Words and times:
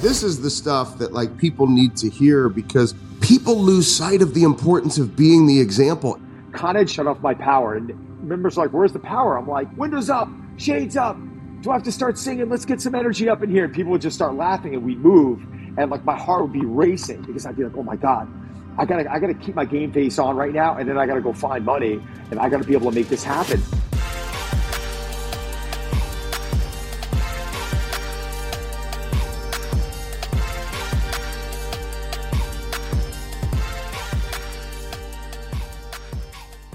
This 0.00 0.22
is 0.22 0.40
the 0.40 0.50
stuff 0.50 0.98
that 0.98 1.12
like 1.12 1.36
people 1.38 1.66
need 1.66 1.96
to 1.96 2.08
hear 2.08 2.48
because 2.48 2.94
people 3.20 3.58
lose 3.58 3.92
sight 3.92 4.22
of 4.22 4.32
the 4.32 4.44
importance 4.44 4.96
of 4.96 5.16
being 5.16 5.46
the 5.46 5.60
example. 5.60 6.20
Con 6.52 6.76
Ed 6.76 6.88
shut 6.88 7.08
off 7.08 7.20
my 7.20 7.34
power, 7.34 7.74
and 7.74 7.92
members 8.22 8.56
are 8.56 8.66
like, 8.66 8.72
"Where's 8.72 8.92
the 8.92 9.00
power?" 9.00 9.36
I'm 9.36 9.48
like, 9.48 9.76
"Windows 9.76 10.08
up, 10.08 10.28
shades 10.56 10.96
up." 10.96 11.16
Do 11.62 11.70
I 11.70 11.74
have 11.74 11.82
to 11.82 11.90
start 11.90 12.16
singing? 12.16 12.48
Let's 12.48 12.64
get 12.64 12.80
some 12.80 12.94
energy 12.94 13.28
up 13.28 13.42
in 13.42 13.50
here. 13.50 13.64
And 13.64 13.74
people 13.74 13.90
would 13.90 14.00
just 14.00 14.14
start 14.14 14.36
laughing, 14.36 14.72
and 14.72 14.84
we 14.84 14.94
move, 14.94 15.44
and 15.76 15.90
like 15.90 16.04
my 16.04 16.16
heart 16.16 16.42
would 16.42 16.52
be 16.52 16.64
racing 16.64 17.22
because 17.22 17.44
I'd 17.44 17.56
be 17.56 17.64
like, 17.64 17.76
"Oh 17.76 17.82
my 17.82 17.96
god, 17.96 18.28
I 18.78 18.84
gotta, 18.84 19.12
I 19.12 19.18
gotta 19.18 19.34
keep 19.34 19.56
my 19.56 19.64
game 19.64 19.90
face 19.90 20.16
on 20.20 20.36
right 20.36 20.52
now, 20.52 20.76
and 20.76 20.88
then 20.88 20.96
I 20.96 21.06
gotta 21.06 21.22
go 21.22 21.32
find 21.32 21.64
money, 21.64 22.00
and 22.30 22.38
I 22.38 22.48
gotta 22.48 22.62
be 22.62 22.74
able 22.74 22.88
to 22.92 22.94
make 22.94 23.08
this 23.08 23.24
happen." 23.24 23.60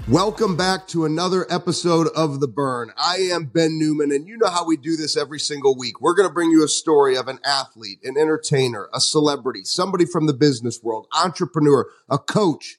Welcome 0.08 0.54
back 0.54 0.86
to 0.88 1.06
another 1.06 1.46
episode 1.50 2.08
of 2.14 2.38
The 2.38 2.46
Burn. 2.46 2.92
I 2.94 3.16
am 3.32 3.46
Ben 3.46 3.78
Newman, 3.78 4.12
and 4.12 4.28
you 4.28 4.36
know 4.36 4.50
how 4.50 4.66
we 4.66 4.76
do 4.76 4.96
this 4.96 5.16
every 5.16 5.38
single 5.38 5.78
week. 5.78 5.98
We're 5.98 6.14
going 6.14 6.28
to 6.28 6.34
bring 6.34 6.50
you 6.50 6.62
a 6.62 6.68
story 6.68 7.16
of 7.16 7.26
an 7.26 7.38
athlete, 7.42 8.00
an 8.04 8.18
entertainer, 8.18 8.90
a 8.92 9.00
celebrity, 9.00 9.64
somebody 9.64 10.04
from 10.04 10.26
the 10.26 10.34
business 10.34 10.80
world, 10.82 11.06
entrepreneur, 11.16 11.88
a 12.10 12.18
coach 12.18 12.76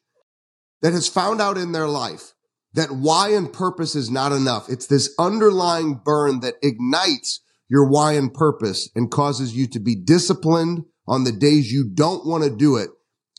that 0.83 0.93
has 0.93 1.07
found 1.07 1.41
out 1.41 1.57
in 1.57 1.71
their 1.71 1.87
life 1.87 2.33
that 2.73 2.91
why 2.91 3.29
and 3.29 3.51
purpose 3.51 3.95
is 3.95 4.11
not 4.11 4.31
enough. 4.31 4.69
It's 4.69 4.85
this 4.85 5.11
underlying 5.17 6.01
burn 6.05 6.41
that 6.41 6.55
ignites 6.61 7.39
your 7.67 7.89
why 7.89 8.13
and 8.13 8.31
purpose 8.31 8.91
and 8.93 9.09
causes 9.09 9.55
you 9.55 9.65
to 9.69 9.79
be 9.79 9.95
disciplined 9.95 10.85
on 11.07 11.23
the 11.23 11.31
days 11.31 11.71
you 11.71 11.89
don't 11.91 12.23
want 12.23 12.43
to 12.43 12.55
do 12.55 12.75
it, 12.75 12.91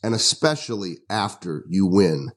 and 0.03 0.13
especially 0.13 0.97
after 1.09 1.63
you 1.69 1.85
win. 1.85 2.31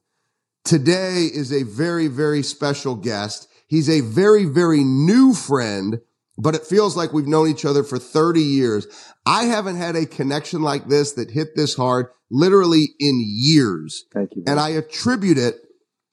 Today 0.63 1.27
is 1.33 1.51
a 1.51 1.63
very, 1.63 2.07
very 2.07 2.43
special 2.43 2.95
guest. 2.95 3.47
He's 3.67 3.89
a 3.89 4.01
very, 4.01 4.45
very 4.45 4.83
new 4.83 5.33
friend, 5.33 5.99
but 6.37 6.55
it 6.55 6.65
feels 6.65 6.95
like 6.95 7.13
we've 7.13 7.27
known 7.27 7.49
each 7.49 7.65
other 7.65 7.83
for 7.83 7.97
30 7.97 8.41
years. 8.41 8.87
I 9.25 9.45
haven't 9.45 9.77
had 9.77 9.95
a 9.95 10.05
connection 10.05 10.61
like 10.61 10.87
this 10.87 11.13
that 11.13 11.31
hit 11.31 11.55
this 11.55 11.75
hard 11.75 12.07
literally 12.29 12.89
in 12.99 13.21
years. 13.25 14.05
Thank 14.13 14.35
you. 14.35 14.43
And 14.47 14.59
I 14.59 14.69
attribute 14.69 15.37
it 15.37 15.55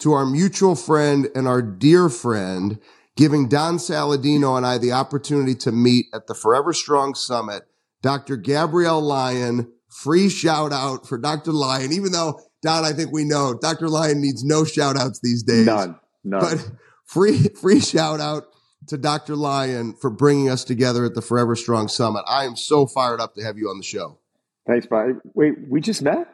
to 0.00 0.12
our 0.12 0.26
mutual 0.26 0.74
friend 0.76 1.28
and 1.34 1.46
our 1.46 1.62
dear 1.62 2.08
friend 2.08 2.78
giving 3.16 3.48
Don 3.48 3.78
Saladino 3.78 4.56
and 4.56 4.64
I 4.64 4.78
the 4.78 4.92
opportunity 4.92 5.56
to 5.56 5.72
meet 5.72 6.06
at 6.14 6.28
the 6.28 6.34
Forever 6.34 6.72
Strong 6.72 7.16
Summit. 7.16 7.64
Dr. 8.00 8.36
Gabrielle 8.36 9.00
Lyon, 9.00 9.72
free 9.88 10.28
shout 10.28 10.72
out 10.72 11.04
for 11.04 11.18
Dr. 11.18 11.50
Lyon, 11.50 11.92
even 11.92 12.12
though 12.12 12.40
Don, 12.62 12.84
I 12.84 12.92
think 12.92 13.12
we 13.12 13.24
know 13.24 13.54
Dr. 13.54 13.88
Lyon 13.88 14.20
needs 14.20 14.44
no 14.44 14.64
shout 14.64 14.96
outs 14.96 15.20
these 15.20 15.42
days. 15.42 15.66
None. 15.66 15.98
None. 16.24 16.40
But 16.40 16.70
free 17.04 17.44
free 17.48 17.80
shout 17.80 18.20
out 18.20 18.44
to 18.88 18.98
Dr. 18.98 19.36
Lyon 19.36 19.94
for 19.94 20.10
bringing 20.10 20.48
us 20.48 20.64
together 20.64 21.04
at 21.04 21.14
the 21.14 21.22
Forever 21.22 21.54
Strong 21.54 21.88
Summit. 21.88 22.24
I 22.26 22.44
am 22.44 22.56
so 22.56 22.86
fired 22.86 23.20
up 23.20 23.34
to 23.34 23.42
have 23.42 23.58
you 23.58 23.68
on 23.68 23.78
the 23.78 23.84
show. 23.84 24.18
Thanks, 24.66 24.86
buddy. 24.86 25.12
Wait, 25.34 25.54
we 25.68 25.80
just 25.80 26.02
met? 26.02 26.26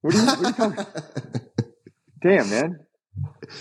What 0.00 0.14
are 0.14 0.18
you, 0.18 0.24
what 0.26 0.38
are 0.38 0.46
you 0.46 0.52
talking? 0.74 0.86
Damn, 2.22 2.50
man. 2.50 2.80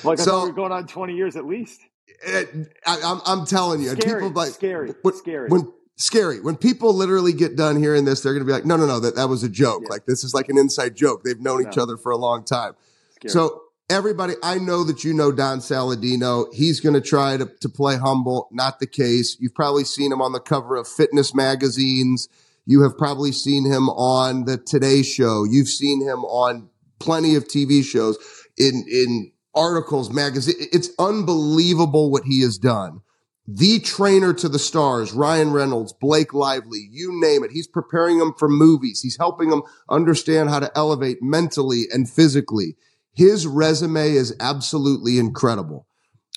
Like 0.03 0.19
I 0.19 0.23
So- 0.23 0.31
thought 0.31 0.43
we 0.45 0.49
were 0.51 0.55
going 0.55 0.71
on 0.71 0.87
20 0.87 1.13
years 1.15 1.35
at 1.35 1.45
least. 1.45 1.81
It- 2.25 2.73
I, 2.85 2.97
am 3.03 3.21
I'm 3.25 3.45
telling 3.45 3.81
you, 3.81 3.89
Scary, 3.89 4.21
people 4.21 4.29
like 4.35 4.53
scary, 4.53 4.93
when, 5.03 5.13
scary. 5.15 5.49
When 5.49 5.71
scary 5.97 6.39
when 6.39 6.55
people 6.55 6.93
literally 6.93 7.33
get 7.33 7.57
done 7.57 7.75
hearing 7.75 8.05
this, 8.05 8.21
they're 8.21 8.33
going 8.33 8.45
to 8.45 8.47
be 8.47 8.53
like, 8.53 8.65
no, 8.65 8.77
no, 8.77 8.85
no, 8.85 8.99
that 8.99 9.15
that 9.15 9.27
was 9.27 9.43
a 9.43 9.49
joke. 9.49 9.81
Yeah. 9.83 9.89
Like 9.89 10.05
this 10.05 10.23
is 10.23 10.33
like 10.33 10.47
an 10.49 10.57
inside 10.57 10.95
joke. 10.95 11.23
They've 11.23 11.39
known 11.39 11.67
each 11.67 11.77
other 11.77 11.97
for 11.97 12.11
a 12.11 12.17
long 12.17 12.45
time. 12.45 12.73
Scary. 13.19 13.31
So 13.31 13.63
everybody, 13.89 14.35
I 14.43 14.59
know 14.59 14.83
that 14.83 15.03
you 15.03 15.13
know 15.13 15.31
Don 15.31 15.59
Saladino. 15.59 16.53
He's 16.53 16.79
going 16.79 16.93
to 16.93 17.01
try 17.01 17.37
to, 17.37 17.45
to 17.45 17.69
play 17.69 17.97
humble. 17.97 18.47
Not 18.51 18.79
the 18.79 18.87
case. 18.87 19.37
You've 19.39 19.55
probably 19.55 19.83
seen 19.83 20.11
him 20.11 20.21
on 20.21 20.31
the 20.31 20.39
cover 20.39 20.75
of 20.75 20.87
fitness 20.87 21.33
magazines. 21.33 22.29
You 22.65 22.83
have 22.83 22.97
probably 22.97 23.31
seen 23.31 23.65
him 23.65 23.89
on 23.89 24.45
the 24.45 24.57
Today 24.57 25.01
Show. 25.01 25.45
You've 25.45 25.69
seen 25.69 26.01
him 26.01 26.25
on 26.25 26.69
plenty 26.99 27.35
of 27.35 27.45
TV 27.45 27.83
shows 27.83 28.17
in, 28.57 28.85
in 28.91 29.31
articles, 29.55 30.11
magazine. 30.11 30.55
It's 30.59 30.89
unbelievable 30.99 32.11
what 32.11 32.23
he 32.25 32.41
has 32.41 32.57
done. 32.57 33.01
The 33.49 33.79
trainer 33.79 34.33
to 34.33 34.49
the 34.49 34.59
stars, 34.59 35.13
Ryan 35.13 35.51
Reynolds, 35.51 35.93
Blake 35.93 36.33
Lively, 36.33 36.89
you 36.91 37.17
name 37.21 37.45
it. 37.45 37.51
He's 37.51 37.67
preparing 37.67 38.19
them 38.19 38.33
for 38.37 38.49
movies. 38.49 38.99
He's 39.01 39.15
helping 39.15 39.49
them 39.49 39.63
understand 39.89 40.49
how 40.49 40.59
to 40.59 40.71
elevate 40.75 41.19
mentally 41.21 41.85
and 41.93 42.09
physically. 42.09 42.75
His 43.13 43.47
resume 43.47 44.11
is 44.11 44.35
absolutely 44.41 45.17
incredible. 45.17 45.87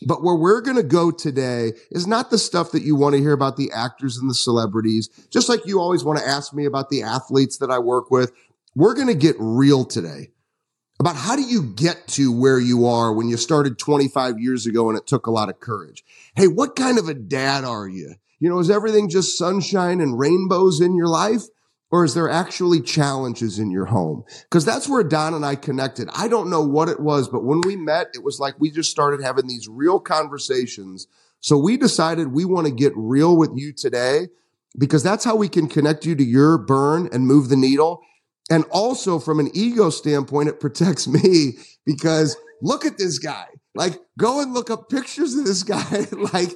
But 0.07 0.23
where 0.23 0.37
we're 0.37 0.61
going 0.61 0.77
to 0.77 0.85
go 0.85 1.11
today 1.11 1.73
is 1.91 2.07
not 2.07 2.31
the 2.31 2.39
stuff 2.39 2.71
that 2.71 2.85
you 2.85 2.95
want 2.95 3.17
to 3.17 3.21
hear 3.21 3.33
about 3.33 3.57
the 3.57 3.73
actors 3.73 4.17
and 4.17 4.31
the 4.31 4.35
celebrities, 4.35 5.09
just 5.31 5.49
like 5.49 5.67
you 5.67 5.81
always 5.81 6.05
want 6.05 6.21
to 6.21 6.27
ask 6.27 6.55
me 6.55 6.65
about 6.65 6.91
the 6.91 7.03
athletes 7.03 7.59
that 7.59 7.73
I 7.73 7.81
work 7.81 8.13
with. 8.13 8.31
We're 8.77 8.95
going 8.95 9.09
to 9.09 9.15
get 9.15 9.35
real 9.41 9.85
today 9.85 10.31
about 11.01 11.17
how 11.17 11.35
do 11.35 11.43
you 11.43 11.63
get 11.63 12.07
to 12.07 12.31
where 12.31 12.61
you 12.61 12.87
are 12.87 13.11
when 13.11 13.27
you 13.27 13.39
started 13.39 13.79
25 13.79 14.39
years 14.39 14.67
ago 14.67 14.91
and 14.91 14.99
it 14.99 15.07
took 15.07 15.27
a 15.27 15.31
lot 15.31 15.49
of 15.49 15.59
courage. 15.59 16.05
Hey, 16.37 16.47
what 16.47 16.77
kind 16.77 16.99
of 16.99 17.09
a 17.09 17.15
dad 17.15 17.65
are 17.65 17.89
you? 17.89 18.17
You 18.39 18.51
know, 18.51 18.59
is 18.59 18.71
everything 18.71 19.09
just 19.09 19.39
sunshine 19.39 20.03
and 20.03 20.19
rainbows 20.19 20.81
in 20.83 20.95
your 20.95 21.09
life? 21.09 21.45
Or 21.91 22.05
is 22.05 22.15
there 22.15 22.29
actually 22.29 22.83
challenges 22.83 23.59
in 23.59 23.71
your 23.71 23.87
home? 23.87 24.25
Because 24.43 24.65
that's 24.65 24.89
where 24.89 25.03
Don 25.03 25.35
and 25.35 25.45
I 25.45 25.57
connected. 25.57 26.09
I 26.15 26.29
don't 26.29 26.51
know 26.51 26.61
what 26.61 26.89
it 26.89 27.01
was, 27.01 27.29
but 27.29 27.45
when 27.45 27.63
we 27.63 27.77
met, 27.77 28.11
it 28.15 28.23
was 28.23 28.39
like 28.39 28.55
we 28.61 28.71
just 28.71 28.91
started 28.91 29.23
having 29.23 29.49
these 29.49 29.69
real 29.69 29.99
conversations. 29.99 31.09
So 31.41 31.59
we 31.59 31.79
decided 31.79 32.29
we 32.29 32.45
want 32.45 32.67
to 32.67 32.73
get 32.73 32.93
real 32.95 33.37
with 33.37 33.51
you 33.57 33.73
today 33.73 34.29
because 34.79 35.03
that's 35.03 35.25
how 35.25 35.35
we 35.35 35.49
can 35.49 35.67
connect 35.67 36.05
you 36.05 36.15
to 36.15 36.23
your 36.23 36.59
burn 36.59 37.09
and 37.11 37.27
move 37.27 37.49
the 37.49 37.57
needle. 37.57 38.03
And 38.51 38.65
also 38.71 39.19
from 39.19 39.39
an 39.39 39.51
ego 39.55 39.91
standpoint, 39.91 40.49
it 40.49 40.61
protects 40.61 41.07
me 41.07 41.59
because 41.87 42.37
look 42.61 42.85
at 42.85 42.99
this 42.99 43.19
guy. 43.19 43.47
Like 43.75 43.99
go 44.19 44.43
and 44.43 44.53
look 44.53 44.71
up 44.71 44.91
pictures 44.91 45.35
of 45.35 45.45
this 45.45 45.63
guy. 45.65 46.07
like, 46.33 46.51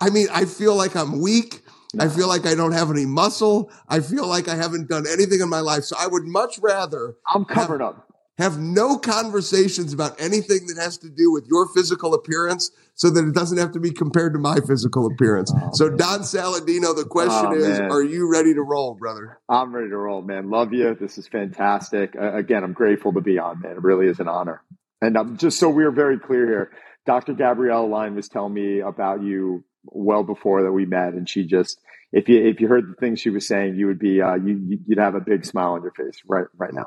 I 0.00 0.10
mean, 0.10 0.28
I 0.32 0.46
feel 0.46 0.74
like 0.74 0.96
I'm 0.96 1.20
weak. 1.20 1.62
I 1.98 2.08
feel 2.08 2.28
like 2.28 2.46
I 2.46 2.54
don't 2.54 2.72
have 2.72 2.88
any 2.90 3.04
muscle. 3.04 3.70
I 3.88 3.98
feel 3.98 4.26
like 4.26 4.46
I 4.46 4.54
haven't 4.54 4.88
done 4.88 5.06
anything 5.10 5.40
in 5.40 5.48
my 5.48 5.58
life. 5.58 5.82
So 5.82 5.96
I 5.98 6.06
would 6.06 6.24
much 6.24 6.58
rather 6.60 7.16
I'm 7.28 7.44
covered 7.44 7.82
up. 7.82 8.09
Have 8.40 8.58
no 8.58 8.96
conversations 8.98 9.92
about 9.92 10.20
anything 10.20 10.66
that 10.68 10.78
has 10.78 10.96
to 10.98 11.10
do 11.10 11.30
with 11.30 11.46
your 11.46 11.68
physical 11.74 12.14
appearance 12.14 12.70
so 12.94 13.10
that 13.10 13.26
it 13.26 13.34
doesn't 13.34 13.58
have 13.58 13.72
to 13.72 13.80
be 13.80 13.90
compared 13.90 14.32
to 14.32 14.38
my 14.38 14.56
physical 14.66 15.06
appearance. 15.06 15.52
Oh, 15.54 15.70
so 15.74 15.88
man. 15.88 15.96
Don 15.98 16.20
Saladino, 16.20 16.96
the 16.96 17.04
question 17.08 17.46
Oh, 17.48 17.54
is, 17.54 17.78
man. 17.78 17.90
are 17.90 18.02
you 18.02 18.30
ready 18.30 18.54
to 18.54 18.62
roll, 18.62 18.94
brother? 18.94 19.38
I'm 19.48 19.74
ready 19.74 19.90
to 19.90 19.96
roll, 19.96 20.22
man. 20.22 20.48
Love 20.50 20.72
you. 20.72 20.94
This 20.98 21.18
is 21.18 21.28
fantastic. 21.28 22.14
Uh, 22.18 22.34
again, 22.34 22.64
I'm 22.64 22.72
grateful 22.72 23.12
to 23.12 23.20
be 23.20 23.38
on, 23.38 23.60
man. 23.60 23.72
It 23.72 23.82
really 23.82 24.06
is 24.06 24.20
an 24.20 24.28
honor. 24.28 24.62
And 25.02 25.16
um, 25.16 25.36
just 25.36 25.58
so 25.58 25.68
we're 25.68 25.90
very 25.92 26.18
clear 26.18 26.46
here, 26.46 26.70
Dr. 27.06 27.34
Gabrielle 27.34 27.88
Lyon 27.88 28.14
was 28.14 28.28
telling 28.28 28.54
me 28.54 28.80
about 28.80 29.22
you 29.22 29.64
well 29.84 30.22
before 30.22 30.62
that 30.62 30.72
we 30.72 30.86
met, 30.86 31.14
and 31.14 31.28
she 31.28 31.44
just, 31.46 31.80
if 32.12 32.28
you 32.28 32.46
if 32.46 32.60
you 32.60 32.68
heard 32.68 32.84
the 32.90 32.94
things 33.00 33.20
she 33.20 33.30
was 33.30 33.46
saying, 33.46 33.76
you 33.76 33.86
would 33.86 33.98
be 33.98 34.20
uh, 34.20 34.34
you 34.34 34.80
you'd 34.86 34.98
have 34.98 35.14
a 35.14 35.20
big 35.20 35.44
smile 35.46 35.72
on 35.72 35.82
your 35.82 35.92
face 35.92 36.20
right 36.26 36.46
right 36.56 36.72
now. 36.72 36.86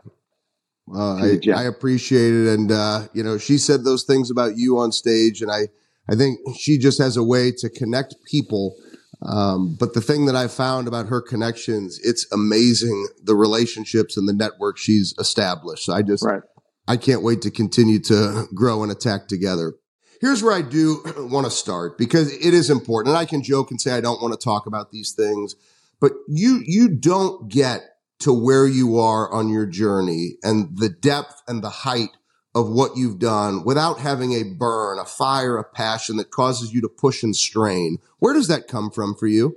Uh, 0.94 1.16
I. 1.16 1.40
I 1.60 1.64
appreciate 1.64 2.34
it. 2.34 2.48
And, 2.48 2.72
uh, 2.72 3.08
you 3.14 3.24
know, 3.24 3.38
she 3.38 3.58
said 3.58 3.84
those 3.84 4.04
things 4.04 4.30
about 4.30 4.58
you 4.58 4.78
on 4.78 4.92
stage. 4.92 5.42
And 5.42 5.52
I, 5.52 5.68
I 6.10 6.16
think 6.16 6.40
she 6.58 6.78
just 6.78 7.00
has 7.00 7.16
a 7.18 7.24
way 7.24 7.52
to 7.60 7.70
connect 7.70 8.16
people. 8.26 8.76
Um, 9.22 9.78
but 9.80 9.94
the 9.94 10.02
thing 10.02 10.26
that 10.26 10.36
I 10.36 10.48
found 10.48 10.88
about 10.88 11.08
her 11.08 11.22
connections, 11.22 12.00
it's 12.04 12.30
amazing 12.34 13.08
the 13.24 13.36
relationships 13.36 14.18
and 14.18 14.28
the 14.28 14.34
network 14.34 14.78
she's 14.78 15.14
established. 15.18 15.86
So 15.86 15.94
I 15.94 16.02
just, 16.02 16.24
Right. 16.24 16.42
I 16.88 16.98
can't 16.98 17.24
wait 17.24 17.42
to 17.44 17.52
continue 17.52 18.00
to 18.00 18.48
grow 18.54 18.84
and 18.84 18.92
attack 18.92 19.28
together. 19.30 19.76
Here's 20.20 20.44
where 20.44 20.54
I 20.54 20.62
do 20.62 21.02
want 21.18 21.46
to 21.46 21.52
start 21.52 21.98
because 21.98 22.34
it 22.34 22.54
is 22.54 22.70
important. 22.70 23.16
And 23.16 23.18
I 23.18 23.26
can 23.26 23.44
joke 23.44 23.72
and 23.72 23.80
say 23.80 23.92
I 23.92 24.02
don't 24.02 24.22
want 24.22 24.34
to 24.34 24.44
talk 24.44 24.66
about 24.66 24.92
these 24.92 25.14
things, 25.14 25.56
but 26.02 26.12
you 26.28 26.62
you 26.66 26.90
don't 26.90 27.50
get 27.50 27.93
to 28.24 28.34
where 28.34 28.68
you 28.68 29.00
are 29.00 29.32
on 29.32 29.50
your 29.50 29.66
journey 29.66 30.38
and 30.44 30.78
the 30.78 30.90
depth 30.90 31.42
and 31.48 31.64
the 31.64 31.70
height 31.70 32.10
of 32.56 32.70
what 32.70 32.96
you've 32.96 33.20
done 33.20 33.64
without 33.64 34.00
having 34.00 34.34
a 34.34 34.44
burn, 34.44 35.00
a 35.00 35.06
fire, 35.06 35.58
a 35.58 35.64
passion 35.64 36.18
that 36.18 36.32
causes 36.32 36.74
you 36.74 36.82
to 36.82 36.90
push 36.90 37.24
and 37.24 37.36
strain. 37.36 37.98
Where 38.20 38.34
does 38.34 38.48
that 38.48 38.68
come 38.68 38.92
from 38.92 39.16
for 39.16 39.28
you? 39.28 39.56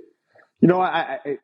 You 0.59 0.67
know, 0.67 0.81
I, 0.81 1.19
I 1.25 1.37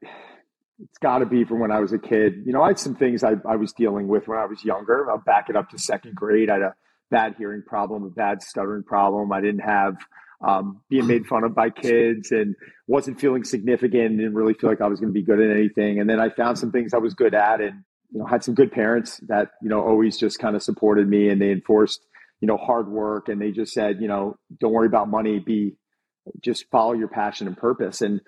it's 0.80 0.98
got 1.00 1.20
to 1.20 1.26
be 1.26 1.46
from 1.46 1.60
when 1.60 1.72
I 1.72 1.80
was 1.80 1.94
a 1.94 2.00
kid. 2.00 2.44
You 2.46 2.52
know, 2.52 2.62
I 2.62 2.70
had 2.70 2.80
some 2.80 2.96
things 2.96 3.24
I, 3.24 3.34
I 3.48 3.56
was 3.56 3.72
dealing 3.74 4.08
with 4.08 4.28
when 4.28 4.38
I 4.38 4.46
was 4.46 4.64
younger. 4.66 5.10
I'll 5.10 5.20
back 5.20 5.50
it 5.50 5.56
up 5.56 5.70
to 5.70 5.78
second 5.78 6.16
grade. 6.16 6.50
I 6.50 6.54
had 6.54 6.62
a 6.62 6.76
bad 7.12 7.36
hearing 7.38 7.62
problem, 7.62 8.04
a 8.04 8.10
bad 8.10 8.42
stuttering 8.42 8.84
problem. 8.84 9.32
I 9.32 9.40
didn't 9.40 9.62
have 9.62 9.96
um, 10.44 10.82
being 10.90 11.08
made 11.08 11.26
fun 11.26 11.44
of 11.44 11.56
by 11.56 11.70
kids 11.82 12.32
and 12.32 12.56
wasn't 12.88 13.20
feeling 13.20 13.44
significant. 13.44 14.18
Didn't 14.18 14.36
really 14.36 14.54
feel 14.54 14.70
like 14.70 14.82
I 14.82 14.88
was 14.88 15.00
going 15.00 15.12
to 15.12 15.20
be 15.20 15.24
good 15.24 15.40
at 15.40 15.56
anything. 15.56 16.00
And 16.00 16.10
then 16.10 16.20
I 16.20 16.30
found 16.30 16.60
some 16.60 16.72
things 16.72 16.94
I 16.94 16.98
was 16.98 17.14
good 17.14 17.34
at, 17.34 17.62
and 17.62 17.84
you 18.14 18.20
know 18.20 18.26
had 18.26 18.44
some 18.44 18.54
good 18.54 18.72
parents 18.72 19.20
that 19.28 19.52
you 19.62 19.70
know 19.70 19.82
always 19.82 20.18
just 20.18 20.40
kind 20.40 20.56
of 20.56 20.64
supported 20.64 21.10
me 21.10 21.30
and 21.30 21.42
they 21.42 21.52
enforced 21.52 22.06
you 22.40 22.48
know 22.48 22.58
hard 22.58 22.88
work 22.88 23.28
and 23.28 23.42
they 23.42 23.52
just 23.52 23.74
said 23.74 24.00
you 24.00 24.08
know 24.08 24.38
don't 24.60 24.72
worry 24.72 24.88
about 24.88 25.10
money 25.10 25.40
be 25.40 25.76
just 26.42 26.70
follow 26.70 26.94
your 26.94 27.08
passion 27.08 27.48
and 27.48 27.58
purpose 27.58 28.02
and 28.02 28.22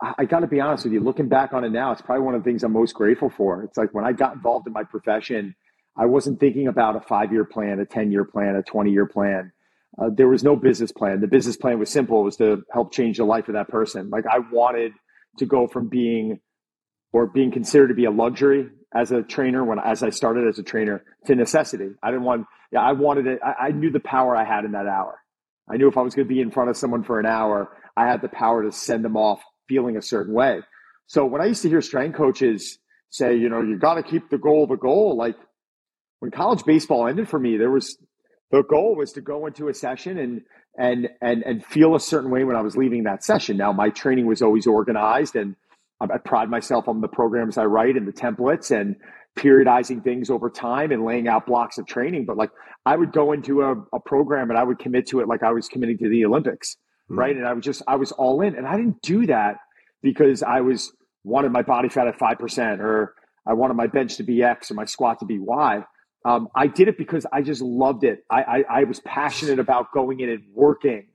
I, 0.00 0.14
I 0.18 0.24
got 0.26 0.40
to 0.40 0.46
be 0.46 0.60
honest 0.60 0.84
with 0.84 0.92
you 0.92 1.00
looking 1.00 1.28
back 1.28 1.52
on 1.54 1.64
it 1.64 1.70
now 1.70 1.92
it's 1.92 2.02
probably 2.02 2.24
one 2.24 2.34
of 2.34 2.44
the 2.44 2.50
things 2.50 2.62
i'm 2.62 2.72
most 2.72 2.94
grateful 2.94 3.30
for 3.30 3.64
it's 3.64 3.78
like 3.78 3.92
when 3.92 4.04
i 4.04 4.12
got 4.12 4.34
involved 4.34 4.66
in 4.66 4.72
my 4.72 4.84
profession 4.84 5.56
i 5.96 6.06
wasn't 6.06 6.38
thinking 6.38 6.68
about 6.68 6.96
a 6.96 7.00
five 7.00 7.32
year 7.32 7.44
plan 7.44 7.80
a 7.80 7.86
10 7.86 8.12
year 8.12 8.24
plan 8.24 8.54
a 8.54 8.62
20 8.62 8.90
year 8.90 9.06
plan 9.06 9.52
uh, 10.00 10.08
there 10.14 10.28
was 10.28 10.42
no 10.42 10.56
business 10.56 10.92
plan 10.92 11.20
the 11.20 11.26
business 11.26 11.56
plan 11.56 11.78
was 11.78 11.90
simple 11.90 12.20
it 12.20 12.24
was 12.24 12.36
to 12.36 12.62
help 12.72 12.92
change 12.92 13.18
the 13.18 13.24
life 13.24 13.48
of 13.48 13.54
that 13.54 13.68
person 13.68 14.10
like 14.10 14.24
i 14.26 14.38
wanted 14.52 14.92
to 15.38 15.46
go 15.46 15.66
from 15.66 15.88
being 15.88 16.40
or 17.12 17.26
being 17.26 17.50
considered 17.50 17.88
to 17.88 17.94
be 17.94 18.04
a 18.04 18.10
luxury 18.10 18.68
as 18.94 19.12
a 19.12 19.22
trainer 19.22 19.64
when 19.64 19.78
as 19.78 20.02
I 20.02 20.10
started 20.10 20.48
as 20.48 20.58
a 20.58 20.62
trainer 20.62 21.04
to 21.26 21.34
necessity. 21.34 21.90
I 22.02 22.10
didn't 22.10 22.24
want 22.24 22.46
yeah, 22.72 22.80
I 22.80 22.92
wanted 22.92 23.26
it 23.26 23.40
I, 23.44 23.66
I 23.66 23.70
knew 23.70 23.90
the 23.90 24.00
power 24.00 24.36
I 24.36 24.44
had 24.44 24.64
in 24.64 24.72
that 24.72 24.86
hour. 24.86 25.18
I 25.70 25.76
knew 25.76 25.88
if 25.88 25.96
I 25.96 26.02
was 26.02 26.14
going 26.14 26.26
to 26.26 26.34
be 26.34 26.40
in 26.40 26.50
front 26.50 26.70
of 26.70 26.76
someone 26.76 27.04
for 27.04 27.20
an 27.20 27.26
hour, 27.26 27.76
I 27.96 28.06
had 28.06 28.20
the 28.20 28.28
power 28.28 28.64
to 28.64 28.72
send 28.72 29.04
them 29.04 29.16
off 29.16 29.40
feeling 29.68 29.96
a 29.96 30.02
certain 30.02 30.34
way. 30.34 30.60
So 31.06 31.24
when 31.24 31.40
I 31.40 31.46
used 31.46 31.62
to 31.62 31.68
hear 31.68 31.80
strength 31.80 32.16
coaches 32.16 32.78
say, 33.10 33.36
you 33.36 33.48
know, 33.48 33.60
you 33.60 33.78
got 33.78 33.94
to 33.94 34.02
keep 34.02 34.30
the 34.30 34.38
goal 34.38 34.66
the 34.66 34.76
goal, 34.76 35.16
like 35.16 35.36
when 36.20 36.30
college 36.30 36.64
baseball 36.64 37.06
ended 37.06 37.28
for 37.28 37.38
me, 37.38 37.56
there 37.56 37.70
was 37.70 37.96
the 38.52 38.62
goal 38.62 38.94
was 38.94 39.12
to 39.12 39.20
go 39.20 39.46
into 39.46 39.68
a 39.68 39.74
session 39.74 40.18
and 40.18 40.42
and 40.78 41.08
and 41.20 41.42
and 41.42 41.64
feel 41.64 41.96
a 41.96 42.00
certain 42.00 42.30
way 42.30 42.44
when 42.44 42.54
I 42.54 42.60
was 42.60 42.76
leaving 42.76 43.04
that 43.04 43.24
session. 43.24 43.56
Now 43.56 43.72
my 43.72 43.88
training 43.88 44.26
was 44.26 44.42
always 44.42 44.66
organized 44.66 45.34
and 45.34 45.56
I 46.00 46.18
pride 46.18 46.50
myself 46.50 46.88
on 46.88 47.00
the 47.00 47.08
programs 47.08 47.58
I 47.58 47.64
write 47.64 47.96
and 47.96 48.06
the 48.06 48.12
templates 48.12 48.70
and 48.70 48.96
periodizing 49.36 50.02
things 50.02 50.30
over 50.30 50.50
time 50.50 50.90
and 50.90 51.04
laying 51.04 51.28
out 51.28 51.46
blocks 51.46 51.78
of 51.78 51.86
training. 51.86 52.26
But 52.26 52.36
like 52.36 52.50
I 52.84 52.96
would 52.96 53.12
go 53.12 53.32
into 53.32 53.62
a, 53.62 53.74
a 53.94 54.00
program 54.00 54.50
and 54.50 54.58
I 54.58 54.64
would 54.64 54.78
commit 54.78 55.06
to 55.08 55.20
it 55.20 55.28
like 55.28 55.42
I 55.42 55.52
was 55.52 55.68
committing 55.68 55.98
to 55.98 56.08
the 56.08 56.24
Olympics, 56.24 56.76
mm-hmm. 57.10 57.18
right? 57.18 57.36
And 57.36 57.46
I 57.46 57.52
was 57.52 57.64
just 57.64 57.82
I 57.86 57.96
was 57.96 58.12
all 58.12 58.42
in, 58.42 58.56
and 58.56 58.66
I 58.66 58.76
didn't 58.76 59.00
do 59.02 59.26
that 59.26 59.56
because 60.02 60.42
I 60.42 60.60
was 60.60 60.92
wanted 61.24 61.52
my 61.52 61.62
body 61.62 61.88
fat 61.88 62.08
at 62.08 62.18
five 62.18 62.38
percent 62.38 62.80
or 62.80 63.14
I 63.46 63.54
wanted 63.54 63.74
my 63.74 63.86
bench 63.86 64.16
to 64.16 64.22
be 64.22 64.42
X 64.42 64.70
or 64.70 64.74
my 64.74 64.84
squat 64.84 65.20
to 65.20 65.26
be 65.26 65.38
Y. 65.38 65.84
Um, 66.24 66.48
I 66.54 66.66
did 66.68 66.88
it 66.88 66.96
because 66.96 67.26
I 67.32 67.42
just 67.42 67.62
loved 67.62 68.04
it. 68.04 68.24
I, 68.30 68.42
I, 68.42 68.64
I 68.80 68.84
was 68.84 69.00
passionate 69.00 69.58
about 69.58 69.92
going 69.92 70.20
in 70.20 70.28
and 70.28 70.44
working. 70.54 71.06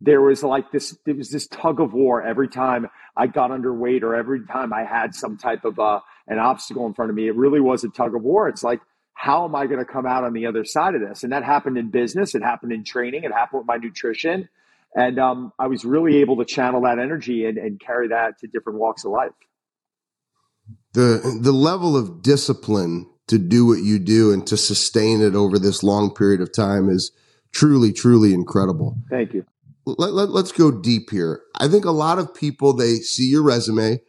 There 0.00 0.20
was 0.20 0.42
like 0.42 0.70
this 0.70 0.96
there 1.06 1.14
was 1.14 1.30
this 1.30 1.46
tug 1.46 1.80
of 1.80 1.92
war 1.94 2.22
every 2.22 2.48
time 2.48 2.88
i 3.16 3.26
got 3.26 3.50
underweight 3.50 4.02
or 4.02 4.14
every 4.14 4.44
time 4.44 4.72
i 4.72 4.82
had 4.82 5.14
some 5.14 5.38
type 5.38 5.64
of 5.64 5.78
uh, 5.78 6.00
an 6.26 6.38
obstacle 6.38 6.86
in 6.86 6.94
front 6.94 7.10
of 7.10 7.16
me. 7.16 7.28
It 7.28 7.36
really 7.36 7.60
was 7.60 7.84
a 7.84 7.88
tug 7.88 8.14
of 8.14 8.22
war. 8.22 8.48
It's 8.48 8.62
like 8.62 8.80
how 9.14 9.44
am 9.44 9.54
i 9.54 9.66
going 9.66 9.78
to 9.78 9.84
come 9.84 10.06
out 10.06 10.24
on 10.24 10.32
the 10.32 10.46
other 10.46 10.64
side 10.64 10.94
of 10.94 11.00
this? 11.00 11.22
And 11.22 11.32
that 11.32 11.44
happened 11.44 11.78
in 11.78 11.90
business. 11.90 12.34
It 12.34 12.42
happened 12.42 12.72
in 12.72 12.84
training. 12.84 13.24
It 13.24 13.32
happened 13.32 13.60
with 13.60 13.66
my 13.66 13.76
nutrition. 13.76 14.48
And 14.96 15.18
um, 15.18 15.52
i 15.58 15.66
was 15.66 15.84
really 15.84 16.16
able 16.18 16.36
to 16.36 16.44
channel 16.44 16.82
that 16.82 16.98
energy 16.98 17.46
and, 17.46 17.56
and 17.56 17.80
carry 17.80 18.08
that 18.08 18.38
to 18.40 18.46
different 18.46 18.78
walks 18.78 19.04
of 19.04 19.12
life. 19.12 19.32
The 20.92 21.38
the 21.40 21.52
level 21.52 21.96
of 21.96 22.22
discipline 22.22 23.08
to 23.26 23.38
do 23.38 23.66
what 23.66 23.80
you 23.80 23.98
do 23.98 24.32
and 24.32 24.46
to 24.46 24.56
sustain 24.56 25.20
it 25.20 25.34
over 25.34 25.58
this 25.58 25.82
long 25.82 26.14
period 26.14 26.40
of 26.40 26.52
time 26.52 26.88
is 26.88 27.12
truly 27.52 27.92
truly 27.92 28.34
incredible 28.34 28.96
thank 29.10 29.32
you 29.32 29.44
let, 29.86 30.12
let, 30.12 30.30
let's 30.30 30.52
go 30.52 30.70
deep 30.70 31.10
here. 31.10 31.42
I 31.58 31.68
think 31.68 31.84
a 31.84 31.90
lot 31.90 32.18
of 32.18 32.34
people, 32.34 32.72
they 32.72 32.96
see 32.96 33.28
your 33.28 33.42
resume, 33.42 34.00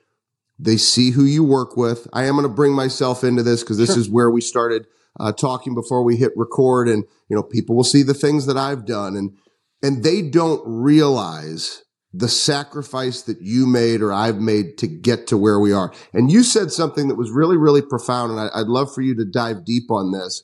they 0.57 0.77
see 0.77 1.11
who 1.11 1.23
you 1.23 1.43
work 1.43 1.75
with. 1.75 2.07
I 2.13 2.25
am 2.25 2.35
going 2.35 2.43
to 2.43 2.53
bring 2.53 2.73
myself 2.73 3.23
into 3.23 3.43
this 3.43 3.61
because 3.61 3.77
this 3.77 3.91
sure. 3.91 3.99
is 3.99 4.09
where 4.09 4.31
we 4.31 4.41
started 4.41 4.87
uh, 5.19 5.33
talking 5.33 5.75
before 5.75 6.03
we 6.03 6.15
hit 6.15 6.31
record. 6.35 6.87
And, 6.87 7.03
you 7.29 7.35
know, 7.35 7.43
people 7.43 7.75
will 7.75 7.83
see 7.83 8.03
the 8.03 8.13
things 8.13 8.45
that 8.45 8.57
I've 8.57 8.85
done 8.85 9.15
and, 9.15 9.35
and 9.83 10.03
they 10.03 10.21
don't 10.21 10.63
realize 10.65 11.83
the 12.17 12.29
sacrifice 12.29 13.23
that 13.23 13.41
you 13.41 13.65
made 13.65 14.01
or 14.01 14.13
I've 14.13 14.39
made 14.39 14.77
to 14.79 14.87
get 14.87 15.27
to 15.27 15.37
where 15.37 15.59
we 15.59 15.73
are. 15.73 15.93
And 16.13 16.31
you 16.31 16.43
said 16.43 16.71
something 16.71 17.07
that 17.07 17.15
was 17.15 17.31
really, 17.31 17.57
really 17.57 17.81
profound. 17.81 18.31
And 18.31 18.39
I, 18.39 18.49
I'd 18.53 18.67
love 18.67 18.93
for 18.93 19.01
you 19.01 19.15
to 19.15 19.25
dive 19.25 19.65
deep 19.65 19.91
on 19.91 20.11
this 20.11 20.43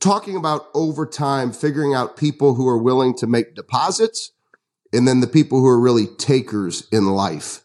talking 0.00 0.36
about 0.36 0.68
over 0.74 1.06
time, 1.06 1.52
figuring 1.52 1.94
out 1.94 2.16
people 2.16 2.54
who 2.54 2.68
are 2.68 2.78
willing 2.78 3.14
to 3.16 3.26
make 3.26 3.54
deposits 3.54 4.32
and 4.92 5.06
then 5.06 5.20
the 5.20 5.26
people 5.26 5.60
who 5.60 5.66
are 5.66 5.80
really 5.80 6.06
takers 6.06 6.86
in 6.92 7.06
life. 7.06 7.62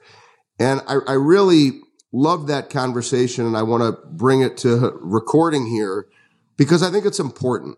And 0.59 0.81
I, 0.87 0.97
I 1.07 1.13
really 1.13 1.81
love 2.11 2.47
that 2.47 2.69
conversation 2.69 3.45
and 3.45 3.55
I 3.55 3.63
want 3.63 3.83
to 3.83 4.07
bring 4.07 4.41
it 4.41 4.57
to 4.57 4.97
recording 5.01 5.67
here 5.67 6.07
because 6.57 6.83
I 6.83 6.91
think 6.91 7.05
it's 7.05 7.19
important 7.19 7.77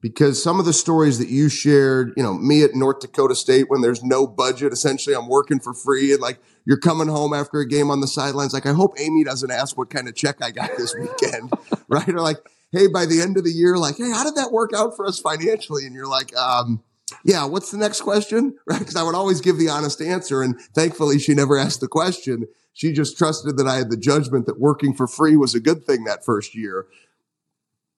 because 0.00 0.42
some 0.42 0.58
of 0.60 0.66
the 0.66 0.72
stories 0.72 1.18
that 1.18 1.28
you 1.28 1.48
shared, 1.48 2.12
you 2.16 2.22
know, 2.22 2.34
me 2.34 2.62
at 2.62 2.74
North 2.74 3.00
Dakota 3.00 3.34
State 3.34 3.68
when 3.68 3.80
there's 3.80 4.02
no 4.02 4.26
budget, 4.26 4.72
essentially 4.72 5.14
I'm 5.16 5.28
working 5.28 5.60
for 5.60 5.74
free 5.74 6.12
and 6.12 6.20
like 6.20 6.38
you're 6.66 6.78
coming 6.78 7.08
home 7.08 7.32
after 7.32 7.60
a 7.60 7.68
game 7.68 7.90
on 7.90 8.00
the 8.00 8.08
sidelines. 8.08 8.52
Like, 8.52 8.66
I 8.66 8.72
hope 8.72 8.94
Amy 8.98 9.24
doesn't 9.24 9.50
ask 9.50 9.78
what 9.78 9.88
kind 9.88 10.08
of 10.08 10.14
check 10.14 10.42
I 10.42 10.50
got 10.50 10.70
this 10.76 10.94
weekend, 10.94 11.52
right? 11.88 12.08
Or 12.08 12.20
like, 12.20 12.38
hey, 12.72 12.88
by 12.88 13.06
the 13.06 13.22
end 13.22 13.36
of 13.36 13.44
the 13.44 13.52
year, 13.52 13.76
like, 13.78 13.96
hey, 13.96 14.10
how 14.10 14.24
did 14.24 14.34
that 14.34 14.50
work 14.52 14.72
out 14.74 14.96
for 14.96 15.06
us 15.06 15.18
financially? 15.18 15.86
And 15.86 15.94
you're 15.94 16.08
like, 16.08 16.36
um, 16.36 16.82
yeah, 17.24 17.44
what's 17.44 17.70
the 17.70 17.78
next 17.78 18.00
question? 18.00 18.56
Right? 18.66 18.80
Because 18.80 18.96
I 18.96 19.04
would 19.04 19.14
always 19.14 19.40
give 19.40 19.58
the 19.58 19.68
honest 19.68 20.00
answer. 20.00 20.42
And 20.42 20.60
thankfully, 20.74 21.20
she 21.20 21.34
never 21.34 21.56
asked 21.56 21.80
the 21.80 21.88
question. 21.88 22.46
She 22.72 22.92
just 22.92 23.16
trusted 23.16 23.56
that 23.56 23.66
I 23.68 23.76
had 23.76 23.90
the 23.90 23.96
judgment 23.96 24.46
that 24.46 24.58
working 24.58 24.92
for 24.92 25.06
free 25.06 25.36
was 25.36 25.54
a 25.54 25.60
good 25.60 25.84
thing 25.84 26.04
that 26.04 26.24
first 26.24 26.54
year. 26.54 26.86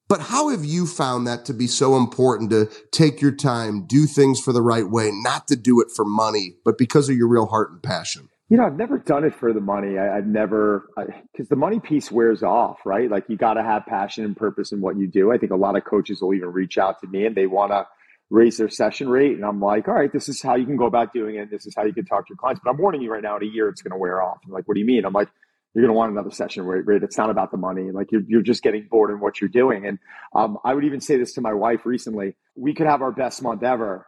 But 0.08 0.22
how 0.22 0.48
have 0.48 0.64
you 0.64 0.86
found 0.86 1.26
that 1.26 1.44
to 1.44 1.54
be 1.54 1.66
so 1.66 1.96
important 1.96 2.50
to 2.50 2.70
take 2.90 3.20
your 3.20 3.32
time, 3.32 3.86
do 3.86 4.06
things 4.06 4.40
for 4.40 4.54
the 4.54 4.62
right 4.62 4.88
way, 4.88 5.10
not 5.12 5.46
to 5.48 5.56
do 5.56 5.80
it 5.82 5.88
for 5.94 6.04
money, 6.06 6.56
but 6.64 6.78
because 6.78 7.10
of 7.10 7.16
your 7.16 7.28
real 7.28 7.46
heart 7.46 7.70
and 7.70 7.82
passion? 7.82 8.30
You 8.48 8.56
know, 8.56 8.64
I've 8.64 8.78
never 8.78 8.96
done 8.96 9.24
it 9.24 9.34
for 9.34 9.52
the 9.52 9.60
money. 9.60 9.98
I, 9.98 10.16
have 10.16 10.26
never, 10.26 10.88
because 11.32 11.50
the 11.50 11.56
money 11.56 11.80
piece 11.80 12.10
wears 12.10 12.42
off, 12.42 12.78
right? 12.86 13.10
Like 13.10 13.24
you 13.28 13.36
got 13.36 13.54
to 13.54 13.62
have 13.62 13.84
passion 13.84 14.24
and 14.24 14.34
purpose 14.34 14.72
in 14.72 14.80
what 14.80 14.96
you 14.96 15.06
do. 15.06 15.30
I 15.30 15.36
think 15.36 15.52
a 15.52 15.56
lot 15.56 15.76
of 15.76 15.84
coaches 15.84 16.22
will 16.22 16.32
even 16.32 16.52
reach 16.52 16.78
out 16.78 17.00
to 17.02 17.06
me 17.06 17.26
and 17.26 17.36
they 17.36 17.46
want 17.46 17.72
to 17.72 17.86
raise 18.30 18.56
their 18.56 18.70
session 18.70 19.10
rate. 19.10 19.32
And 19.32 19.44
I'm 19.44 19.60
like, 19.60 19.86
all 19.88 19.94
right, 19.94 20.10
this 20.10 20.30
is 20.30 20.40
how 20.40 20.56
you 20.56 20.64
can 20.64 20.76
go 20.76 20.86
about 20.86 21.12
doing 21.12 21.36
it. 21.36 21.50
This 21.50 21.66
is 21.66 21.74
how 21.76 21.84
you 21.84 21.92
can 21.92 22.06
talk 22.06 22.26
to 22.26 22.30
your 22.30 22.38
clients. 22.38 22.62
But 22.64 22.70
I'm 22.70 22.78
warning 22.78 23.02
you 23.02 23.12
right 23.12 23.22
now, 23.22 23.36
in 23.36 23.42
a 23.42 23.46
year, 23.46 23.68
it's 23.68 23.82
going 23.82 23.92
to 23.92 23.98
wear 23.98 24.22
off. 24.22 24.38
I'm 24.46 24.52
like, 24.52 24.66
what 24.66 24.74
do 24.74 24.80
you 24.80 24.86
mean? 24.86 25.04
I'm 25.04 25.12
like, 25.12 25.28
you're 25.74 25.82
going 25.82 25.94
to 25.94 25.96
want 25.96 26.12
another 26.12 26.30
session 26.30 26.64
rate. 26.64 27.02
It's 27.02 27.18
not 27.18 27.30
about 27.30 27.50
the 27.50 27.56
money. 27.56 27.90
Like 27.90 28.10
you're, 28.10 28.22
you're 28.26 28.42
just 28.42 28.62
getting 28.62 28.88
bored 28.90 29.10
in 29.10 29.20
what 29.20 29.40
you're 29.40 29.50
doing. 29.50 29.86
And 29.86 29.98
um, 30.34 30.58
I 30.64 30.74
would 30.74 30.84
even 30.84 31.00
say 31.00 31.16
this 31.16 31.34
to 31.34 31.40
my 31.40 31.52
wife 31.52 31.84
recently. 31.84 32.36
We 32.56 32.74
could 32.74 32.86
have 32.86 33.02
our 33.02 33.12
best 33.12 33.42
month 33.42 33.62
ever 33.62 34.06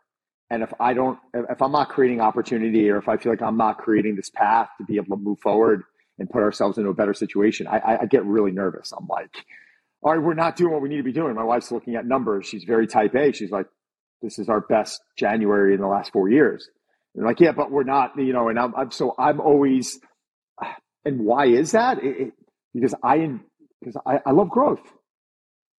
and 0.50 0.64
if 0.64 0.73
I 0.80 0.94
don't, 0.94 1.18
if 1.32 1.62
I'm 1.62 1.70
not 1.70 1.90
creating 1.90 2.20
opportunity 2.20 2.90
or 2.90 2.99
if 2.99 3.08
I 3.08 3.16
feel 3.16 3.30
like 3.30 3.40
I'm 3.40 3.56
not 3.56 3.78
creating 3.78 4.16
this 4.16 4.30
path 4.30 4.68
to 4.78 4.84
be 4.84 4.96
able 4.96 5.16
to 5.16 5.23
move 5.23 5.38
forward 5.38 5.84
and 6.18 6.28
put 6.28 6.42
ourselves 6.42 6.76
into 6.76 6.90
a 6.90 6.94
better 6.94 7.14
situation, 7.14 7.68
I, 7.68 7.99
I 8.02 8.06
get 8.06 8.25
really 8.25 8.50
nervous. 8.50 8.92
I'm 8.92 9.06
like, 9.06 9.30
all 10.02 10.12
right, 10.12 10.20
we're 10.20 10.34
not 10.34 10.56
doing 10.56 10.73
what 10.73 10.82
we 10.82 10.88
need 10.88 10.96
to 10.96 11.04
be 11.04 11.12
doing. 11.12 11.34
My 11.37 11.44
wife's 11.44 11.70
looking 11.70 11.94
at 11.94 12.04
numbers. 12.04 12.46
She's 12.46 12.64
very 12.64 12.88
type 12.88 13.14
A. 13.14 13.32
She's 13.32 13.52
like, 13.52 13.66
this 14.23 14.40
is 14.40 14.49
our 14.49 14.61
best 14.61 15.00
January 15.16 15.73
in 15.73 15.80
the 15.80 15.87
last 15.87 16.12
four 16.12 16.28
years. 16.28 16.68
And 17.14 17.25
like, 17.25 17.38
yeah, 17.38 17.52
but 17.52 17.70
we're 17.70 17.84
not, 17.84 18.18
you 18.18 18.32
know, 18.32 18.49
and 18.49 18.58
I'm, 18.58 18.75
I'm 18.75 18.90
so 18.90 19.14
I'm 19.18 19.40
always, 19.40 20.00
and 21.04 21.21
why 21.21 21.47
is 21.47 21.73
that? 21.73 22.02
It, 22.02 22.21
it, 22.21 22.33
because 22.75 22.95
I, 23.02 23.38
because 23.80 23.97
I, 24.07 24.21
I 24.26 24.30
love 24.33 24.50
growth. 24.50 24.80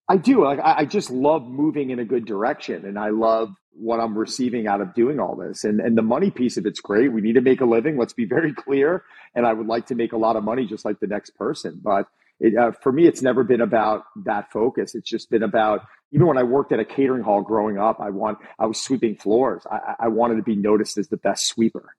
I 0.10 0.18
do. 0.18 0.44
Like, 0.44 0.60
I, 0.60 0.80
I 0.80 0.86
just 0.86 1.10
love 1.10 1.48
moving 1.48 1.90
in 1.90 2.00
a 2.00 2.06
good 2.06 2.25
direction 2.25 2.86
and 2.86 3.00
I 3.00 3.10
love 3.10 3.54
what 3.74 4.00
I'm 4.00 4.18
receiving 4.18 4.68
out 4.68 4.82
of 4.82 4.94
doing 4.94 5.20
all 5.20 5.36
this. 5.36 5.63
And 5.63 5.80
and 5.80 5.98
the 5.98 6.01
money 6.01 6.32
piece 6.32 6.58
of 6.58 6.66
it's 6.66 6.80
great. 6.80 7.12
We 7.12 7.22
need 7.22 7.36
to 7.36 7.42
make 7.42 7.62
a 7.62 7.66
living. 7.66 7.98
Let's 7.98 8.13
be 8.13 8.25
very 8.38 8.54
clear. 8.54 9.04
And 9.36 9.46
I 9.46 9.54
would 9.54 9.68
like 9.68 9.88
to 9.88 9.96
make 9.96 10.13
a 10.13 10.18
lot 10.18 10.36
of 10.36 10.44
money 10.44 10.66
just 10.66 10.86
like 10.86 11.00
the 11.00 11.08
next 11.08 11.32
person. 11.32 11.80
But 11.82 12.08
it, 12.40 12.58
uh, 12.58 12.72
for 12.72 12.92
me, 12.92 13.08
it's 13.08 13.22
never 13.22 13.44
been 13.44 13.62
about 13.62 14.04
that 14.25 14.51
focus. 14.51 14.96
It's 14.96 15.10
just 15.10 15.30
been 15.30 15.44
about 15.44 15.86
even 16.12 16.28
when 16.28 16.38
I 16.38 16.44
worked 16.44 16.72
at 16.74 16.80
a 16.80 16.86
catering 16.86 17.24
hall 17.24 17.42
growing 17.42 17.78
up. 17.78 18.00
I 18.00 18.10
want 18.10 18.40
I 18.60 18.66
was 18.66 18.82
sweeping 18.82 19.16
floors. 19.16 19.63
I, 19.72 19.96
I 20.00 20.08
wanted 20.10 20.36
to 20.36 20.44
be 20.44 20.56
noticed 20.56 20.98
as 20.98 21.08
the 21.08 21.18
best 21.18 21.48
sweeper. 21.48 21.96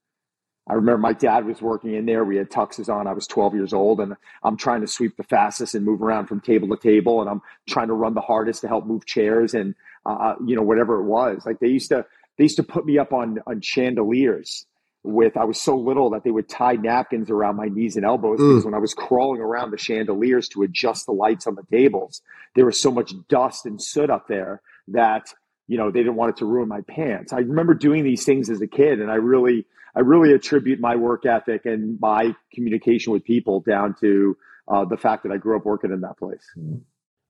I 0.69 0.75
remember 0.75 0.99
my 0.99 1.13
dad 1.13 1.45
was 1.45 1.61
working 1.61 1.95
in 1.95 2.07
there. 2.07 2.25
We 2.25 2.37
had 2.37 2.51
tuxes 2.51 2.89
on. 2.89 3.07
I 3.07 3.13
was 3.13 3.27
12 3.27 3.55
years 3.55 3.73
old, 3.73 4.01
and 4.01 4.15
I'm 4.45 4.57
trying 4.57 4.83
to 4.83 4.87
sweep 4.87 5.17
the 5.17 5.25
fastest 5.25 5.75
and 5.75 5.85
move 5.85 6.03
around 6.03 6.27
from 6.27 6.41
table 6.41 6.69
to 6.69 6.77
table, 6.77 7.21
and 7.21 7.29
I'm 7.29 7.43
trying 7.69 7.89
to 7.89 7.95
run 7.95 8.15
the 8.15 8.21
hardest 8.21 8.61
to 8.61 8.69
help 8.69 8.87
move 8.87 9.05
chairs 9.05 9.55
and 9.55 9.75
uh, 10.07 10.13
uh, 10.13 10.35
you 10.47 10.55
know 10.55 10.63
whatever 10.63 11.01
it 11.01 11.05
was. 11.05 11.45
Like 11.45 11.59
they 11.59 11.69
used 11.69 11.89
to 11.89 12.07
they 12.39 12.45
used 12.45 12.57
to 12.57 12.63
put 12.63 12.87
me 12.87 12.99
up 12.99 13.13
on 13.13 13.41
on 13.47 13.61
chandeliers 13.61 14.67
with 15.05 15.37
I 15.37 15.45
was 15.45 15.61
so 15.61 15.77
little 15.77 16.11
that 16.11 16.23
they 16.23 16.31
would 16.31 16.49
tie 16.49 16.75
napkins 16.75 17.29
around 17.29 17.57
my 17.57 17.67
knees 17.67 17.97
and 17.97 18.05
elbows 18.05 18.39
mm. 18.39 18.51
because 18.51 18.65
when 18.65 18.75
I 18.75 18.79
was 18.79 18.95
crawling 18.95 19.41
around 19.41 19.73
the 19.73 19.79
chandeliers 19.79 20.49
to 20.51 20.63
adjust 20.63 21.07
the 21.07 21.13
lights 21.13 21.49
on 21.49 21.57
the 21.57 21.65
tables, 21.77 22.23
there 22.55 22.65
was 22.65 22.81
so 22.81 22.93
much 22.93 23.13
dust 23.29 23.67
and 23.67 23.83
soot 23.83 24.11
up 24.11 24.29
there 24.29 24.63
that 24.89 25.35
you 25.69 25.79
know, 25.79 25.91
they 25.91 26.01
didn't 26.01 26.17
want 26.17 26.31
it 26.31 26.37
to 26.39 26.45
ruin 26.45 26.69
my 26.69 26.83
pants. 26.83 27.33
I 27.33 27.39
remember 27.39 27.75
doing 27.75 28.05
these 28.05 28.25
things 28.25 28.51
as 28.51 28.61
a 28.61 28.67
kid, 28.67 29.01
and 29.01 29.11
I 29.11 29.15
really, 29.15 29.65
I 29.95 30.01
really 30.01 30.33
attribute 30.33 30.81
my 30.81 30.97
work 30.97 31.27
ethic 31.27 31.67
and 31.67 32.01
my 32.01 32.35
communication 32.53 33.13
with 33.13 33.25
people 33.25 33.61
down 33.61 33.95
to 34.01 34.37
uh, 34.69 34.85
the 34.85 34.97
fact 34.97 35.23
that 35.25 35.33
I 35.33 35.37
grew 35.37 35.57
up 35.57 35.65
working 35.65 35.93
in 35.93 36.01
that 36.01 36.19
place. 36.19 36.45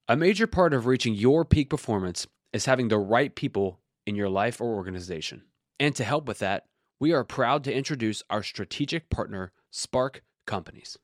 A 0.07 0.15
major 0.15 0.47
part 0.47 0.73
of 0.73 0.85
reaching 0.85 1.13
your 1.13 1.43
peak 1.43 1.69
performance 1.69 2.27
is 2.53 2.65
having 2.65 2.87
the 2.87 2.99
right 2.99 3.33
people 3.33 3.79
in 4.05 4.15
your 4.15 4.29
life 4.29 4.61
or 4.61 4.75
organization. 4.75 5.43
And 5.79 5.95
to 5.95 6.03
help 6.03 6.27
with 6.27 6.39
that, 6.39 6.65
we 6.99 7.11
are 7.11 7.23
proud 7.23 7.63
to 7.65 7.73
introduce 7.73 8.23
our 8.29 8.43
strategic 8.43 9.09
partner, 9.09 9.51
Spark 9.71 10.23
Companies. 10.45 10.97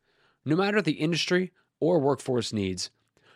No 0.45 0.55
matter 0.55 0.81
the 0.81 0.93
industry 0.93 1.51
or 1.79 1.99
workforce 1.99 2.53
needs, 2.53 2.89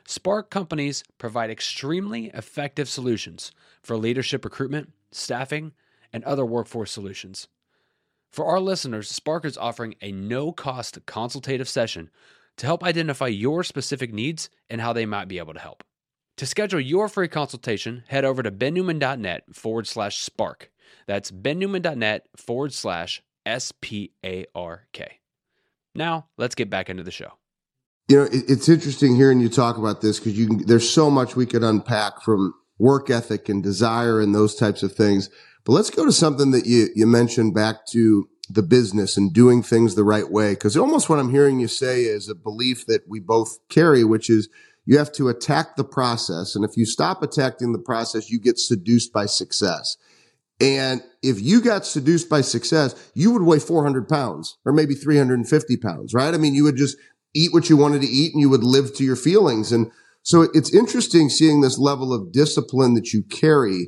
Spark 0.06 0.50
Companies 0.50 1.03
provide 1.18 1.50
extremely 1.50 2.27
effective 2.27 2.88
solutions 2.88 3.51
for 3.82 3.98
leadership 3.98 4.46
recruitment, 4.46 4.94
staffing, 5.12 5.74
and 6.12 6.24
other 6.24 6.46
workforce 6.46 6.92
solutions. 6.92 7.48
For 8.34 8.46
our 8.48 8.60
listeners, 8.60 9.12
Spark 9.12 9.46
is 9.46 9.60
offering 9.60 9.94
a 10.02 10.12
no 10.12 10.52
cost 10.52 10.98
consultative 11.06 11.70
session 11.70 12.10
to 12.58 12.66
help 12.66 12.84
identify 12.84 13.28
your 13.28 13.63
specific 13.63 14.12
needs 14.12 14.50
and 14.72 14.82
how 14.82 14.92
they 14.92 15.06
might 15.06 15.28
be 15.28 15.38
able 15.38 15.54
to 15.54 15.60
help. 15.60 15.84
To 16.38 16.48
schedule 16.48 16.80
your 16.80 17.08
free 17.10 17.28
consultation, 17.28 18.04
head 18.08 18.25
over 18.25 18.42
to 18.42 18.52
bennewman.net 18.52 19.44
forward 19.54 19.86
slash 19.86 20.18
spark. 20.18 20.72
That's 21.06 21.30
bennewman.net 21.30 22.25
forward 22.36 22.74
slash 22.74 23.22
S 23.46 23.72
P 23.82 24.13
A 24.25 24.48
R 24.56 24.88
K. 24.94 25.20
Now, 25.94 26.25
let's 26.40 26.56
get 26.56 26.72
back 26.72 26.90
into 26.90 27.04
the 27.04 27.12
show. 27.12 27.34
You 28.08 28.18
know, 28.18 28.28
it's 28.32 28.68
interesting 28.68 29.16
hearing 29.16 29.42
you 29.42 29.50
talk 29.50 29.78
about 29.78 30.02
this 30.02 30.18
because 30.18 30.38
you 30.38 30.48
can, 30.48 30.66
there's 30.66 30.90
so 30.90 31.12
much 31.12 31.36
we 31.36 31.46
could 31.46 31.63
unpack 31.63 32.24
from 32.24 32.56
work 32.80 33.12
ethic 33.12 33.48
and 33.48 33.62
desire 33.62 34.20
and 34.20 34.34
those 34.34 34.56
types 34.56 34.82
of 34.82 34.94
things. 34.94 35.30
But 35.65 35.74
let's 35.74 35.89
go 35.89 36.05
to 36.05 36.12
something 36.12 36.51
that 36.51 36.65
you, 36.65 36.89
you 36.96 37.08
mentioned 37.08 37.53
back 37.53 37.86
to 37.88 38.27
the 38.50 38.63
business 38.63 39.15
and 39.15 39.34
doing 39.34 39.63
things 39.63 39.96
the 39.96 40.03
right 40.03 40.29
way. 40.29 40.55
Cause 40.55 40.75
almost 40.75 41.10
what 41.10 41.20
I'm 41.20 41.32
hearing 41.32 41.60
you 41.60 41.67
say 41.67 42.01
is 42.01 42.27
a 42.27 42.36
belief 42.36 42.86
that 42.88 43.08
we 43.08 43.20
both 43.20 43.58
carry, 43.70 44.03
which 44.03 44.29
is 44.29 44.50
you 44.86 44.98
have 44.98 45.13
to 45.13 45.29
attack 45.29 45.75
the 45.75 45.84
process. 45.86 46.55
And 46.55 46.65
if 46.65 46.75
you 46.75 46.86
stop 46.86 47.24
attacking 47.24 47.72
the 47.72 47.79
process, 47.79 48.29
you 48.29 48.39
get 48.39 48.60
seduced 48.60 49.13
by 49.13 49.25
success. 49.25 49.96
And 50.60 51.01
if 51.22 51.41
you 51.41 51.62
got 51.62 51.86
seduced 51.86 52.29
by 52.29 52.41
success, 52.41 53.12
you 53.13 53.32
would 53.32 53.41
weigh 53.43 53.60
400 53.60 54.08
pounds 54.08 54.58
or 54.65 54.74
maybe 54.74 54.93
350 54.93 55.77
pounds, 55.77 56.13
right? 56.13 56.34
I 56.34 56.38
mean, 56.38 56.53
you 56.53 56.63
would 56.65 56.75
just 56.75 56.98
eat 57.34 57.53
what 57.53 57.70
you 57.70 57.77
wanted 57.77 58.01
to 58.01 58.08
eat 58.08 58.34
and 58.34 58.41
you 58.41 58.50
would 58.50 58.63
live 58.63 58.93
to 58.96 59.03
your 59.03 59.15
feelings. 59.15 59.72
And 59.72 59.91
so 60.22 60.43
it's 60.53 60.74
interesting 60.74 61.29
seeing 61.29 61.62
this 61.62 61.79
level 61.79 62.13
of 62.13 62.32
discipline 62.32 62.93
that 62.93 63.13
you 63.13 63.24
carry 63.24 63.88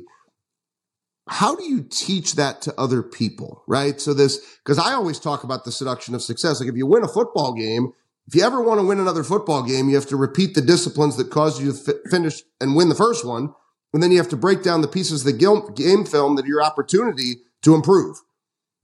how 1.28 1.56
do 1.56 1.64
you 1.64 1.82
teach 1.82 2.34
that 2.34 2.62
to 2.62 2.74
other 2.78 3.02
people, 3.02 3.64
right? 3.66 4.00
So 4.00 4.14
this, 4.14 4.58
cause 4.64 4.78
I 4.78 4.92
always 4.92 5.18
talk 5.18 5.42
about 5.42 5.64
the 5.64 5.72
seduction 5.72 6.14
of 6.14 6.22
success. 6.22 6.60
Like 6.60 6.68
if 6.68 6.76
you 6.76 6.86
win 6.86 7.02
a 7.02 7.08
football 7.08 7.52
game, 7.52 7.92
if 8.28 8.34
you 8.34 8.42
ever 8.42 8.60
want 8.60 8.80
to 8.80 8.86
win 8.86 9.00
another 9.00 9.24
football 9.24 9.62
game, 9.62 9.88
you 9.88 9.96
have 9.96 10.06
to 10.06 10.16
repeat 10.16 10.54
the 10.54 10.60
disciplines 10.60 11.16
that 11.16 11.30
caused 11.30 11.60
you 11.60 11.72
to 11.72 11.94
f- 11.94 12.10
finish 12.10 12.42
and 12.60 12.76
win 12.76 12.88
the 12.88 12.94
first 12.94 13.24
one. 13.24 13.54
And 13.92 14.02
then 14.02 14.10
you 14.10 14.18
have 14.18 14.28
to 14.30 14.36
break 14.36 14.62
down 14.62 14.82
the 14.82 14.88
pieces 14.88 15.24
of 15.24 15.32
the 15.32 15.72
game 15.74 16.04
film 16.04 16.36
that 16.36 16.44
are 16.44 16.48
your 16.48 16.62
opportunity 16.62 17.36
to 17.62 17.74
improve. 17.74 18.16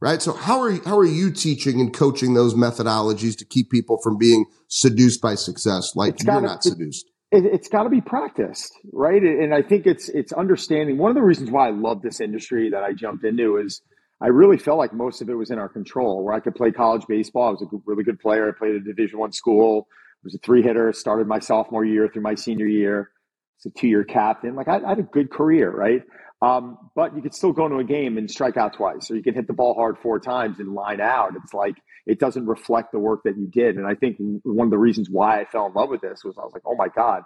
Right. 0.00 0.20
So 0.20 0.32
how 0.32 0.61
are 0.61 0.70
you, 0.70 0.82
how 0.84 0.99
are 0.99 1.04
you 1.04 1.30
teaching 1.30 1.80
and 1.80 1.94
coaching 1.94 2.34
those 2.34 2.54
methodologies 2.54 3.37
to 3.38 3.44
keep 3.44 3.70
people 3.70 4.00
from 4.02 4.18
being 4.18 4.46
seduced 4.66 5.20
by 5.20 5.37
success? 5.37 5.94
Like 5.94 6.20
you're 6.25 6.40
not 6.40 6.64
seduced 6.64 7.12
it, 7.33 7.53
has 7.53 7.69
got 7.69 7.85
to 7.85 7.89
be 7.89 8.01
practiced, 8.01 8.79
right? 8.93 9.23
And 9.23 9.55
I 9.55 9.62
think 9.62 9.87
it's 9.87 10.09
it's 10.09 10.33
understanding. 10.33 10.99
One 10.99 11.11
of 11.11 11.15
the 11.15 11.23
reasons 11.23 11.51
why 11.51 11.69
I 11.69 11.71
love 11.71 12.03
this 12.03 12.21
industry 12.21 12.71
that 12.71 12.83
I 12.83 12.93
jumped 12.93 13.25
into 13.25 13.57
is 13.57 13.81
I 14.21 14.29
really 14.29 14.59
felt 14.59 14.79
like 14.79 14.93
most 14.93 15.23
of 15.23 15.31
it 15.31 15.35
was 15.35 15.51
in 15.51 15.59
our 15.59 15.69
control. 15.69 16.23
Where 16.23 16.35
I 16.35 16.41
could 16.41 16.55
play 16.55 16.71
college 16.71 17.07
baseball, 17.09 17.49
I 17.49 17.51
was 17.51 17.62
a 17.62 17.67
really 17.87 18.05
good 18.05 18.21
player. 18.21 18.49
I 18.49 18.53
played 18.57 18.77
at 18.77 18.83
a 18.83 18.85
Division 18.85 19.19
One 19.19 19.33
school. 19.33 19.89
I 19.91 20.25
was 20.25 20.35
a 20.35 20.39
three 20.39 20.62
hitter. 20.62 20.93
Started 20.93 21.27
my 21.27 21.39
sophomore 21.39 21.85
year 21.85 22.09
through 22.09 22.23
my 22.23 22.35
senior 22.35 22.67
year. 22.67 23.11
It's 23.57 23.67
a 23.67 23.71
two 23.71 23.89
year 23.89 24.05
captain. 24.05 24.55
Like 24.55 24.69
I, 24.69 24.79
I, 24.79 24.91
had 24.91 24.99
a 24.99 25.03
good 25.03 25.31
career, 25.31 25.71
right? 25.71 26.03
Um, 26.43 26.91
but 26.95 27.17
you 27.17 27.23
could 27.23 27.35
still 27.35 27.53
go 27.53 27.67
into 27.67 27.79
a 27.79 27.85
game 27.85 28.19
and 28.19 28.31
strike 28.31 28.57
out 28.57 28.75
twice, 28.75 29.11
or 29.11 29.17
you 29.17 29.23
can 29.23 29.35
hit 29.35 29.47
the 29.47 29.53
ball 29.53 29.75
hard 29.75 29.97
four 29.99 30.19
times 30.19 30.59
and 30.59 30.75
line 30.75 31.01
out. 31.01 31.33
It's 31.43 31.55
like 31.55 31.77
it 32.06 32.18
doesn't 32.18 32.47
reflect 32.47 32.92
the 32.92 32.99
work 32.99 33.23
that 33.25 33.37
you 33.37 33.47
did. 33.47 33.76
And 33.76 33.87
I 33.87 33.94
think 33.94 34.16
one 34.42 34.66
of 34.66 34.71
the 34.71 34.78
reasons 34.78 35.09
why 35.11 35.40
I 35.40 35.44
fell 35.44 35.66
in 35.66 35.73
love 35.75 35.88
with 35.88 36.00
this 36.00 36.25
was 36.25 36.37
I 36.38 36.42
was 36.42 36.52
like, 36.52 36.62
oh 36.66 36.75
my 36.76 36.88
God, 36.88 37.23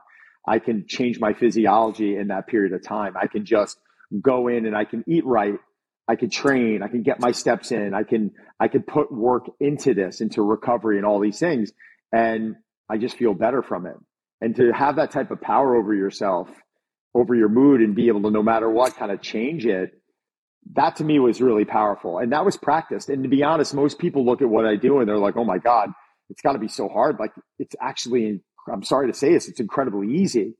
I 0.47 0.59
can 0.59 0.87
change 0.87 1.18
my 1.18 1.33
physiology 1.33 2.16
in 2.16 2.28
that 2.28 2.47
period 2.47 2.73
of 2.73 2.83
time. 2.83 3.14
I 3.21 3.26
can 3.26 3.45
just 3.45 3.78
go 4.21 4.49
in 4.49 4.66
and 4.66 4.76
I 4.76 4.85
can 4.85 5.04
eat 5.09 5.25
right. 5.25 5.59
I 6.09 6.16
can 6.16 6.30
train. 6.30 6.83
I 6.83 6.88
can 6.88 7.02
get 7.02 7.21
my 7.21 7.33
steps 7.33 7.73
in. 7.73 7.92
I 7.95 8.04
can 8.04 8.33
I 8.61 8.68
can 8.68 8.83
put 8.83 9.11
work 9.11 9.47
into 9.59 9.95
this, 9.95 10.21
into 10.21 10.42
recovery 10.42 10.99
and 10.99 11.06
all 11.06 11.21
these 11.21 11.38
things. 11.38 11.73
And 12.12 12.56
I 12.88 12.99
just 12.99 13.16
feel 13.16 13.35
better 13.35 13.62
from 13.62 13.87
it. 13.87 13.97
And 14.40 14.54
to 14.56 14.71
have 14.73 14.97
that 14.97 15.11
type 15.11 15.30
of 15.30 15.40
power 15.40 15.75
over 15.75 15.95
yourself 15.95 16.49
over 17.16 17.35
your 17.35 17.49
mood 17.49 17.80
and 17.80 17.95
be 17.95 18.09
able 18.09 18.23
to, 18.23 18.30
no 18.30 18.42
matter 18.42 18.68
what, 18.68 18.95
kind 18.97 19.11
of 19.11 19.23
change 19.23 19.64
it. 19.64 19.92
That 20.75 20.96
to 20.96 21.04
me 21.04 21.18
was 21.18 21.40
really 21.40 21.64
powerful. 21.64 22.18
And 22.18 22.32
that 22.32 22.44
was 22.44 22.56
practiced. 22.56 23.08
And 23.08 23.23
to 23.23 23.28
be 23.28 23.42
honest, 23.42 23.75
most 23.75 23.99
people 23.99 24.25
look 24.25 24.42
at 24.42 24.49
what 24.49 24.66
I 24.66 24.76
do 24.76 24.99
and 24.99 25.08
they're 25.08 25.18
like, 25.18 25.37
oh 25.37 25.44
my 25.44 25.58
God, 25.58 25.90
it's 26.28 26.42
got 26.42 26.52
to 26.52 26.58
be 26.58 26.68
so 26.68 26.88
hard. 26.88 27.18
Like 27.18 27.32
it's 27.58 27.75
actually, 27.80 28.40
I'm 28.73 28.82
sorry 28.82 29.11
to 29.11 29.16
say 29.16 29.32
this, 29.32 29.49
it's 29.49 29.61
incredibly 29.61 30.14
easy 30.16 30.54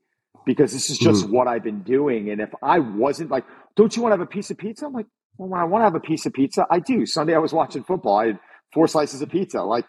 because 0.45 0.71
this 0.71 0.89
is 0.89 0.97
just 0.97 1.25
mm 1.25 1.31
what 1.31 1.47
I've 1.47 1.63
been 1.63 1.83
doing. 1.83 2.29
And 2.29 2.39
if 2.39 2.49
I 2.63 2.79
wasn't 2.79 3.29
like, 3.29 3.45
don't 3.75 3.95
you 3.95 4.01
want 4.01 4.13
to 4.13 4.17
have 4.17 4.27
a 4.27 4.29
piece 4.29 4.49
of 4.49 4.57
pizza? 4.57 4.85
I'm 4.85 4.93
like, 4.93 5.07
well, 5.37 5.49
when 5.49 5.59
I 5.59 5.65
want 5.65 5.81
to 5.81 5.85
have 5.85 5.95
a 5.95 5.99
piece 5.99 6.25
of 6.25 6.33
pizza, 6.33 6.65
I 6.71 6.79
do. 6.79 7.05
Sunday 7.05 7.35
I 7.35 7.39
was 7.39 7.53
watching 7.53 7.83
football. 7.83 8.17
I 8.17 8.27
had 8.27 8.39
four 8.73 8.87
slices 8.87 9.21
of 9.21 9.29
pizza. 9.29 9.61
Like, 9.61 9.85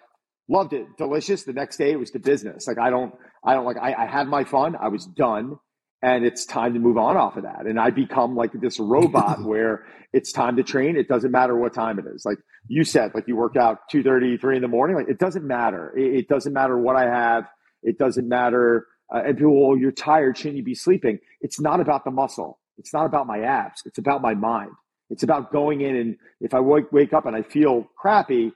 loved 0.48 0.72
it. 0.72 0.87
Delicious. 0.98 1.44
The 1.44 1.52
next 1.52 1.76
day 1.76 1.92
it 1.92 1.98
was 1.98 2.10
to 2.10 2.18
business. 2.18 2.66
Like, 2.66 2.78
I 2.78 2.90
don't, 2.90 3.14
I 3.44 3.54
don't 3.54 3.64
like, 3.64 3.76
I, 3.78 3.94
I 3.94 4.06
had 4.06 4.26
my 4.26 4.44
fun. 4.44 4.76
I 4.76 4.88
was 4.88 5.06
done 5.06 5.58
and 6.02 6.25
it's 6.25 6.45
time 6.47 6.75
to 6.75 6.81
move 6.81 6.97
on 6.97 7.17
off 7.17 7.37
of 7.37 7.43
that. 7.43 7.67
And 7.67 7.78
I 7.78 7.90
become 7.90 8.37
like 8.37 8.52
this 8.52 8.78
robot 8.78 9.43
where 9.45 9.85
it's 10.12 10.33
time 10.33 10.57
to 10.57 10.62
train. 10.62 10.97
It 10.97 11.09
doesn't 11.09 11.31
matter 11.31 11.57
what 11.57 11.75
time 11.75 11.99
it 11.99 12.07
is. 12.07 12.25
Like 12.25 12.38
you 12.69 12.85
said, 12.85 13.12
like 13.14 13.26
you 13.26 13.37
work 13.37 13.57
out 13.57 13.88
2 13.90 14.02
3 14.02 14.57
in 14.57 14.62
the 14.62 14.69
morning. 14.69 14.97
Like 14.97 15.09
it 15.09 15.19
doesn't 15.19 15.45
matter. 15.45 15.93
It, 15.97 16.14
it 16.14 16.28
doesn't 16.28 16.52
matter 16.52 16.78
what 16.78 16.97
I 16.97 17.05
have. 17.05 17.45
It 17.83 17.99
doesn't 17.99 18.28
matter. 18.28 18.87
Uh, 19.12 19.23
and 19.26 19.37
people, 19.37 19.69
well, 19.69 19.78
you're 19.78 19.93
tired. 19.93 20.37
Shouldn't 20.37 20.57
you 20.57 20.62
be 20.62 20.75
sleeping? 20.75 21.19
It's 21.40 21.61
not 21.61 21.81
about 21.81 22.05
the 22.05 22.11
muscle. 22.11 22.59
It's 22.76 22.93
not 22.93 23.07
about 23.07 23.26
my 23.26 23.40
abs. 23.40 23.83
It's 23.87 23.99
about 23.99 24.23
my 24.23 24.35
mind. 24.35 24.71
It's 25.11 25.23
about 25.23 25.50
going 25.52 25.81
in 25.81 25.97
and 25.97 26.17
if 26.40 26.55
I 26.55 26.61
wake, 26.61 26.93
wake 26.93 27.12
up 27.12 27.26
and 27.26 27.35
I 27.35 27.43
feel 27.43 27.88
crappy, 27.97 28.52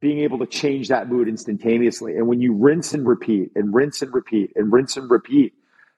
being 0.00 0.18
able 0.18 0.40
to 0.40 0.46
change 0.46 0.88
that 0.88 1.08
mood 1.08 1.28
instantaneously. 1.28 2.16
And 2.16 2.26
when 2.26 2.40
you 2.40 2.54
rinse 2.54 2.92
and 2.92 3.06
repeat 3.06 3.52
and 3.54 3.72
rinse 3.72 4.02
and 4.02 4.12
repeat 4.12 4.50
and 4.56 4.72
rinse 4.72 4.96
and 4.96 5.08
repeat, 5.08 5.54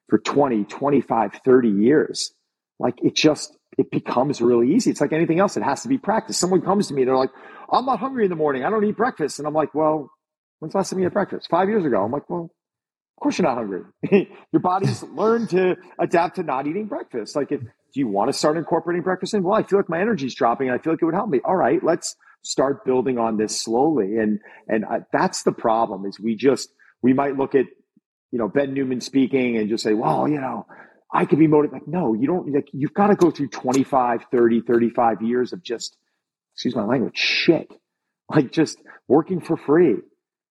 for 0.09 0.19
20, 0.19 0.65
25, 0.65 1.41
30 1.45 1.69
years. 1.69 2.33
Like 2.79 2.95
it 3.03 3.15
just, 3.15 3.57
it 3.79 3.91
becomes 3.91 4.41
really 4.41 4.75
easy. 4.75 4.91
It's 4.91 5.01
like 5.01 5.13
anything 5.13 5.41
else. 5.41 5.57
It 5.57 5.63
has 5.63 5.83
to 5.83 5.89
be 5.89 5.99
practice. 5.99 6.39
Someone 6.39 6.63
comes 6.63 6.89
to 6.89 6.95
me, 6.95 7.05
they're 7.05 7.17
like, 7.17 7.31
I'm 7.71 7.87
not 7.87 8.01
hungry 8.01 8.25
in 8.25 8.31
the 8.31 8.37
morning. 8.37 8.65
I 8.65 8.71
don't 8.71 8.85
eat 8.85 8.97
breakfast. 8.97 9.39
And 9.39 9.49
I'm 9.49 9.55
like, 9.55 9.75
well, 9.75 10.11
when's 10.59 10.73
the 10.73 10.79
last 10.79 10.91
time 10.91 10.99
you 10.99 11.05
had 11.05 11.13
breakfast? 11.13 11.49
Five 11.51 11.69
years 11.69 11.85
ago. 11.85 12.03
I'm 12.03 12.13
like, 12.13 12.29
well, 12.29 12.51
of 13.17 13.23
course 13.23 13.39
you're 13.39 13.49
not 13.49 13.57
hungry. 13.57 13.83
Your 14.53 14.61
body's 14.61 15.03
learned 15.03 15.51
to 15.51 15.77
adapt 15.99 16.37
to 16.37 16.43
not 16.43 16.67
eating 16.67 16.87
breakfast. 16.87 17.37
Like 17.37 17.53
if, 17.53 17.61
do 17.61 18.01
you 18.01 18.09
want 18.09 18.31
to 18.31 18.37
start 18.37 18.57
incorporating 18.57 19.03
breakfast 19.03 19.35
in? 19.35 19.43
Well, 19.43 19.55
I 19.55 19.63
feel 19.63 19.79
like 19.79 19.89
my 19.89 20.01
energy's 20.01 20.35
dropping 20.35 20.69
and 20.69 20.79
I 20.79 20.83
feel 20.83 20.93
like 20.93 21.03
it 21.03 21.05
would 21.05 21.15
help 21.15 21.31
me. 21.31 21.41
All 21.45 21.57
right, 21.57 21.83
let's 21.83 22.17
start 22.43 22.85
building 22.85 23.19
on 23.19 23.37
this 23.39 23.61
slowly. 23.61 24.17
And, 24.17 24.41
and 24.69 24.85
I, 24.85 24.99
that's 25.13 25.45
the 25.45 25.53
problem 25.53 26.05
is 26.05 26.21
we 26.21 26.37
just, 26.37 26.73
we 27.03 27.13
might 27.13 27.37
look 27.37 27.55
at 27.55 27.67
you 28.35 28.39
know, 28.39 28.49
Ben 28.49 28.75
Newman 28.75 29.01
speaking 29.01 29.59
and 29.59 29.69
just 29.69 29.85
say, 29.85 29.95
well, 29.95 30.27
you 30.27 30.41
know, 30.41 30.67
I 31.13 31.25
could 31.25 31.39
be 31.39 31.47
motivated. 31.47 31.83
Like, 31.83 31.87
no, 31.87 32.15
you 32.15 32.27
don't, 32.27 32.53
like, 32.53 32.69
you've 32.73 32.93
got 32.93 33.07
to 33.07 33.15
go 33.15 33.31
through 33.31 33.47
25, 33.51 34.23
30, 34.29 34.61
35 34.63 35.23
years 35.23 35.53
of 35.53 35.63
just, 35.63 35.97
excuse 36.53 36.75
my 36.75 36.83
language, 36.83 37.17
shit. 37.17 37.73
Like 38.29 38.51
just 38.51 38.79
working 39.07 39.41
for 39.41 39.57
free. 39.57 39.91
You 39.91 40.03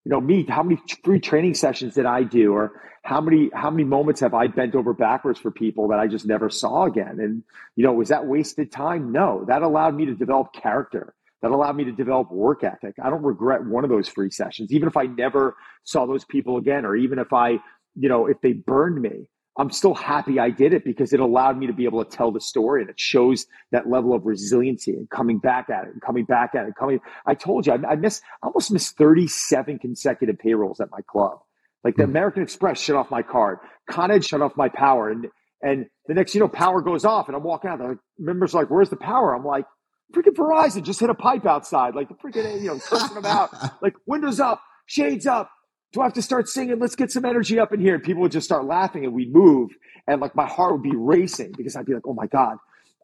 know, 0.06 0.22
me, 0.22 0.46
how 0.48 0.64
many 0.64 0.82
free 1.04 1.20
training 1.20 1.56
sessions 1.56 1.96
did 1.96 2.06
I 2.06 2.24
do? 2.24 2.54
Or 2.54 2.72
how 3.04 3.20
many, 3.20 3.50
how 3.54 3.70
many 3.70 3.84
moments 3.84 4.22
have 4.22 4.34
I 4.34 4.48
bent 4.48 4.76
over 4.76 4.94
backwards 4.94 5.38
for 5.38 5.52
people 5.52 5.90
that 5.90 6.00
I 6.00 6.08
just 6.08 6.26
never 6.26 6.50
saw 6.50 6.86
again? 6.86 7.20
And, 7.20 7.44
you 7.76 7.84
know, 7.84 7.92
was 7.92 8.08
that 8.10 8.26
wasted 8.26 8.72
time? 8.72 9.12
No, 9.12 9.44
that 9.50 9.62
allowed 9.62 9.94
me 9.94 10.06
to 10.06 10.16
develop 10.16 10.54
character 10.54 11.14
that 11.44 11.52
allowed 11.52 11.76
me 11.76 11.84
to 11.84 11.92
develop 11.92 12.32
work 12.32 12.64
ethic. 12.64 12.96
I 13.04 13.10
don't 13.10 13.22
regret 13.22 13.66
one 13.66 13.84
of 13.84 13.90
those 13.90 14.08
free 14.08 14.32
sessions, 14.32 14.72
even 14.72 14.88
if 14.88 14.96
I 14.96 15.04
never 15.04 15.58
saw 15.84 16.06
those 16.06 16.24
people 16.24 16.56
again, 16.56 16.86
or 16.86 16.96
even 16.96 17.20
if 17.20 17.34
I, 17.34 17.60
you 17.96 18.10
know, 18.10 18.28
if 18.28 18.42
they 18.42 18.54
burned 18.54 19.02
me. 19.02 19.28
I'm 19.56 19.70
still 19.70 19.94
happy 19.94 20.40
I 20.40 20.50
did 20.50 20.74
it 20.74 20.84
because 20.84 21.14
it 21.14 21.20
allowed 21.20 21.60
me 21.60 21.68
to 21.68 21.74
be 21.74 21.86
able 21.86 22.04
to 22.04 22.10
tell 22.10 22.32
the 22.32 22.42
story 22.42 22.82
and 22.82 22.90
it 22.90 23.00
shows 23.00 23.46
that 23.72 23.88
level 23.88 24.16
of 24.16 24.26
resiliency 24.26 24.94
and 24.94 25.08
coming 25.08 25.38
back 25.38 25.70
at 25.70 25.84
it 25.84 25.94
and 25.94 26.02
coming 26.02 26.26
back 26.26 26.56
at 26.56 26.66
it. 26.66 26.74
Coming, 26.76 27.02
I 27.28 27.36
told 27.36 27.68
you, 27.68 27.74
I, 27.74 27.92
I 27.92 27.96
missed, 27.96 28.24
I 28.42 28.48
almost 28.48 28.72
missed 28.72 28.98
37 28.98 29.78
consecutive 29.78 30.40
payrolls 30.40 30.80
at 30.80 30.90
my 30.90 31.02
club. 31.08 31.38
Like 31.84 31.96
the 31.98 32.04
hmm. 32.04 32.12
American 32.12 32.44
Express 32.44 32.82
shut 32.82 32.96
off 32.96 33.12
my 33.12 33.22
card, 33.22 33.60
Con 33.90 34.12
Ed 34.12 34.26
shut 34.26 34.42
off 34.42 34.54
my 34.56 34.70
power, 34.70 35.10
and 35.10 35.28
And 35.62 35.88
the 36.08 36.14
next, 36.14 36.34
you 36.34 36.42
know, 36.42 36.48
power 36.48 36.82
goes 36.82 37.06
off, 37.06 37.28
and 37.28 37.36
I'm 37.36 37.44
walking 37.44 37.70
out. 37.70 37.80
The 37.80 37.98
members 38.18 38.54
are 38.54 38.64
like, 38.64 38.70
"Where's 38.70 38.90
the 38.90 38.98
power?" 38.98 39.36
I'm 39.36 39.46
like, 39.46 39.66
"Freaking 40.14 40.36
Verizon 40.36 40.84
just 40.84 41.00
hit 41.00 41.10
a 41.10 41.14
pipe 41.14 41.46
outside." 41.46 41.96
Like 41.96 42.10
the 42.10 42.16
freaking, 42.16 42.62
you 42.62 42.68
know, 42.68 42.80
cursing 42.80 43.16
them 43.16 43.26
out. 43.26 43.50
Like 43.82 43.96
windows 44.06 44.40
up, 44.40 44.62
shades 44.86 45.26
up. 45.28 45.50
Do 45.94 46.02
I 46.02 46.06
have 46.06 46.14
to 46.14 46.22
start 46.22 46.50
singing? 46.50 46.80
Let's 46.80 46.96
get 46.96 47.12
some 47.12 47.24
energy 47.24 47.60
up 47.60 47.72
in 47.72 47.80
here. 47.80 47.96
And 47.96 48.04
people 48.04 48.22
would 48.24 48.32
just 48.32 48.46
start 48.46 48.66
laughing, 48.66 49.06
and 49.06 49.14
we'd 49.14 49.34
move, 49.34 49.72
and 50.08 50.20
like 50.20 50.36
my 50.36 50.48
heart 50.48 50.74
would 50.74 50.84
be 50.84 50.96
racing 50.96 51.54
because 51.56 51.76
I'd 51.76 51.86
be 51.86 51.94
like, 51.94 52.06
"Oh 52.06 52.14
my 52.14 52.28
god." 52.28 52.58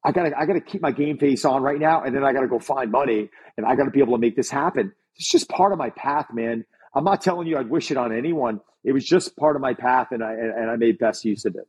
I 0.04 0.14
gotta, 0.14 0.38
I 0.38 0.46
gotta 0.46 0.62
keep 0.62 0.82
my 0.82 0.92
game 0.92 1.18
face 1.18 1.44
on 1.44 1.62
right 1.62 1.80
now, 1.80 2.04
and 2.04 2.16
then 2.16 2.24
I 2.24 2.32
gotta 2.32 2.48
go 2.48 2.58
find 2.58 2.90
money, 2.92 3.30
and 3.58 3.66
I 3.66 3.76
gotta 3.76 3.92
be 3.92 4.00
able 4.00 4.14
to 4.14 4.20
make 4.20 4.36
this 4.36 4.50
happen. 4.50 4.94
It's 5.18 5.30
just 5.30 5.50
part 5.50 5.74
of 5.74 5.78
my 5.78 5.90
path, 5.90 6.28
man. 6.34 6.66
I'm 6.96 7.04
not 7.04 7.22
telling 7.22 7.48
you 7.48 7.58
I'd 7.58 7.70
wish 7.70 7.92
it 7.92 7.98
on 7.98 8.16
anyone. 8.16 8.62
It 8.84 8.94
was 8.94 9.06
just 9.06 9.36
part 9.36 9.56
of 9.56 9.62
my 9.62 9.74
path, 9.74 10.08
and 10.12 10.24
I 10.24 10.34
and 10.34 10.70
I 10.72 10.78
made 10.78 10.98
best 10.98 11.26
use 11.26 11.46
of 11.46 11.56
it. 11.56 11.68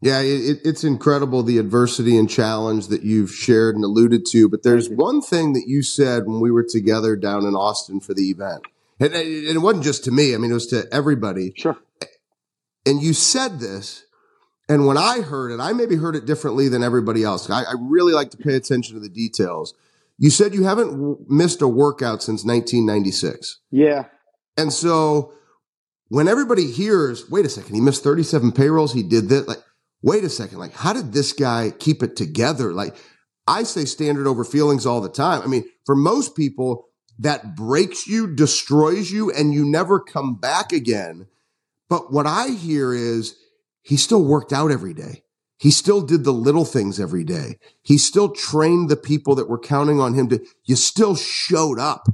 Yeah, 0.00 0.20
it, 0.20 0.58
it's 0.64 0.84
incredible 0.84 1.42
the 1.42 1.58
adversity 1.58 2.18
and 2.18 2.28
challenge 2.28 2.88
that 2.88 3.04
you've 3.04 3.30
shared 3.30 3.74
and 3.74 3.84
alluded 3.84 4.26
to. 4.32 4.48
But 4.48 4.62
there's 4.62 4.88
one 4.88 5.22
thing 5.22 5.52
that 5.54 5.64
you 5.66 5.82
said 5.82 6.26
when 6.26 6.40
we 6.40 6.50
were 6.50 6.66
together 6.68 7.16
down 7.16 7.46
in 7.46 7.54
Austin 7.54 8.00
for 8.00 8.12
the 8.12 8.30
event, 8.30 8.64
and, 9.00 9.14
and 9.14 9.56
it 9.56 9.58
wasn't 9.58 9.84
just 9.84 10.04
to 10.04 10.10
me. 10.10 10.34
I 10.34 10.38
mean, 10.38 10.50
it 10.50 10.54
was 10.54 10.66
to 10.68 10.86
everybody. 10.92 11.52
Sure. 11.56 11.76
And 12.86 13.02
you 13.02 13.12
said 13.12 13.60
this, 13.60 14.04
and 14.68 14.86
when 14.86 14.96
I 14.96 15.20
heard 15.20 15.52
it, 15.52 15.60
I 15.60 15.72
maybe 15.72 15.96
heard 15.96 16.16
it 16.16 16.26
differently 16.26 16.68
than 16.68 16.82
everybody 16.82 17.22
else. 17.22 17.48
I, 17.50 17.62
I 17.62 17.74
really 17.78 18.12
like 18.12 18.30
to 18.30 18.36
pay 18.36 18.54
attention 18.54 18.94
to 18.94 19.00
the 19.00 19.08
details. 19.08 19.74
You 20.18 20.30
said 20.30 20.54
you 20.54 20.64
haven't 20.64 20.90
w- 20.90 21.24
missed 21.28 21.60
a 21.60 21.68
workout 21.68 22.22
since 22.22 22.44
1996. 22.44 23.60
Yeah. 23.70 24.04
And 24.56 24.72
so 24.72 25.32
when 26.08 26.28
everybody 26.28 26.70
hears, 26.70 27.28
wait 27.30 27.44
a 27.44 27.48
second, 27.48 27.74
he 27.74 27.80
missed 27.80 28.04
37 28.04 28.52
payrolls, 28.52 28.92
he 28.92 29.02
did 29.02 29.28
that, 29.30 29.48
like 29.48 29.62
wait 30.04 30.22
a 30.22 30.28
second, 30.28 30.58
like, 30.58 30.74
how 30.74 30.92
did 30.92 31.14
this 31.14 31.32
guy 31.32 31.72
keep 31.78 32.02
it 32.02 32.14
together? 32.14 32.74
Like, 32.74 32.94
I 33.46 33.62
say 33.62 33.86
standard 33.86 34.26
over 34.26 34.44
feelings 34.44 34.84
all 34.84 35.00
the 35.00 35.08
time. 35.08 35.40
I 35.40 35.46
mean, 35.46 35.64
for 35.86 35.96
most 35.96 36.36
people, 36.36 36.88
that 37.18 37.54
breaks 37.54 38.06
you, 38.06 38.26
destroys 38.26 39.10
you, 39.10 39.30
and 39.30 39.54
you 39.54 39.64
never 39.64 40.00
come 40.00 40.34
back 40.34 40.72
again. 40.72 41.26
But 41.88 42.12
what 42.12 42.26
I 42.26 42.48
hear 42.48 42.92
is 42.92 43.36
he 43.82 43.96
still 43.96 44.24
worked 44.24 44.52
out 44.52 44.70
every 44.70 44.94
day. 44.94 45.22
He 45.58 45.70
still 45.70 46.02
did 46.02 46.24
the 46.24 46.32
little 46.32 46.64
things 46.64 46.98
every 46.98 47.24
day. 47.24 47.58
He 47.82 47.96
still 47.98 48.30
trained 48.30 48.88
the 48.88 48.96
people 48.96 49.34
that 49.36 49.48
were 49.48 49.58
counting 49.58 50.00
on 50.00 50.14
him 50.14 50.28
to, 50.30 50.44
you 50.64 50.76
still 50.76 51.14
showed 51.14 51.78
up. 51.78 52.08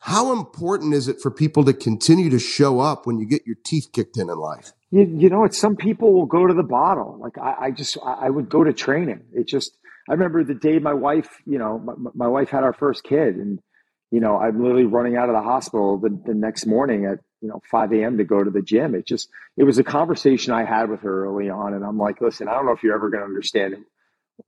How 0.00 0.32
important 0.32 0.94
is 0.94 1.08
it 1.08 1.20
for 1.20 1.30
people 1.32 1.64
to 1.64 1.72
continue 1.72 2.30
to 2.30 2.38
show 2.38 2.78
up 2.78 3.06
when 3.06 3.18
you 3.18 3.26
get 3.26 3.46
your 3.46 3.56
teeth 3.64 3.88
kicked 3.92 4.16
in 4.16 4.30
in 4.30 4.38
life? 4.38 4.72
You, 4.92 5.02
you 5.02 5.28
know, 5.28 5.42
it's 5.42 5.58
some 5.58 5.74
people 5.74 6.12
will 6.12 6.26
go 6.26 6.46
to 6.46 6.54
the 6.54 6.62
bottle. 6.62 7.18
Like 7.20 7.36
I, 7.38 7.66
I 7.66 7.70
just, 7.72 7.98
I, 8.04 8.26
I 8.26 8.30
would 8.30 8.48
go 8.48 8.62
to 8.62 8.72
training. 8.72 9.22
It 9.32 9.48
just, 9.48 9.76
I 10.08 10.12
remember 10.12 10.44
the 10.44 10.54
day 10.54 10.78
my 10.78 10.94
wife, 10.94 11.28
you 11.44 11.58
know, 11.58 11.80
my, 11.80 12.10
my 12.14 12.28
wife 12.28 12.50
had 12.50 12.62
our 12.62 12.72
first 12.72 13.02
kid 13.02 13.34
and, 13.34 13.58
you 14.10 14.20
know, 14.20 14.38
I'm 14.38 14.62
literally 14.62 14.84
running 14.84 15.16
out 15.16 15.28
of 15.28 15.34
the 15.34 15.42
hospital 15.42 15.98
the, 15.98 16.18
the 16.26 16.34
next 16.34 16.66
morning 16.66 17.06
at, 17.06 17.18
you 17.40 17.48
know, 17.48 17.60
5 17.70 17.92
a.m. 17.92 18.18
to 18.18 18.24
go 18.24 18.42
to 18.42 18.50
the 18.50 18.62
gym. 18.62 18.94
It 18.94 19.06
just, 19.06 19.28
it 19.56 19.64
was 19.64 19.78
a 19.78 19.84
conversation 19.84 20.52
I 20.52 20.64
had 20.64 20.88
with 20.88 21.00
her 21.00 21.26
early 21.26 21.50
on. 21.50 21.74
And 21.74 21.84
I'm 21.84 21.98
like, 21.98 22.20
listen, 22.20 22.48
I 22.48 22.54
don't 22.54 22.66
know 22.66 22.72
if 22.72 22.82
you're 22.82 22.94
ever 22.94 23.10
going 23.10 23.22
to 23.22 23.26
understand 23.26 23.76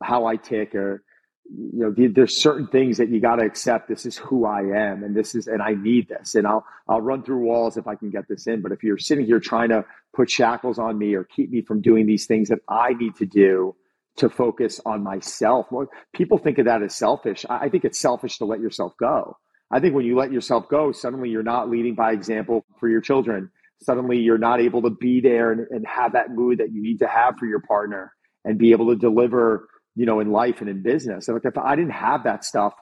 how 0.03 0.27
I 0.27 0.37
tick 0.37 0.75
or, 0.75 1.03
you 1.51 1.95
know, 1.97 2.09
there's 2.11 2.43
certain 2.43 2.67
things 2.67 2.99
that 2.99 3.09
you 3.09 3.21
got 3.21 3.37
to 3.37 3.47
accept. 3.47 3.89
This 3.89 4.05
is 4.05 4.19
who 4.19 4.45
I 4.45 4.61
am, 4.61 5.03
and 5.03 5.17
this 5.17 5.35
is, 5.35 5.47
and 5.47 5.63
I 5.63 5.73
need 5.73 6.09
this, 6.09 6.35
and 6.35 6.47
I'll 6.47 6.65
I'll 6.87 7.01
run 7.01 7.23
through 7.23 7.39
walls 7.39 7.79
if 7.79 7.87
I 7.87 7.95
can 7.95 8.11
get 8.11 8.29
this 8.29 8.47
in. 8.47 8.61
But 8.61 8.73
if 8.73 8.83
you're 8.83 8.99
sitting 8.99 9.25
here 9.25 9.41
trying 9.41 9.71
to 9.71 9.85
put 10.15 10.31
shackles 10.31 10.79
on 10.79 10.99
me 10.99 11.15
or 11.15 11.25
keep 11.25 11.51
me 11.51 11.63
from 11.63 11.81
doing 11.81 12.07
these 12.07 12.27
things 12.27 12.51
that 12.51 12.59
I 12.69 12.93
need 12.93 13.17
to 13.17 13.27
do 13.27 13.75
to 14.17 14.29
focus 14.29 14.81
on 14.85 15.03
myself, 15.03 15.69
people 16.13 16.37
think 16.37 16.59
of 16.59 16.67
that 16.67 16.83
as 16.83 16.95
selfish. 16.95 17.47
I 17.49 17.71
think 17.71 17.85
it's 17.85 17.99
selfish 17.99 18.39
to 18.39 18.45
let 18.45 18.61
yourself 18.61 18.93
go. 19.01 19.39
I 19.71 19.81
think 19.81 19.95
when 19.95 20.07
you 20.07 20.17
let 20.17 20.33
yourself 20.33 20.69
go, 20.69 20.93
suddenly 20.93 21.29
you're 21.29 21.43
not 21.43 21.69
leading 21.69 21.95
by 21.95 22.13
example 22.13 22.65
for 22.81 22.89
your 22.89 23.01
children. 23.01 23.51
Suddenly 23.83 24.19
you're 24.19 24.39
not 24.39 24.61
able 24.61 24.83
to 24.83 24.91
be 24.91 25.21
there 25.21 25.53
and, 25.53 25.67
and 25.71 25.87
have 25.87 26.13
that 26.13 26.31
mood 26.31 26.59
that 26.59 26.73
you 26.73 26.83
need 26.83 26.99
to 27.01 27.07
have 27.07 27.37
for 27.39 27.47
your 27.47 27.61
partner 27.61 28.13
and 28.45 28.59
be 28.59 28.73
able 28.73 28.89
to 28.89 28.97
deliver 28.97 29.69
you 29.99 30.07
know, 30.07 30.21
in 30.21 30.31
life 30.31 30.61
and 30.61 30.71
in 30.71 30.81
business. 30.81 31.27
And 31.27 31.35
like 31.35 31.45
if 31.45 31.59
I 31.59 31.75
didn't 31.75 31.91
have 31.91 32.23
that 32.23 32.45
stuff, 32.45 32.73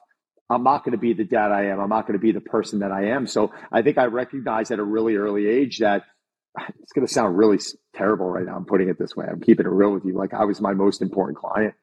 I'm 0.51 0.61
not 0.61 0.85
going 0.85 0.91
to 0.91 0.99
be 0.99 1.13
the 1.13 1.23
dad 1.23 1.51
I 1.51 1.65
am. 1.65 1.79
I'm 1.79 1.89
not 1.89 2.05
going 2.05 2.13
to 2.13 2.23
be 2.23 2.31
the 2.31 2.39
person 2.39 2.79
that 2.79 2.91
I 2.91 3.07
am. 3.07 3.25
So 3.25 3.51
I 3.71 3.81
think 3.81 3.97
I 3.97 4.05
recognize 4.05 4.69
at 4.69 4.77
a 4.77 4.83
really 4.83 5.15
early 5.15 5.47
age 5.47 5.79
that 5.79 6.03
it's 6.79 6.91
going 6.93 7.07
to 7.07 7.11
sound 7.11 7.35
really 7.35 7.57
terrible 7.95 8.29
right 8.29 8.45
now. 8.45 8.55
I'm 8.55 8.65
putting 8.65 8.87
it 8.87 8.99
this 8.99 9.15
way. 9.15 9.25
I'm 9.27 9.41
keeping 9.41 9.65
it 9.65 9.69
real 9.69 9.91
with 9.91 10.05
you. 10.05 10.13
Like 10.13 10.35
I 10.35 10.45
was 10.45 10.61
my 10.61 10.73
most 10.73 11.01
important 11.01 11.39
client. 11.39 11.73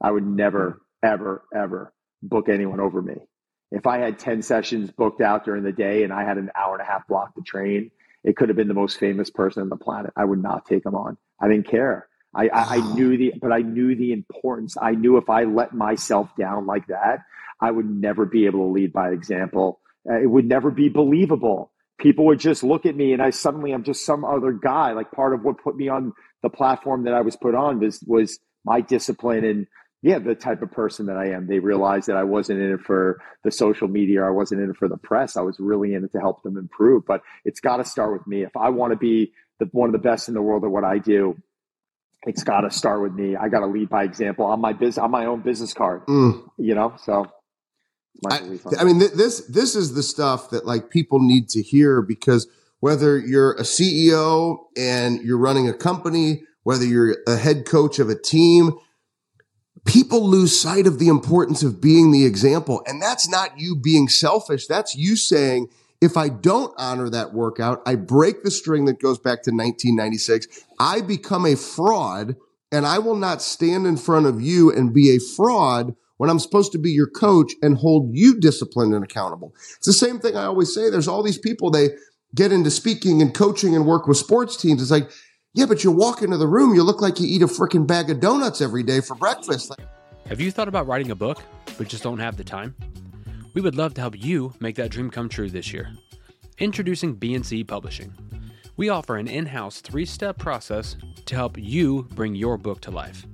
I 0.00 0.10
would 0.10 0.26
never, 0.26 0.80
ever, 1.04 1.44
ever 1.54 1.92
book 2.22 2.48
anyone 2.48 2.80
over 2.80 3.02
me. 3.02 3.16
If 3.72 3.86
I 3.86 3.98
had 3.98 4.18
10 4.18 4.42
sessions 4.42 4.90
booked 4.90 5.22
out 5.22 5.44
during 5.44 5.64
the 5.64 5.72
day 5.72 6.04
and 6.04 6.12
I 6.12 6.24
had 6.24 6.36
an 6.36 6.50
hour 6.54 6.74
and 6.74 6.82
a 6.82 6.84
half 6.84 7.08
block 7.08 7.34
to 7.34 7.40
train, 7.40 7.90
it 8.22 8.36
could 8.36 8.48
have 8.48 8.56
been 8.56 8.68
the 8.68 8.74
most 8.74 8.98
famous 8.98 9.30
person 9.30 9.62
on 9.62 9.70
the 9.70 9.76
planet. 9.76 10.12
I 10.16 10.24
would 10.24 10.42
not 10.42 10.66
take 10.66 10.84
them 10.84 10.94
on. 10.94 11.16
I 11.40 11.48
didn't 11.48 11.68
care. 11.68 12.06
I, 12.34 12.48
I, 12.48 12.76
I 12.76 12.94
knew 12.94 13.16
the, 13.16 13.32
but 13.40 13.50
I 13.50 13.60
knew 13.60 13.96
the 13.96 14.12
importance. 14.12 14.76
I 14.80 14.92
knew 14.92 15.16
if 15.16 15.28
I 15.28 15.44
let 15.44 15.72
myself 15.74 16.30
down 16.38 16.66
like 16.66 16.86
that, 16.86 17.20
I 17.60 17.70
would 17.70 17.88
never 17.88 18.26
be 18.26 18.46
able 18.46 18.66
to 18.66 18.72
lead 18.72 18.92
by 18.92 19.10
example. 19.10 19.80
Uh, 20.08 20.20
it 20.20 20.26
would 20.26 20.46
never 20.46 20.70
be 20.70 20.88
believable. 20.88 21.72
People 21.98 22.26
would 22.26 22.40
just 22.40 22.62
look 22.62 22.86
at 22.86 22.96
me, 22.96 23.12
and 23.12 23.22
I 23.22 23.30
suddenly 23.30 23.72
I'm 23.72 23.84
just 23.84 24.04
some 24.04 24.24
other 24.24 24.52
guy. 24.52 24.92
Like 24.92 25.12
part 25.12 25.34
of 25.34 25.42
what 25.44 25.62
put 25.62 25.76
me 25.76 25.88
on 25.88 26.12
the 26.42 26.50
platform 26.50 27.04
that 27.04 27.14
I 27.14 27.20
was 27.20 27.36
put 27.36 27.54
on 27.54 27.80
was 27.80 28.02
was 28.06 28.38
my 28.64 28.80
discipline 28.80 29.44
and 29.44 29.66
yeah, 30.02 30.18
the 30.18 30.34
type 30.34 30.62
of 30.62 30.72
person 30.72 31.06
that 31.06 31.16
I 31.16 31.28
am. 31.28 31.46
They 31.46 31.60
realized 31.60 32.08
that 32.08 32.16
I 32.16 32.24
wasn't 32.24 32.60
in 32.60 32.72
it 32.72 32.80
for 32.80 33.20
the 33.44 33.52
social 33.52 33.86
media. 33.86 34.24
I 34.24 34.30
wasn't 34.30 34.60
in 34.60 34.70
it 34.70 34.76
for 34.76 34.88
the 34.88 34.96
press. 34.96 35.36
I 35.36 35.42
was 35.42 35.60
really 35.60 35.94
in 35.94 36.04
it 36.04 36.12
to 36.12 36.18
help 36.18 36.42
them 36.42 36.56
improve. 36.56 37.06
But 37.06 37.22
it's 37.44 37.60
got 37.60 37.76
to 37.76 37.84
start 37.84 38.12
with 38.12 38.26
me. 38.26 38.42
If 38.42 38.56
I 38.56 38.70
want 38.70 38.92
to 38.92 38.96
be 38.96 39.32
the, 39.60 39.66
one 39.66 39.88
of 39.88 39.92
the 39.92 40.00
best 40.00 40.26
in 40.26 40.34
the 40.34 40.42
world 40.42 40.64
at 40.64 40.70
what 40.70 40.82
I 40.82 40.98
do, 40.98 41.40
it's 42.26 42.42
got 42.42 42.62
to 42.62 42.70
start 42.70 43.00
with 43.00 43.12
me. 43.12 43.36
I 43.36 43.48
got 43.48 43.60
to 43.60 43.66
lead 43.66 43.88
by 43.88 44.02
example 44.02 44.44
on 44.44 44.60
my 44.60 44.72
business, 44.72 44.98
on 44.98 45.12
my 45.12 45.26
own 45.26 45.40
business 45.40 45.72
card. 45.72 46.04
Mm. 46.06 46.48
You 46.58 46.74
know, 46.74 46.94
so. 46.98 47.30
I, 48.28 48.58
I, 48.78 48.84
mean, 48.84 49.00
th- 49.00 49.12
this 49.12 49.46
this 49.46 49.74
is 49.74 49.94
the 49.94 50.02
stuff 50.02 50.50
that 50.50 50.66
like 50.66 50.90
people 50.90 51.18
need 51.18 51.48
to 51.50 51.62
hear 51.62 52.02
because 52.02 52.46
whether 52.78 53.18
you're 53.18 53.52
a 53.54 53.62
CEO 53.62 54.58
and 54.76 55.20
you're 55.22 55.38
running 55.38 55.68
a 55.68 55.72
company, 55.72 56.42
whether 56.62 56.84
you're 56.84 57.16
a 57.26 57.36
head 57.36 57.64
coach 57.64 57.98
of 57.98 58.10
a 58.10 58.14
team, 58.14 58.78
people 59.84 60.28
lose 60.28 60.58
sight 60.58 60.86
of 60.86 60.98
the 60.98 61.08
importance 61.08 61.62
of 61.62 61.80
being 61.80 62.12
the 62.12 62.24
example. 62.24 62.82
And 62.86 63.00
that's 63.00 63.28
not 63.28 63.58
you 63.58 63.76
being 63.76 64.08
selfish. 64.08 64.66
That's 64.66 64.94
you 64.94 65.16
saying, 65.16 65.68
if 66.00 66.16
I 66.16 66.28
don't 66.28 66.74
honor 66.78 67.08
that 67.10 67.32
workout, 67.32 67.82
I 67.86 67.94
break 67.94 68.42
the 68.42 68.50
string 68.50 68.86
that 68.86 69.00
goes 69.00 69.18
back 69.18 69.42
to 69.44 69.50
1996. 69.50 70.64
I 70.78 71.00
become 71.00 71.46
a 71.46 71.56
fraud 71.56 72.36
and 72.72 72.86
I 72.86 72.98
will 72.98 73.16
not 73.16 73.42
stand 73.42 73.86
in 73.86 73.96
front 73.96 74.26
of 74.26 74.40
you 74.40 74.72
and 74.72 74.94
be 74.94 75.10
a 75.10 75.20
fraud 75.20 75.94
when 76.16 76.30
I'm 76.30 76.38
supposed 76.38 76.72
to 76.72 76.78
be 76.78 76.90
your 76.90 77.08
coach 77.08 77.52
and 77.62 77.76
hold 77.76 78.16
you 78.16 78.38
disciplined 78.38 78.94
and 78.94 79.04
accountable. 79.04 79.54
It's 79.76 79.86
the 79.86 79.92
same 79.92 80.18
thing 80.18 80.36
I 80.36 80.44
always 80.44 80.74
say. 80.74 80.88
There's 80.88 81.08
all 81.08 81.22
these 81.22 81.38
people, 81.38 81.70
they 81.70 81.90
get 82.34 82.52
into 82.52 82.70
speaking 82.70 83.20
and 83.20 83.34
coaching 83.34 83.76
and 83.76 83.86
work 83.86 84.06
with 84.06 84.16
sports 84.16 84.56
teams. 84.56 84.80
It's 84.80 84.90
like, 84.90 85.10
yeah, 85.54 85.66
but 85.66 85.84
you 85.84 85.90
walk 85.90 86.22
into 86.22 86.38
the 86.38 86.46
room, 86.46 86.74
you 86.74 86.82
look 86.82 87.02
like 87.02 87.20
you 87.20 87.26
eat 87.26 87.42
a 87.42 87.46
freaking 87.46 87.86
bag 87.86 88.08
of 88.08 88.20
donuts 88.20 88.62
every 88.62 88.82
day 88.82 89.00
for 89.00 89.14
breakfast. 89.14 89.74
Have 90.26 90.40
you 90.40 90.50
thought 90.50 90.68
about 90.68 90.86
writing 90.86 91.10
a 91.10 91.14
book, 91.14 91.42
but 91.76 91.88
just 91.88 92.02
don't 92.02 92.18
have 92.18 92.38
the 92.38 92.44
time? 92.44 92.74
We 93.52 93.60
would 93.60 93.74
love 93.74 93.92
to 93.94 94.00
help 94.00 94.14
you 94.18 94.54
make 94.60 94.76
that 94.76 94.90
dream 94.90 95.10
come 95.10 95.28
true 95.28 95.50
this 95.50 95.72
year. 95.72 95.90
Introducing 96.58 97.16
BNC 97.16 97.66
Publishing. 97.66 98.14
We 98.78 98.88
offer 98.88 99.16
an 99.16 99.28
in 99.28 99.44
house 99.44 99.82
three 99.82 100.06
step 100.06 100.38
process 100.38 100.96
to 101.26 101.34
help 101.34 101.58
you 101.58 102.04
bring 102.14 102.34
your 102.34 102.56
book 102.56 102.80
to 102.82 102.90
life. 102.90 103.26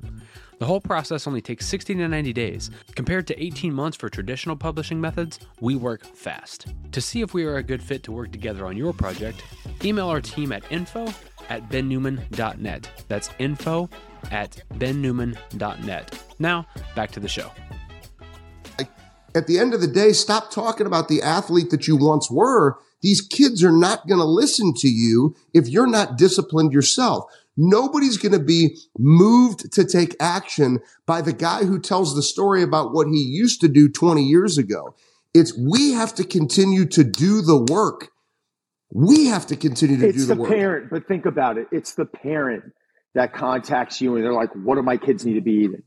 The 0.59 0.67
whole 0.67 0.81
process 0.81 1.29
only 1.29 1.41
takes 1.41 1.69
60 1.69 1.95
to 1.95 2.09
90 2.09 2.33
days. 2.33 2.71
Compared 2.97 3.29
to 3.29 3.43
18 3.43 3.73
months 3.73 3.97
for 3.97 4.09
traditional 4.09 4.57
publishing 4.57 5.01
methods, 5.01 5.39
we 5.61 5.77
work 5.77 6.05
fast. 6.05 6.67
To 6.91 7.01
see 7.01 7.21
if 7.21 7.33
we 7.33 7.45
are 7.45 7.59
a 7.59 7.63
good 7.63 7.81
fit 7.81 8.03
to 8.05 8.13
work 8.13 8.33
together 8.33 8.67
on 8.67 8.77
your 8.77 8.93
project, 8.93 9.45
email 9.85 10.09
our 10.09 10.21
team 10.21 10.51
at 10.51 10.65
info 10.73 11.07
at 11.49 11.69
bennewman.net. 11.69 13.05
That's 13.09 13.31
info 13.39 13.89
at 14.31 14.63
bennewman.net. 14.75 16.23
Now, 16.39 16.67
back 16.95 17.11
to 17.13 17.21
the 17.21 17.29
show 17.29 17.51
at 19.35 19.47
the 19.47 19.59
end 19.59 19.75
of 19.75 19.81
the 19.81 19.87
day, 19.87 20.13
stop 20.13 20.51
talking 20.51 20.87
about 20.87 21.09
the 21.09 21.23
athlete 21.23 21.71
that 21.71 21.87
you 21.87 21.97
once 21.97 22.31
were. 22.31 22.79
These 23.03 23.21
kids 23.21 23.63
are 23.63 23.73
not 23.73 24.09
going 24.09 24.19
to 24.19 24.25
listen 24.25 24.75
to 24.79 24.89
you 24.89 25.37
if 25.55 25.69
you're 25.69 25.87
not 25.87 26.19
disciplined 26.19 26.73
yourself. 26.73 27.25
Nobody's 27.57 28.17
going 28.17 28.33
to 28.33 28.45
be 28.45 28.77
moved 28.99 29.73
to 29.73 29.85
take 29.85 30.17
action 30.21 30.81
by 31.07 31.23
the 31.23 31.33
guy 31.33 31.65
who 31.65 31.79
tells 31.79 32.15
the 32.15 32.23
story 32.23 32.63
about 32.63 32.93
what 32.93 33.09
he 33.09 33.21
used 33.21 33.61
to 33.61 33.69
do 33.69 33.89
20 33.89 34.23
years 34.23 34.59
ago. 34.59 34.95
It's 35.35 35.57
we 35.57 35.93
have 35.93 36.15
to 36.17 36.25
continue 36.25 36.87
to 36.87 37.05
do 37.05 37.43
the 37.43 37.65
work. 37.73 38.11
We 38.91 39.27
have 39.27 39.47
to 39.47 39.57
continue 39.57 39.99
to 39.99 40.09
it's 40.09 40.19
do 40.19 40.27
the, 40.27 40.35
work. 40.35 40.41
It's 40.41 40.49
the 40.49 40.55
work. 40.55 40.61
parent, 40.61 40.91
but 40.91 41.09
think 41.09 41.27
about 41.27 41.59
it. 41.59 41.69
It's 41.73 41.95
the 41.95 42.07
parent 42.07 42.73
that 43.15 43.35
contacts 43.35 44.01
you 44.01 44.17
and 44.17 44.25
they're 44.25 44.33
like, 44.33 44.51
what 44.55 44.77
do 44.77 44.83
my 44.83 44.97
kids 44.97 45.25
need 45.27 45.35
to 45.35 45.41
be 45.41 45.65
eating? 45.65 45.83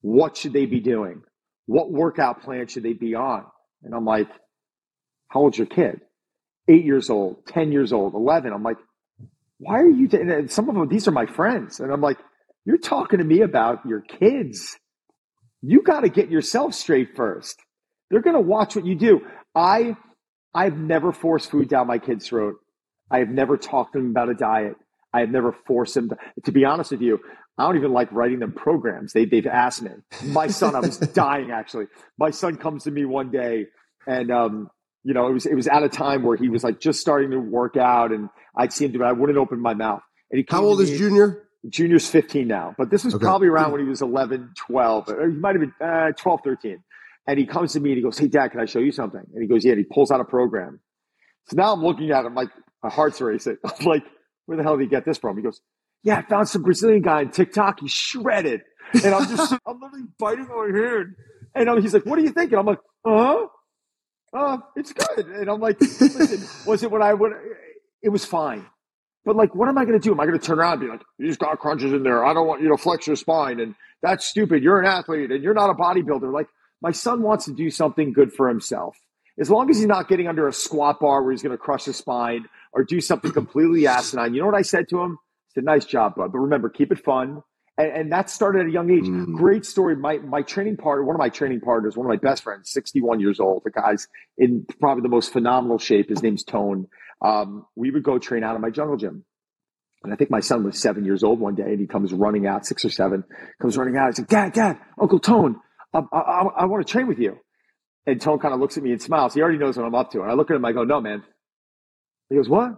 What 0.00 0.36
should 0.36 0.52
they 0.52 0.66
be 0.66 0.80
doing? 0.80 1.22
What 1.66 1.90
workout 1.90 2.42
plan 2.42 2.66
should 2.66 2.82
they 2.82 2.92
be 2.92 3.14
on? 3.14 3.44
And 3.82 3.94
I'm 3.94 4.04
like, 4.04 4.28
how 5.28 5.40
old's 5.40 5.58
your 5.58 5.66
kid? 5.66 6.00
Eight 6.68 6.84
years 6.84 7.10
old, 7.10 7.46
10 7.46 7.72
years 7.72 7.92
old, 7.92 8.14
11. 8.14 8.52
I'm 8.52 8.62
like, 8.62 8.78
why 9.58 9.80
are 9.80 9.88
you? 9.88 10.08
T-? 10.08 10.18
And 10.18 10.50
some 10.50 10.68
of 10.68 10.74
them, 10.74 10.88
these 10.88 11.08
are 11.08 11.12
my 11.12 11.26
friends. 11.26 11.80
And 11.80 11.92
I'm 11.92 12.00
like, 12.00 12.18
you're 12.64 12.78
talking 12.78 13.18
to 13.18 13.24
me 13.24 13.42
about 13.42 13.84
your 13.86 14.00
kids. 14.00 14.76
You 15.62 15.82
got 15.82 16.00
to 16.00 16.08
get 16.08 16.30
yourself 16.30 16.74
straight 16.74 17.16
first. 17.16 17.58
They're 18.10 18.22
going 18.22 18.36
to 18.36 18.40
watch 18.40 18.76
what 18.76 18.84
you 18.84 18.94
do. 18.94 19.22
I, 19.54 19.96
I've 20.54 20.76
never 20.76 21.12
forced 21.12 21.50
food 21.50 21.68
down 21.68 21.86
my 21.86 21.98
kid's 21.98 22.28
throat. 22.28 22.56
I 23.10 23.18
have 23.18 23.28
never 23.28 23.56
talked 23.56 23.94
to 23.94 23.98
them 23.98 24.10
about 24.10 24.28
a 24.28 24.34
diet. 24.34 24.76
I 25.12 25.20
have 25.20 25.30
never 25.30 25.52
forced 25.66 25.94
them 25.94 26.10
to, 26.10 26.16
to 26.44 26.52
be 26.52 26.64
honest 26.64 26.90
with 26.90 27.00
you. 27.00 27.20
I 27.56 27.66
don't 27.66 27.76
even 27.76 27.92
like 27.92 28.10
writing 28.12 28.40
them 28.40 28.52
programs. 28.52 29.12
They, 29.12 29.24
they've 29.24 29.46
asked 29.46 29.82
me. 29.82 29.90
My 30.24 30.48
son, 30.48 30.74
I 30.74 30.80
was 30.80 30.98
dying 31.14 31.50
actually. 31.50 31.86
My 32.18 32.30
son 32.30 32.56
comes 32.56 32.84
to 32.84 32.90
me 32.90 33.04
one 33.04 33.30
day 33.30 33.66
and, 34.06 34.30
um, 34.30 34.70
you 35.04 35.14
know, 35.14 35.28
it 35.28 35.32
was, 35.32 35.46
it 35.46 35.54
was 35.54 35.68
at 35.68 35.82
a 35.82 35.88
time 35.88 36.22
where 36.22 36.36
he 36.36 36.48
was 36.48 36.64
like 36.64 36.80
just 36.80 37.00
starting 37.00 37.30
to 37.30 37.38
work 37.38 37.76
out 37.76 38.10
and 38.10 38.28
I'd 38.56 38.72
see 38.72 38.86
him 38.86 38.92
do 38.92 39.02
it. 39.02 39.06
I 39.06 39.12
wouldn't 39.12 39.38
open 39.38 39.60
my 39.60 39.74
mouth. 39.74 40.02
And 40.30 40.38
he 40.38 40.46
How 40.48 40.64
old 40.64 40.80
is 40.80 40.90
Junior? 40.90 41.42
Junior's 41.68 42.08
15 42.08 42.46
now, 42.46 42.74
but 42.76 42.90
this 42.90 43.04
was 43.04 43.14
okay. 43.14 43.22
probably 43.22 43.48
around 43.48 43.72
when 43.72 43.80
he 43.80 43.88
was 43.88 44.02
11, 44.02 44.50
12, 44.66 45.08
or 45.08 45.30
he 45.30 45.36
might 45.36 45.56
have 45.56 45.60
been 45.60 45.86
uh, 45.86 46.12
12, 46.12 46.40
13. 46.44 46.82
And 47.26 47.38
he 47.38 47.46
comes 47.46 47.72
to 47.72 47.80
me 47.80 47.90
and 47.90 47.96
he 47.96 48.02
goes, 48.02 48.18
Hey, 48.18 48.28
dad, 48.28 48.48
can 48.48 48.60
I 48.60 48.66
show 48.66 48.80
you 48.80 48.92
something? 48.92 49.22
And 49.32 49.42
he 49.42 49.48
goes, 49.48 49.64
Yeah. 49.64 49.72
And 49.72 49.78
he 49.78 49.84
pulls 49.84 50.10
out 50.10 50.20
a 50.20 50.24
program. 50.24 50.80
So 51.48 51.56
now 51.56 51.72
I'm 51.72 51.82
looking 51.82 52.10
at 52.10 52.24
him 52.24 52.34
like 52.34 52.50
my 52.82 52.90
heart's 52.90 53.20
racing. 53.20 53.56
I'm 53.64 53.86
like, 53.86 54.04
Where 54.46 54.56
the 54.56 54.62
hell 54.62 54.76
did 54.76 54.84
he 54.84 54.88
get 54.88 55.04
this 55.04 55.18
from? 55.18 55.36
He 55.36 55.42
goes, 55.42 55.60
Yeah, 56.02 56.18
I 56.18 56.22
found 56.22 56.48
some 56.48 56.62
Brazilian 56.62 57.02
guy 57.02 57.20
on 57.20 57.30
TikTok. 57.30 57.80
He's 57.80 57.92
shredded. 57.92 58.62
And 58.92 59.14
I'm 59.14 59.28
just, 59.28 59.52
I'm 59.66 59.80
literally 59.80 60.04
biting 60.18 60.48
my 60.48 60.70
hand. 60.78 61.14
And 61.54 61.70
I'm, 61.70 61.80
he's 61.80 61.94
like, 61.94 62.06
What 62.06 62.18
are 62.18 62.22
you 62.22 62.30
thinking? 62.30 62.58
I'm 62.58 62.66
like, 62.66 62.80
Uh 63.04 63.16
huh. 63.16 63.46
Uh, 64.36 64.58
it's 64.76 64.92
good. 64.92 65.26
And 65.26 65.48
I'm 65.48 65.60
like, 65.60 65.80
Listen, 65.80 66.46
was 66.66 66.82
it 66.82 66.90
what 66.90 67.02
I 67.02 67.14
would? 67.14 67.32
It 68.02 68.10
was 68.10 68.24
fine. 68.24 68.66
But 69.24 69.36
like, 69.36 69.54
what 69.54 69.68
am 69.68 69.78
I 69.78 69.84
going 69.84 69.98
to 69.98 70.02
do? 70.02 70.12
Am 70.12 70.20
I 70.20 70.26
going 70.26 70.38
to 70.38 70.46
turn 70.46 70.58
around 70.58 70.74
and 70.74 70.80
be 70.82 70.88
like, 70.88 71.00
you 71.18 71.26
just 71.26 71.38
got 71.38 71.58
crunches 71.58 71.92
in 71.92 72.02
there. 72.02 72.24
I 72.24 72.34
don't 72.34 72.46
want 72.46 72.60
you 72.62 72.68
to 72.68 72.76
flex 72.76 73.06
your 73.06 73.16
spine, 73.16 73.58
and 73.58 73.74
that's 74.02 74.26
stupid. 74.26 74.62
You're 74.62 74.80
an 74.80 74.86
athlete, 74.86 75.30
and 75.30 75.42
you're 75.42 75.54
not 75.54 75.70
a 75.70 75.74
bodybuilder." 75.74 76.30
Like, 76.30 76.48
my 76.84 76.92
son 76.92 77.22
wants 77.22 77.46
to 77.46 77.52
do 77.52 77.70
something 77.70 78.12
good 78.12 78.32
for 78.32 78.48
himself. 78.48 78.96
As 79.38 79.50
long 79.50 79.68
as 79.70 79.78
he's 79.78 79.86
not 79.86 80.08
getting 80.08 80.28
under 80.28 80.46
a 80.46 80.52
squat 80.52 81.00
bar 81.00 81.22
where 81.22 81.32
he's 81.32 81.42
going 81.42 81.56
to 81.56 81.58
crush 81.58 81.86
his 81.86 81.96
spine 81.96 82.44
or 82.72 82.84
do 82.84 83.00
something 83.00 83.32
completely 83.40 83.86
asinine. 83.86 84.34
You 84.34 84.40
know 84.40 84.46
what 84.46 84.54
I 84.54 84.62
said 84.62 84.88
to 84.90 85.00
him? 85.00 85.18
I 85.18 85.50
said, 85.54 85.64
"Nice 85.64 85.84
job, 85.84 86.14
bud. 86.14 86.30
But 86.30 86.38
remember, 86.38 86.68
keep 86.68 86.92
it 86.92 87.04
fun." 87.04 87.42
And, 87.76 87.90
and 87.90 88.12
that 88.12 88.30
started 88.30 88.60
at 88.60 88.66
a 88.66 88.70
young 88.70 88.90
age. 88.90 89.04
Mm. 89.04 89.34
Great 89.34 89.66
story. 89.66 89.96
My 89.96 90.18
my 90.18 90.42
training 90.42 90.76
partner, 90.76 91.04
one 91.04 91.16
of 91.16 91.20
my 91.20 91.30
training 91.30 91.62
partners, 91.62 91.96
one 91.96 92.06
of 92.06 92.10
my 92.10 92.28
best 92.28 92.44
friends, 92.44 92.70
61 92.70 93.18
years 93.18 93.40
old. 93.40 93.62
The 93.64 93.72
guy's 93.72 94.06
in 94.38 94.64
probably 94.78 95.02
the 95.02 95.08
most 95.08 95.32
phenomenal 95.32 95.78
shape. 95.78 96.10
His 96.10 96.22
name's 96.22 96.44
Tone 96.44 96.86
um, 97.24 97.66
we 97.74 97.90
would 97.90 98.02
go 98.02 98.18
train 98.18 98.44
out 98.44 98.54
of 98.54 98.60
my 98.60 98.70
jungle 98.70 98.96
gym. 98.96 99.24
And 100.02 100.12
I 100.12 100.16
think 100.16 100.30
my 100.30 100.40
son 100.40 100.64
was 100.64 100.78
seven 100.78 101.04
years 101.04 101.22
old 101.22 101.40
one 101.40 101.54
day, 101.54 101.62
and 101.64 101.80
he 101.80 101.86
comes 101.86 102.12
running 102.12 102.46
out, 102.46 102.66
six 102.66 102.84
or 102.84 102.90
seven, 102.90 103.24
comes 103.60 103.78
running 103.78 103.96
out. 103.96 104.08
He's 104.08 104.18
like, 104.18 104.28
Dad, 104.28 104.52
Dad, 104.52 104.78
Uncle 105.00 105.18
Tone, 105.18 105.56
I, 105.94 106.00
I, 106.12 106.42
I 106.58 106.64
want 106.66 106.86
to 106.86 106.90
train 106.90 107.06
with 107.06 107.18
you. 107.18 107.38
And 108.06 108.20
Tone 108.20 108.38
kind 108.38 108.52
of 108.52 108.60
looks 108.60 108.76
at 108.76 108.82
me 108.82 108.92
and 108.92 109.00
smiles. 109.00 109.32
He 109.32 109.40
already 109.40 109.58
knows 109.58 109.76
what 109.76 109.86
I'm 109.86 109.94
up 109.94 110.10
to. 110.10 110.20
And 110.20 110.30
I 110.30 110.34
look 110.34 110.50
at 110.50 110.56
him, 110.56 110.64
I 110.64 110.72
go, 110.72 110.84
No, 110.84 111.00
man. 111.00 111.22
He 112.28 112.36
goes, 112.36 112.48
What? 112.48 112.74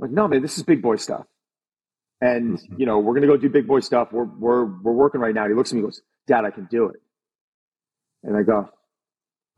I'm 0.00 0.06
like, 0.06 0.10
no, 0.10 0.28
man, 0.28 0.42
this 0.42 0.56
is 0.58 0.64
big 0.64 0.80
boy 0.80 0.96
stuff. 0.96 1.24
And, 2.20 2.58
mm-hmm. 2.58 2.80
you 2.80 2.86
know, 2.86 2.98
we're 2.98 3.14
going 3.14 3.22
to 3.22 3.28
go 3.28 3.36
do 3.36 3.48
big 3.48 3.66
boy 3.66 3.80
stuff. 3.80 4.08
We're, 4.12 4.24
we're, 4.24 4.64
we're 4.64 4.92
working 4.92 5.20
right 5.20 5.34
now. 5.34 5.44
And 5.44 5.52
he 5.52 5.56
looks 5.56 5.70
at 5.70 5.74
me 5.74 5.80
and 5.80 5.88
goes, 5.88 6.00
Dad, 6.26 6.44
I 6.44 6.50
can 6.50 6.66
do 6.70 6.88
it. 6.88 7.00
And 8.22 8.36
I 8.36 8.42
go, 8.42 8.68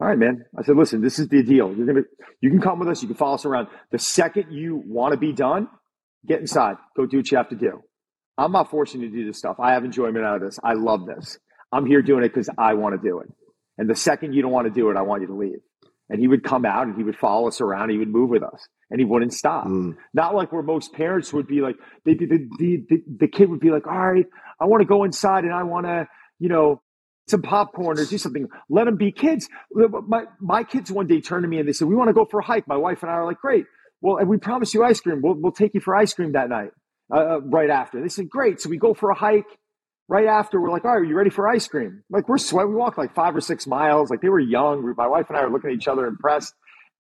all 0.00 0.06
right, 0.06 0.18
man. 0.18 0.44
I 0.58 0.62
said, 0.62 0.76
listen, 0.76 1.02
this 1.02 1.18
is 1.18 1.28
the 1.28 1.42
deal. 1.42 1.74
You're 1.74 1.86
gonna, 1.86 2.02
you 2.40 2.50
can 2.50 2.60
come 2.60 2.78
with 2.78 2.88
us. 2.88 3.02
You 3.02 3.08
can 3.08 3.16
follow 3.16 3.34
us 3.34 3.44
around. 3.44 3.68
The 3.90 3.98
second 3.98 4.52
you 4.52 4.82
want 4.86 5.12
to 5.12 5.18
be 5.18 5.32
done, 5.32 5.68
get 6.26 6.40
inside. 6.40 6.76
Go 6.96 7.06
do 7.06 7.18
what 7.18 7.30
you 7.30 7.36
have 7.36 7.50
to 7.50 7.56
do. 7.56 7.82
I'm 8.38 8.52
not 8.52 8.70
forcing 8.70 9.02
you 9.02 9.10
to 9.10 9.14
do 9.14 9.26
this 9.26 9.38
stuff. 9.38 9.56
I 9.60 9.72
have 9.72 9.84
enjoyment 9.84 10.24
out 10.24 10.36
of 10.36 10.42
this. 10.42 10.58
I 10.62 10.72
love 10.72 11.06
this. 11.06 11.38
I'm 11.72 11.86
here 11.86 12.02
doing 12.02 12.24
it 12.24 12.28
because 12.28 12.48
I 12.56 12.74
want 12.74 13.00
to 13.00 13.08
do 13.08 13.20
it. 13.20 13.28
And 13.78 13.88
the 13.88 13.94
second 13.94 14.34
you 14.34 14.42
don't 14.42 14.52
want 14.52 14.66
to 14.66 14.72
do 14.72 14.90
it, 14.90 14.96
I 14.96 15.02
want 15.02 15.22
you 15.22 15.28
to 15.28 15.34
leave. 15.34 15.60
And 16.08 16.18
he 16.18 16.26
would 16.26 16.42
come 16.42 16.64
out 16.64 16.86
and 16.86 16.96
he 16.96 17.04
would 17.04 17.16
follow 17.16 17.46
us 17.46 17.60
around. 17.60 17.90
He 17.90 17.98
would 17.98 18.08
move 18.08 18.30
with 18.30 18.42
us 18.42 18.66
and 18.90 18.98
he 18.98 19.04
wouldn't 19.04 19.32
stop. 19.32 19.66
Mm. 19.66 19.96
Not 20.12 20.34
like 20.34 20.52
where 20.52 20.62
most 20.62 20.92
parents 20.92 21.32
would 21.32 21.46
be 21.46 21.60
like, 21.60 21.76
they, 22.04 22.14
the, 22.14 22.48
the, 22.58 23.02
the, 23.20 23.28
kid 23.28 23.48
would 23.48 23.60
be 23.60 23.70
like, 23.70 23.86
all 23.86 24.12
right, 24.12 24.26
I 24.60 24.64
want 24.64 24.80
to 24.80 24.86
go 24.86 25.04
inside 25.04 25.44
and 25.44 25.54
I 25.54 25.62
want 25.62 25.86
to, 25.86 26.08
you 26.40 26.48
know, 26.48 26.82
some 27.28 27.42
popcorn 27.42 27.98
or 27.98 28.04
do 28.04 28.18
something. 28.18 28.48
Let 28.68 28.84
them 28.84 28.96
be 28.96 29.12
kids. 29.12 29.48
My, 29.72 30.24
my 30.40 30.64
kids 30.64 30.90
one 30.90 31.06
day 31.06 31.20
turned 31.20 31.44
to 31.44 31.48
me 31.48 31.58
and 31.58 31.68
they 31.68 31.72
said, 31.72 31.88
We 31.88 31.94
want 31.94 32.08
to 32.08 32.14
go 32.14 32.26
for 32.28 32.40
a 32.40 32.44
hike. 32.44 32.66
My 32.66 32.76
wife 32.76 33.02
and 33.02 33.10
I 33.10 33.14
are 33.14 33.24
like, 33.24 33.38
Great. 33.38 33.66
Well, 34.00 34.16
and 34.16 34.28
we 34.28 34.38
promise 34.38 34.74
you 34.74 34.82
ice 34.84 35.00
cream. 35.00 35.22
We'll, 35.22 35.34
we'll 35.34 35.52
take 35.52 35.74
you 35.74 35.80
for 35.80 35.94
ice 35.94 36.12
cream 36.12 36.32
that 36.32 36.48
night, 36.48 36.70
uh, 37.12 37.18
uh 37.18 37.40
right 37.40 37.70
after. 37.70 38.02
They 38.02 38.08
said, 38.08 38.28
Great. 38.28 38.60
So 38.60 38.68
we 38.68 38.76
go 38.76 38.94
for 38.94 39.10
a 39.10 39.14
hike. 39.14 39.46
Right 40.10 40.26
after, 40.26 40.60
we're 40.60 40.72
like, 40.72 40.84
All 40.84 40.90
right, 40.90 41.02
are 41.02 41.04
you 41.04 41.14
ready 41.14 41.30
for 41.30 41.48
ice 41.48 41.68
cream? 41.68 42.02
Like, 42.10 42.28
we're 42.28 42.36
sweating. 42.38 42.70
We 42.72 42.76
walked 42.76 42.98
like 42.98 43.14
five 43.14 43.36
or 43.36 43.40
six 43.40 43.64
miles. 43.64 44.10
Like, 44.10 44.20
they 44.20 44.28
were 44.28 44.40
young. 44.40 44.92
My 44.96 45.06
wife 45.06 45.26
and 45.28 45.38
I 45.38 45.42
are 45.42 45.50
looking 45.50 45.70
at 45.70 45.76
each 45.76 45.86
other 45.86 46.04
impressed. 46.06 46.52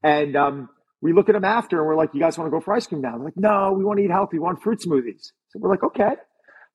And 0.04 0.36
um, 0.36 0.68
we 1.02 1.12
look 1.12 1.28
at 1.28 1.32
them 1.32 1.44
after 1.44 1.78
and 1.78 1.88
we're 1.88 1.96
like, 1.96 2.10
You 2.14 2.20
guys 2.20 2.38
want 2.38 2.46
to 2.46 2.52
go 2.56 2.60
for 2.60 2.72
ice 2.72 2.86
cream 2.86 3.00
now? 3.00 3.16
They're 3.16 3.24
like, 3.24 3.36
No, 3.36 3.72
we 3.76 3.84
want 3.84 3.98
to 3.98 4.04
eat 4.04 4.12
healthy. 4.12 4.38
We 4.38 4.44
want 4.44 4.62
fruit 4.62 4.78
smoothies. 4.80 5.32
So 5.48 5.58
we're 5.58 5.70
like, 5.70 5.82
Okay. 5.82 6.14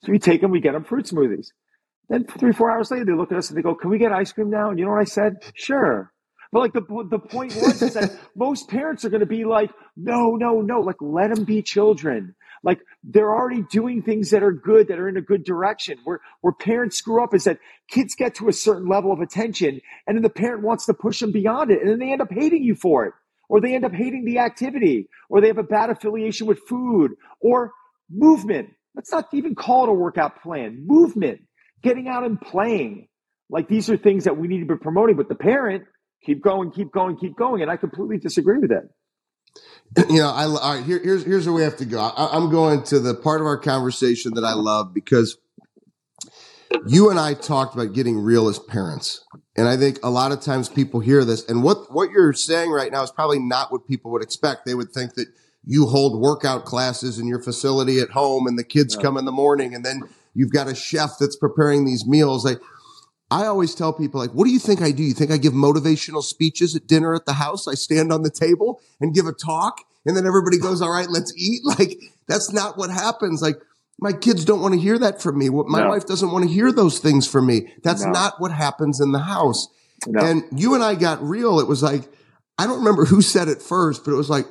So 0.03 0.11
we 0.11 0.19
take 0.19 0.41
them, 0.41 0.51
we 0.51 0.59
get 0.59 0.73
them 0.73 0.83
fruit 0.83 1.05
smoothies. 1.05 1.47
Then 2.09 2.25
three, 2.25 2.51
four 2.51 2.69
hours 2.69 2.91
later, 2.91 3.05
they 3.05 3.13
look 3.13 3.31
at 3.31 3.37
us 3.37 3.49
and 3.49 3.57
they 3.57 3.63
go, 3.63 3.73
"Can 3.73 3.89
we 3.89 3.97
get 3.97 4.11
ice 4.11 4.31
cream 4.31 4.49
now?" 4.51 4.69
And 4.69 4.77
you 4.77 4.85
know 4.85 4.91
what 4.91 5.01
I 5.01 5.05
said? 5.05 5.37
Sure. 5.55 6.11
But 6.55 6.61
like 6.61 6.71
the 6.71 7.07
the 7.09 7.19
point 7.19 7.53
was 7.53 7.81
is 7.81 7.95
that 7.95 8.17
most 8.33 8.69
parents 8.69 9.03
are 9.03 9.09
going 9.09 9.19
to 9.19 9.25
be 9.25 9.43
like, 9.43 9.71
"No, 9.97 10.37
no, 10.37 10.61
no!" 10.61 10.79
Like 10.79 10.95
let 11.01 11.35
them 11.35 11.43
be 11.43 11.61
children. 11.61 12.33
Like 12.63 12.79
they're 13.03 13.35
already 13.35 13.63
doing 13.63 14.01
things 14.01 14.29
that 14.29 14.41
are 14.41 14.53
good, 14.53 14.87
that 14.87 14.97
are 14.97 15.09
in 15.09 15.17
a 15.17 15.21
good 15.21 15.43
direction. 15.43 15.97
Where 16.05 16.21
where 16.39 16.53
parents 16.53 16.97
screw 16.97 17.21
up 17.21 17.33
is 17.33 17.43
that 17.43 17.59
kids 17.89 18.15
get 18.15 18.35
to 18.35 18.47
a 18.47 18.53
certain 18.53 18.87
level 18.87 19.11
of 19.11 19.19
attention, 19.19 19.81
and 20.07 20.15
then 20.15 20.23
the 20.23 20.29
parent 20.29 20.63
wants 20.63 20.85
to 20.85 20.93
push 20.93 21.19
them 21.19 21.33
beyond 21.33 21.71
it, 21.71 21.81
and 21.81 21.89
then 21.89 21.99
they 21.99 22.13
end 22.13 22.21
up 22.21 22.31
hating 22.31 22.63
you 22.63 22.75
for 22.75 23.05
it, 23.05 23.13
or 23.49 23.59
they 23.59 23.75
end 23.75 23.83
up 23.83 23.91
hating 23.91 24.23
the 24.23 24.39
activity, 24.39 25.09
or 25.27 25.41
they 25.41 25.47
have 25.47 25.57
a 25.57 25.63
bad 25.63 25.89
affiliation 25.89 26.47
with 26.47 26.59
food 26.69 27.15
or 27.41 27.73
movement. 28.09 28.69
Let's 28.95 29.11
not 29.11 29.27
even 29.33 29.55
call 29.55 29.83
it 29.83 29.89
a 29.89 29.93
workout 29.93 30.41
plan. 30.41 30.87
Movement 30.87 31.41
getting 31.83 32.07
out 32.07 32.23
and 32.23 32.39
playing. 32.39 33.09
Like 33.49 33.67
these 33.67 33.89
are 33.89 33.97
things 33.97 34.23
that 34.23 34.37
we 34.37 34.47
need 34.47 34.61
to 34.61 34.73
be 34.73 34.79
promoting, 34.79 35.17
but 35.17 35.27
the 35.27 35.35
parent, 35.35 35.83
keep 36.25 36.43
going, 36.43 36.71
keep 36.71 36.91
going, 36.91 37.17
keep 37.17 37.35
going. 37.35 37.61
And 37.61 37.71
I 37.71 37.77
completely 37.77 38.17
disagree 38.17 38.57
with 38.57 38.69
that. 38.69 38.89
You 40.09 40.17
know, 40.17 40.29
I, 40.29 40.45
all 40.45 40.75
right, 40.75 40.83
here, 40.83 40.99
here's, 41.01 41.23
here's 41.23 41.45
where 41.45 41.55
we 41.55 41.61
have 41.61 41.77
to 41.77 41.85
go. 41.85 41.99
I, 41.99 42.35
I'm 42.35 42.49
going 42.49 42.83
to 42.83 42.99
the 42.99 43.13
part 43.13 43.39
of 43.39 43.47
our 43.47 43.57
conversation 43.57 44.33
that 44.33 44.43
I 44.43 44.53
love 44.53 44.93
because 44.93 45.37
you 46.85 47.09
and 47.09 47.19
I 47.19 47.33
talked 47.33 47.75
about 47.75 47.93
getting 47.93 48.19
real 48.19 48.49
as 48.49 48.59
parents. 48.59 49.23
And 49.55 49.67
I 49.69 49.77
think 49.77 49.99
a 50.03 50.09
lot 50.09 50.33
of 50.33 50.41
times 50.41 50.67
people 50.67 50.99
hear 50.99 51.23
this 51.23 51.47
and 51.47 51.63
what, 51.63 51.93
what 51.93 52.09
you're 52.09 52.33
saying 52.33 52.71
right 52.71 52.91
now 52.91 53.03
is 53.03 53.11
probably 53.11 53.39
not 53.39 53.71
what 53.71 53.87
people 53.87 54.11
would 54.11 54.23
expect. 54.23 54.65
They 54.65 54.73
would 54.73 54.91
think 54.91 55.13
that 55.13 55.27
you 55.63 55.85
hold 55.85 56.19
workout 56.19 56.65
classes 56.65 57.17
in 57.17 57.27
your 57.27 57.41
facility 57.41 57.99
at 57.99 58.09
home 58.09 58.47
and 58.47 58.59
the 58.59 58.63
kids 58.65 58.97
come 58.97 59.15
in 59.15 59.23
the 59.23 59.31
morning 59.31 59.73
and 59.73 59.85
then 59.85 60.09
You've 60.35 60.51
got 60.51 60.67
a 60.67 60.75
chef 60.75 61.11
that's 61.19 61.37
preparing 61.37 61.85
these 61.85 62.05
meals. 62.05 62.45
Like, 62.45 62.59
I 63.31 63.45
always 63.45 63.73
tell 63.73 63.91
people, 63.91 64.19
like, 64.19 64.31
what 64.31 64.45
do 64.45 64.51
you 64.51 64.59
think 64.59 64.81
I 64.81 64.91
do? 64.91 65.03
You 65.03 65.13
think 65.13 65.31
I 65.31 65.37
give 65.37 65.53
motivational 65.53 66.21
speeches 66.21 66.75
at 66.75 66.87
dinner 66.87 67.15
at 67.15 67.25
the 67.25 67.33
house? 67.33 67.67
I 67.67 67.73
stand 67.73 68.11
on 68.13 68.21
the 68.21 68.29
table 68.29 68.81
and 69.01 69.15
give 69.15 69.25
a 69.25 69.33
talk 69.33 69.81
and 70.05 70.15
then 70.15 70.25
everybody 70.25 70.59
goes, 70.59 70.81
all 70.81 70.91
right, 70.91 71.09
let's 71.09 71.33
eat. 71.35 71.61
Like, 71.77 71.99
that's 72.27 72.53
not 72.53 72.77
what 72.77 72.89
happens. 72.89 73.41
Like, 73.41 73.57
my 73.99 74.13
kids 74.13 74.45
don't 74.45 74.61
want 74.61 74.73
to 74.73 74.79
hear 74.79 74.97
that 74.99 75.21
from 75.21 75.37
me. 75.37 75.49
My 75.49 75.81
no. 75.81 75.89
wife 75.89 76.05
doesn't 76.05 76.31
want 76.31 76.45
to 76.45 76.51
hear 76.51 76.71
those 76.71 76.99
things 76.99 77.27
from 77.27 77.47
me. 77.47 77.73
That's 77.83 78.05
no. 78.05 78.11
not 78.11 78.39
what 78.39 78.51
happens 78.51 78.99
in 78.99 79.11
the 79.11 79.19
house. 79.19 79.67
No. 80.07 80.23
And 80.23 80.43
you 80.59 80.73
and 80.73 80.83
I 80.83 80.95
got 80.95 81.21
real. 81.21 81.59
It 81.59 81.67
was 81.67 81.83
like, 81.83 82.03
I 82.57 82.65
don't 82.65 82.79
remember 82.79 83.05
who 83.05 83.21
said 83.21 83.47
it 83.47 83.61
first, 83.61 84.05
but 84.05 84.11
it 84.11 84.15
was 84.15 84.29
like, 84.29 84.45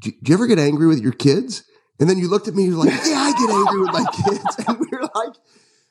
do 0.00 0.12
you 0.22 0.34
ever 0.34 0.46
get 0.46 0.58
angry 0.58 0.86
with 0.86 1.00
your 1.00 1.12
kids? 1.12 1.64
And 1.98 2.08
then 2.08 2.18
you 2.18 2.28
looked 2.28 2.48
at 2.48 2.54
me, 2.54 2.64
you're 2.64 2.76
like, 2.76 2.90
yeah, 2.90 3.18
I 3.18 3.32
get 3.32 3.50
angry 3.50 3.80
with 3.80 3.92
my 3.92 4.04
kids. 4.24 4.68
And 4.68 4.78
we 4.78 4.86
are 4.96 5.10
like, 5.14 5.36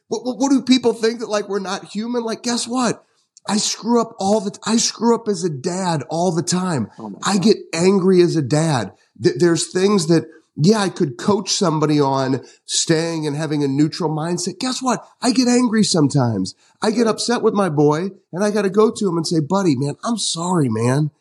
what, 0.08 0.26
what, 0.26 0.38
what, 0.38 0.52
do 0.52 0.62
people 0.62 0.94
think 0.94 1.20
that 1.20 1.30
like 1.30 1.50
we're 1.50 1.60
not 1.60 1.86
human? 1.86 2.24
Like, 2.24 2.44
guess 2.44 2.68
what? 2.68 3.04
I 3.48 3.58
screw 3.58 4.02
up 4.02 4.16
all 4.20 4.42
the, 4.42 4.58
I 4.66 4.78
screw 4.78 5.16
up 5.16 5.28
as 5.28 5.44
a 5.44 5.50
dad 5.50 6.04
all 6.10 6.32
the 6.32 6.44
time. 6.44 6.90
Oh 6.98 7.18
I 7.24 7.38
get 7.38 7.58
angry 7.74 8.22
as 8.22 8.36
a 8.36 8.42
dad. 8.42 8.94
Th- 9.22 9.36
there's 9.38 9.72
things 9.72 10.08
that, 10.08 10.28
yeah, 10.56 10.80
I 10.80 10.90
could 10.90 11.18
coach 11.18 11.52
somebody 11.52 12.00
on 12.00 12.44
staying 12.66 13.28
and 13.28 13.36
having 13.36 13.64
a 13.64 13.68
neutral 13.68 14.10
mindset. 14.10 14.60
Guess 14.60 14.82
what? 14.82 15.06
I 15.22 15.32
get 15.32 15.48
angry 15.48 15.84
sometimes. 15.84 16.56
I 16.82 16.92
get 16.92 17.08
upset 17.08 17.42
with 17.42 17.54
my 17.54 17.70
boy 17.70 18.12
and 18.32 18.44
I 18.44 18.52
got 18.52 18.62
to 18.62 18.70
go 18.70 18.90
to 18.90 19.10
him 19.10 19.18
and 19.18 19.28
say, 19.28 19.42
buddy, 19.42 19.76
man, 19.76 19.96
I'm 20.04 20.18
sorry, 20.18 20.70
man. 20.70 21.12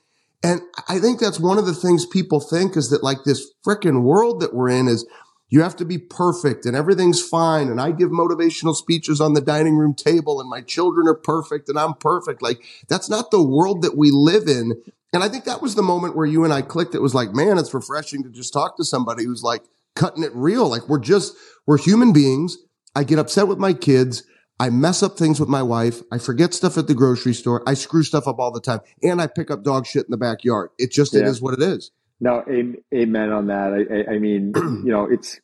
And 0.42 0.60
I 0.88 0.98
think 0.98 1.20
that's 1.20 1.40
one 1.40 1.58
of 1.58 1.64
the 1.64 1.74
things 1.74 2.04
people 2.04 2.38
think 2.38 2.76
is 2.76 2.90
that 2.90 3.02
like 3.02 3.24
this 3.24 3.50
freaking 3.66 4.02
world 4.02 4.40
that 4.40 4.54
we're 4.54 4.68
in 4.68 4.88
is 4.88 5.06
you 5.54 5.62
have 5.62 5.76
to 5.76 5.84
be 5.84 5.98
perfect 5.98 6.66
and 6.66 6.74
everything's 6.74 7.22
fine. 7.22 7.68
And 7.68 7.80
I 7.80 7.92
give 7.92 8.10
motivational 8.10 8.74
speeches 8.74 9.20
on 9.20 9.34
the 9.34 9.40
dining 9.40 9.76
room 9.76 9.94
table 9.94 10.40
and 10.40 10.50
my 10.50 10.60
children 10.60 11.06
are 11.06 11.14
perfect 11.14 11.68
and 11.68 11.78
I'm 11.78 11.94
perfect. 11.94 12.42
Like 12.42 12.60
that's 12.88 13.08
not 13.08 13.30
the 13.30 13.40
world 13.40 13.82
that 13.82 13.96
we 13.96 14.10
live 14.10 14.48
in. 14.48 14.72
And 15.12 15.22
I 15.22 15.28
think 15.28 15.44
that 15.44 15.62
was 15.62 15.76
the 15.76 15.82
moment 15.82 16.16
where 16.16 16.26
you 16.26 16.42
and 16.42 16.52
I 16.52 16.62
clicked. 16.62 16.96
It 16.96 17.02
was 17.02 17.14
like, 17.14 17.32
man, 17.34 17.56
it's 17.56 17.72
refreshing 17.72 18.24
to 18.24 18.30
just 18.30 18.52
talk 18.52 18.76
to 18.78 18.84
somebody 18.84 19.22
who's 19.24 19.44
like 19.44 19.62
cutting 19.94 20.24
it 20.24 20.34
real. 20.34 20.68
Like 20.68 20.88
we're 20.88 20.98
just, 20.98 21.36
we're 21.68 21.78
human 21.78 22.12
beings. 22.12 22.58
I 22.96 23.04
get 23.04 23.20
upset 23.20 23.46
with 23.46 23.58
my 23.58 23.74
kids. 23.74 24.24
I 24.58 24.70
mess 24.70 25.04
up 25.04 25.16
things 25.16 25.38
with 25.38 25.48
my 25.48 25.62
wife. 25.62 26.02
I 26.10 26.18
forget 26.18 26.52
stuff 26.52 26.76
at 26.78 26.88
the 26.88 26.94
grocery 26.94 27.32
store. 27.32 27.62
I 27.64 27.74
screw 27.74 28.02
stuff 28.02 28.26
up 28.26 28.40
all 28.40 28.50
the 28.50 28.60
time 28.60 28.80
and 29.04 29.22
I 29.22 29.28
pick 29.28 29.52
up 29.52 29.62
dog 29.62 29.86
shit 29.86 30.04
in 30.04 30.10
the 30.10 30.16
backyard. 30.16 30.70
It 30.80 30.90
just, 30.90 31.14
yeah. 31.14 31.20
it 31.20 31.26
is 31.28 31.40
what 31.40 31.54
it 31.54 31.62
is. 31.62 31.92
No, 32.18 32.42
amen 32.92 33.30
on 33.30 33.46
that. 33.48 33.72
I, 33.72 34.12
I, 34.12 34.14
I 34.16 34.18
mean, 34.18 34.52
you 34.56 34.90
know, 34.90 35.04
it's, 35.08 35.38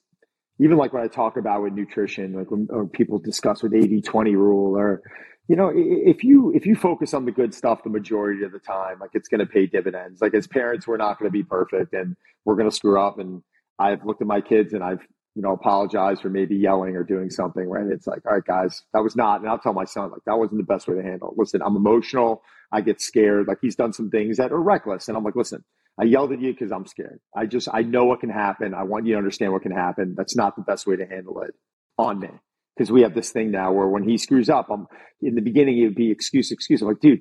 even 0.61 0.77
like 0.77 0.93
when 0.93 1.03
I 1.03 1.09
talk 1.09 1.37
about 1.37 1.63
with 1.63 1.73
nutrition, 1.73 2.35
like 2.35 2.51
when, 2.51 2.89
people 2.91 3.19
discuss 3.19 3.63
with 3.63 3.75
80 3.75 4.03
20 4.03 4.37
rule 4.37 4.77
or, 4.77 5.03
you 5.49 5.57
know, 5.57 5.73
if 5.75 6.23
you 6.23 6.53
if 6.55 6.67
you 6.67 6.77
focus 6.77 7.15
on 7.15 7.25
the 7.25 7.33
good 7.33 7.55
stuff 7.55 7.83
the 7.83 7.91
majority 7.91 8.45
of 8.45 8.53
the 8.53 8.59
time, 8.59 8.99
like 9.01 9.11
it's 9.15 9.29
going 9.29 9.41
to 9.41 9.47
pay 9.47 9.67
dividends. 9.67 10.21
Like 10.21 10.35
as 10.35 10.47
parents, 10.47 10.87
we're 10.87 10.99
not 10.99 11.19
going 11.19 11.29
to 11.29 11.33
be 11.33 11.43
perfect 11.43 11.95
and 11.95 12.15
we're 12.45 12.57
going 12.57 12.69
to 12.69 12.77
screw 12.77 13.01
up. 13.01 13.19
And 13.19 13.43
I've 13.79 14.05
looked 14.05 14.21
at 14.21 14.29
my 14.29 14.43
kids 14.43 14.75
and 14.75 14.85
I've 14.85 15.01
you 15.35 15.43
know 15.43 15.53
apologized 15.53 16.21
for 16.23 16.29
maybe 16.29 16.57
yelling 16.57 16.95
or 16.95 17.05
doing 17.05 17.31
something. 17.31 17.69
Right? 17.69 17.87
It's 17.91 18.07
like, 18.07 18.21
all 18.27 18.35
right, 18.35 18.45
guys, 18.45 18.83
that 18.93 19.03
was 19.03 19.17
not. 19.17 19.41
And 19.41 19.49
I'll 19.49 19.59
tell 19.59 19.73
my 19.73 19.87
son 19.87 20.11
like 20.11 20.23
that 20.27 20.39
wasn't 20.39 20.59
the 20.59 20.73
best 20.73 20.87
way 20.87 20.95
to 20.95 21.03
handle. 21.03 21.31
it. 21.31 21.39
Listen, 21.39 21.63
I'm 21.63 21.75
emotional. 21.75 22.43
I 22.71 22.83
get 22.83 23.01
scared. 23.01 23.49
Like 23.49 23.59
he's 23.63 23.77
done 23.77 23.95
some 23.95 24.11
things 24.11 24.37
that 24.37 24.53
are 24.53 24.61
reckless, 24.61 25.09
and 25.09 25.17
I'm 25.17 25.25
like, 25.25 25.37
listen, 25.37 25.65
I 26.01 26.05
yelled 26.05 26.33
at 26.33 26.41
you 26.41 26.53
because 26.53 26.73
I'm 26.73 26.87
scared. 26.87 27.21
I 27.37 27.45
just, 27.45 27.69
I 27.71 27.83
know 27.83 28.07
what 28.07 28.21
can 28.21 28.31
happen. 28.31 28.73
I 28.73 28.85
want 28.85 29.07
you 29.07 29.13
to 29.13 29.19
understand 29.19 29.53
what 29.53 29.63
can 29.63 29.73
happen. 29.73 30.15
That's 30.17 30.35
not 30.35 30.57
the 30.57 30.63
best 30.63 30.87
way 30.87 30.97
to 30.97 31.07
handle 31.07 31.43
it 31.43 31.51
on 31.99 32.19
me. 32.19 32.31
Because 32.75 32.91
we 32.91 33.03
have 33.03 33.15
this 33.15 33.31
thing 33.31 33.51
now 33.51 33.73
where 33.73 33.87
when 33.87 34.09
he 34.09 34.17
screws 34.17 34.49
up, 34.49 34.69
I'm 34.71 34.87
in 35.21 35.35
the 35.35 35.43
beginning, 35.43 35.79
it 35.79 35.85
would 35.85 35.95
be 35.95 36.11
excuse, 36.11 36.51
excuse. 36.51 36.81
I'm 36.81 36.89
like, 36.89 37.01
dude, 37.01 37.21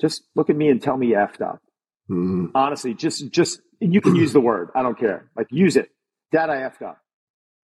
just 0.00 0.22
look 0.34 0.48
at 0.48 0.56
me 0.56 0.68
and 0.68 0.80
tell 0.80 0.96
me 0.96 1.08
you 1.08 1.16
effed 1.16 1.42
up. 1.42 1.60
Mm-hmm. 2.10 2.46
Honestly, 2.54 2.94
just, 2.94 3.30
just, 3.30 3.60
and 3.82 3.92
you 3.92 4.00
can 4.00 4.14
use 4.14 4.32
the 4.32 4.40
word. 4.40 4.70
I 4.74 4.82
don't 4.82 4.98
care. 4.98 5.30
Like, 5.36 5.48
use 5.50 5.76
it. 5.76 5.90
Dad, 6.32 6.48
I 6.48 6.58
effed 6.58 6.80
up. 6.80 6.98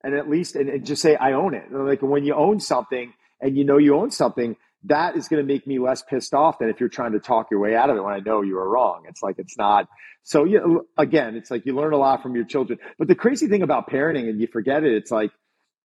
And 0.04 0.16
at 0.16 0.28
least, 0.28 0.56
and, 0.56 0.70
and 0.70 0.84
just 0.84 1.04
say, 1.04 1.16
I 1.16 1.34
own 1.34 1.54
it. 1.54 1.72
like, 1.72 2.02
when 2.02 2.24
you 2.24 2.34
own 2.34 2.60
something 2.60 3.14
and 3.40 3.56
you 3.56 3.64
know 3.64 3.78
you 3.78 3.96
own 3.96 4.10
something, 4.10 4.56
that 4.86 5.16
is 5.16 5.28
going 5.28 5.46
to 5.46 5.48
make 5.48 5.68
me 5.68 5.80
less 5.80 6.02
pissed 6.02 6.34
off 6.34 6.60
than 6.60 6.70
if 6.70 6.80
you're 6.80 6.90
trying 6.90 7.12
to 7.12 7.20
talk 7.20 7.52
your 7.52 7.60
way 7.60 7.76
out 7.76 7.90
of 7.90 7.98
it 7.98 8.04
when 8.04 8.14
I 8.14 8.20
know 8.20 8.42
you 8.42 8.56
were 8.56 8.68
wrong. 8.68 9.04
It's 9.08 9.22
like 9.22 9.36
it's 9.38 9.58
not. 9.58 9.88
So 10.24 10.44
yeah, 10.44 10.60
again, 10.98 11.36
it's 11.36 11.52
like 11.52 11.66
you 11.66 11.76
learn 11.76 11.94
a 11.94 11.98
lot 11.98 12.24
from 12.24 12.36
your 12.36 12.46
children. 12.46 12.80
But 12.98 13.08
the 13.08 13.16
crazy 13.16 13.48
thing 13.48 13.62
about 13.62 13.90
parenting, 13.90 14.30
and 14.30 14.40
you 14.40 14.48
forget 14.48 14.84
it, 14.84 14.94
it's 14.94 15.12
like, 15.12 15.32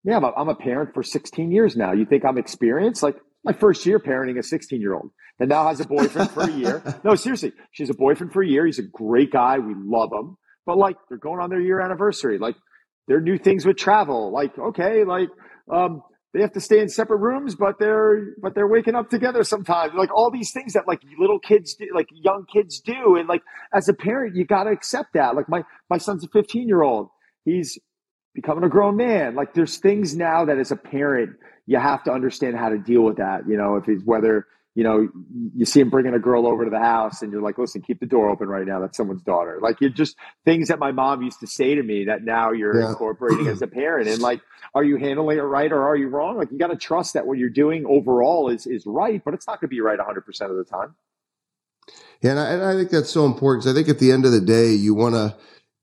yeah, 0.04 0.16
I'm 0.16 0.24
a, 0.24 0.32
I'm 0.36 0.48
a 0.48 0.54
parent 0.54 0.94
for 0.94 1.02
16 1.02 1.50
years 1.50 1.76
now. 1.76 1.92
You 1.92 2.04
think 2.04 2.24
I'm 2.24 2.38
experienced? 2.38 3.02
Like 3.02 3.16
my 3.44 3.52
first 3.52 3.86
year 3.86 3.98
parenting 3.98 4.38
a 4.38 4.42
16 4.42 4.80
year 4.80 4.94
old 4.94 5.10
that 5.38 5.48
now 5.48 5.68
has 5.68 5.80
a 5.80 5.86
boyfriend 5.86 6.30
for 6.30 6.42
a 6.42 6.50
year. 6.50 6.82
No, 7.04 7.14
seriously, 7.14 7.52
she's 7.72 7.90
a 7.90 7.94
boyfriend 7.94 8.32
for 8.32 8.42
a 8.42 8.46
year. 8.46 8.66
He's 8.66 8.78
a 8.78 8.84
great 8.84 9.32
guy. 9.32 9.58
We 9.58 9.74
love 9.76 10.10
him. 10.12 10.36
But 10.66 10.78
like 10.78 10.96
they're 11.08 11.18
going 11.18 11.40
on 11.40 11.50
their 11.50 11.60
year 11.60 11.80
anniversary. 11.80 12.38
Like 12.38 12.56
there 13.08 13.16
are 13.16 13.22
new 13.22 13.38
things 13.38 13.64
with 13.64 13.76
travel. 13.76 14.32
Like 14.32 14.56
okay, 14.58 15.04
like 15.04 15.28
um, 15.72 16.02
they 16.32 16.40
have 16.40 16.52
to 16.52 16.60
stay 16.60 16.80
in 16.80 16.88
separate 16.88 17.18
rooms, 17.18 17.54
but 17.54 17.78
they're 17.78 18.34
but 18.40 18.54
they're 18.54 18.66
waking 18.66 18.94
up 18.94 19.10
together 19.10 19.44
sometimes. 19.44 19.92
Like 19.94 20.14
all 20.14 20.30
these 20.30 20.50
things 20.50 20.72
that 20.72 20.88
like 20.88 21.02
little 21.18 21.38
kids 21.38 21.74
do, 21.74 21.88
like 21.94 22.08
young 22.10 22.46
kids 22.50 22.80
do, 22.80 23.16
and 23.16 23.28
like 23.28 23.42
as 23.74 23.88
a 23.88 23.92
parent, 23.92 24.34
you 24.34 24.46
got 24.46 24.64
to 24.64 24.70
accept 24.70 25.12
that. 25.14 25.36
Like 25.36 25.48
my 25.48 25.62
my 25.90 25.98
son's 25.98 26.24
a 26.24 26.28
15 26.28 26.66
year 26.66 26.82
old. 26.82 27.08
He's 27.44 27.78
becoming 28.34 28.64
a 28.64 28.68
grown 28.68 28.96
man. 28.96 29.34
Like 29.34 29.52
there's 29.52 29.76
things 29.76 30.16
now 30.16 30.46
that 30.46 30.58
as 30.58 30.70
a 30.70 30.76
parent 30.76 31.36
you 31.66 31.78
have 31.78 32.02
to 32.04 32.12
understand 32.12 32.56
how 32.56 32.70
to 32.70 32.78
deal 32.78 33.02
with 33.02 33.18
that. 33.18 33.42
You 33.46 33.58
know, 33.58 33.76
if 33.76 33.84
he's 33.84 34.02
whether 34.02 34.46
you 34.74 34.84
know, 34.84 35.08
you 35.54 35.66
see 35.66 35.80
him 35.80 35.90
bringing 35.90 36.14
a 36.14 36.18
girl 36.18 36.46
over 36.46 36.64
to 36.64 36.70
the 36.70 36.78
house 36.78 37.20
and 37.20 37.30
you're 37.30 37.42
like, 37.42 37.58
listen, 37.58 37.82
keep 37.82 38.00
the 38.00 38.06
door 38.06 38.30
open 38.30 38.48
right 38.48 38.66
now. 38.66 38.80
That's 38.80 38.96
someone's 38.96 39.22
daughter. 39.22 39.58
Like 39.60 39.80
you're 39.80 39.90
just 39.90 40.16
things 40.46 40.68
that 40.68 40.78
my 40.78 40.92
mom 40.92 41.22
used 41.22 41.40
to 41.40 41.46
say 41.46 41.74
to 41.74 41.82
me 41.82 42.06
that 42.06 42.22
now 42.24 42.52
you're 42.52 42.80
yeah. 42.80 42.88
incorporating 42.88 43.48
as 43.48 43.60
a 43.60 43.66
parent. 43.68 44.08
And 44.08 44.22
like, 44.22 44.40
are 44.74 44.82
you 44.82 44.96
handling 44.96 45.36
it 45.36 45.42
right 45.42 45.70
or 45.70 45.86
are 45.86 45.96
you 45.96 46.08
wrong? 46.08 46.38
Like 46.38 46.50
you 46.50 46.58
got 46.58 46.68
to 46.68 46.76
trust 46.76 47.14
that 47.14 47.26
what 47.26 47.36
you're 47.36 47.50
doing 47.50 47.84
overall 47.86 48.48
is, 48.48 48.66
is 48.66 48.84
right, 48.86 49.22
but 49.22 49.34
it's 49.34 49.46
not 49.46 49.60
going 49.60 49.68
to 49.68 49.74
be 49.74 49.80
right 49.82 49.98
100% 49.98 50.50
of 50.50 50.56
the 50.56 50.64
time. 50.64 50.94
Yeah. 52.22 52.30
And 52.30 52.40
I, 52.40 52.52
and 52.52 52.62
I 52.62 52.72
think 52.74 52.90
that's 52.90 53.10
so 53.10 53.26
important 53.26 53.66
I 53.66 53.74
think 53.74 53.88
at 53.90 53.98
the 53.98 54.10
end 54.10 54.24
of 54.24 54.32
the 54.32 54.40
day, 54.40 54.72
you 54.72 54.94
want 54.94 55.14
to, 55.16 55.36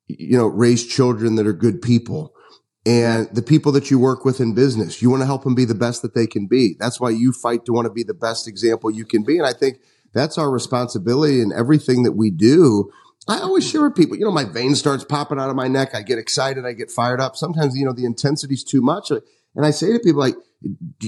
you 0.07 0.35
know, 0.35 0.47
raise 0.47 0.87
children 0.87 1.35
that 1.35 1.45
are 1.45 1.53
good 1.53 1.81
people 1.83 2.33
and 2.85 3.27
the 3.33 3.41
people 3.41 3.71
that 3.73 3.91
you 3.91 3.99
work 3.99 4.25
with 4.25 4.39
in 4.39 4.53
business. 4.53 5.01
You 5.01 5.09
want 5.09 5.21
to 5.21 5.25
help 5.25 5.43
them 5.43 5.55
be 5.55 5.65
the 5.65 5.75
best 5.75 6.01
that 6.01 6.15
they 6.15 6.27
can 6.27 6.47
be. 6.47 6.75
That's 6.79 6.99
why 6.99 7.09
you 7.09 7.33
fight 7.33 7.65
to 7.65 7.73
want 7.73 7.85
to 7.85 7.93
be 7.93 8.03
the 8.03 8.13
best 8.13 8.47
example 8.47 8.89
you 8.89 9.05
can 9.05 9.23
be. 9.23 9.37
And 9.37 9.45
I 9.45 9.53
think 9.53 9.79
that's 10.13 10.37
our 10.37 10.49
responsibility 10.49 11.41
in 11.41 11.51
everything 11.51 12.03
that 12.03 12.13
we 12.13 12.31
do. 12.31 12.91
I 13.27 13.39
always 13.39 13.69
share 13.69 13.83
with 13.83 13.95
people, 13.95 14.17
you 14.17 14.25
know, 14.25 14.31
my 14.31 14.45
vein 14.45 14.75
starts 14.75 15.03
popping 15.03 15.39
out 15.39 15.49
of 15.49 15.55
my 15.55 15.67
neck. 15.67 15.93
I 15.93 16.01
get 16.01 16.17
excited. 16.17 16.65
I 16.65 16.73
get 16.73 16.89
fired 16.89 17.21
up. 17.21 17.35
Sometimes, 17.35 17.77
you 17.77 17.85
know, 17.85 17.93
the 17.93 18.05
intensity's 18.05 18.63
too 18.63 18.81
much. 18.81 19.11
And 19.11 19.65
I 19.65 19.71
say 19.71 19.93
to 19.93 19.99
people 19.99 20.19
like, 20.19 20.35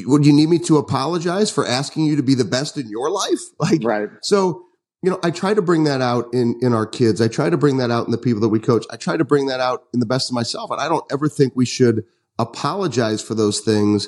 would 0.05 0.25
you 0.25 0.33
need 0.33 0.49
me 0.49 0.59
to 0.59 0.77
apologize 0.77 1.49
for 1.49 1.65
asking 1.65 2.05
you 2.05 2.15
to 2.15 2.23
be 2.23 2.35
the 2.35 2.45
best 2.45 2.77
in 2.77 2.89
your 2.89 3.09
life? 3.09 3.39
Like, 3.59 3.83
right. 3.83 4.09
So 4.21 4.65
you 5.01 5.09
know, 5.09 5.19
I 5.23 5.31
try 5.31 5.53
to 5.53 5.61
bring 5.61 5.85
that 5.85 6.01
out 6.01 6.33
in, 6.33 6.59
in 6.61 6.73
our 6.73 6.85
kids. 6.85 7.21
I 7.21 7.27
try 7.27 7.49
to 7.49 7.57
bring 7.57 7.77
that 7.77 7.89
out 7.89 8.05
in 8.05 8.11
the 8.11 8.17
people 8.17 8.41
that 8.41 8.49
we 8.49 8.59
coach. 8.59 8.85
I 8.91 8.97
try 8.97 9.17
to 9.17 9.25
bring 9.25 9.47
that 9.47 9.59
out 9.59 9.85
in 9.93 9.99
the 9.99 10.05
best 10.05 10.29
of 10.29 10.35
myself. 10.35 10.69
And 10.69 10.79
I 10.79 10.87
don't 10.87 11.05
ever 11.11 11.27
think 11.27 11.53
we 11.55 11.65
should 11.65 12.05
apologize 12.37 13.21
for 13.21 13.33
those 13.33 13.61
things. 13.61 14.07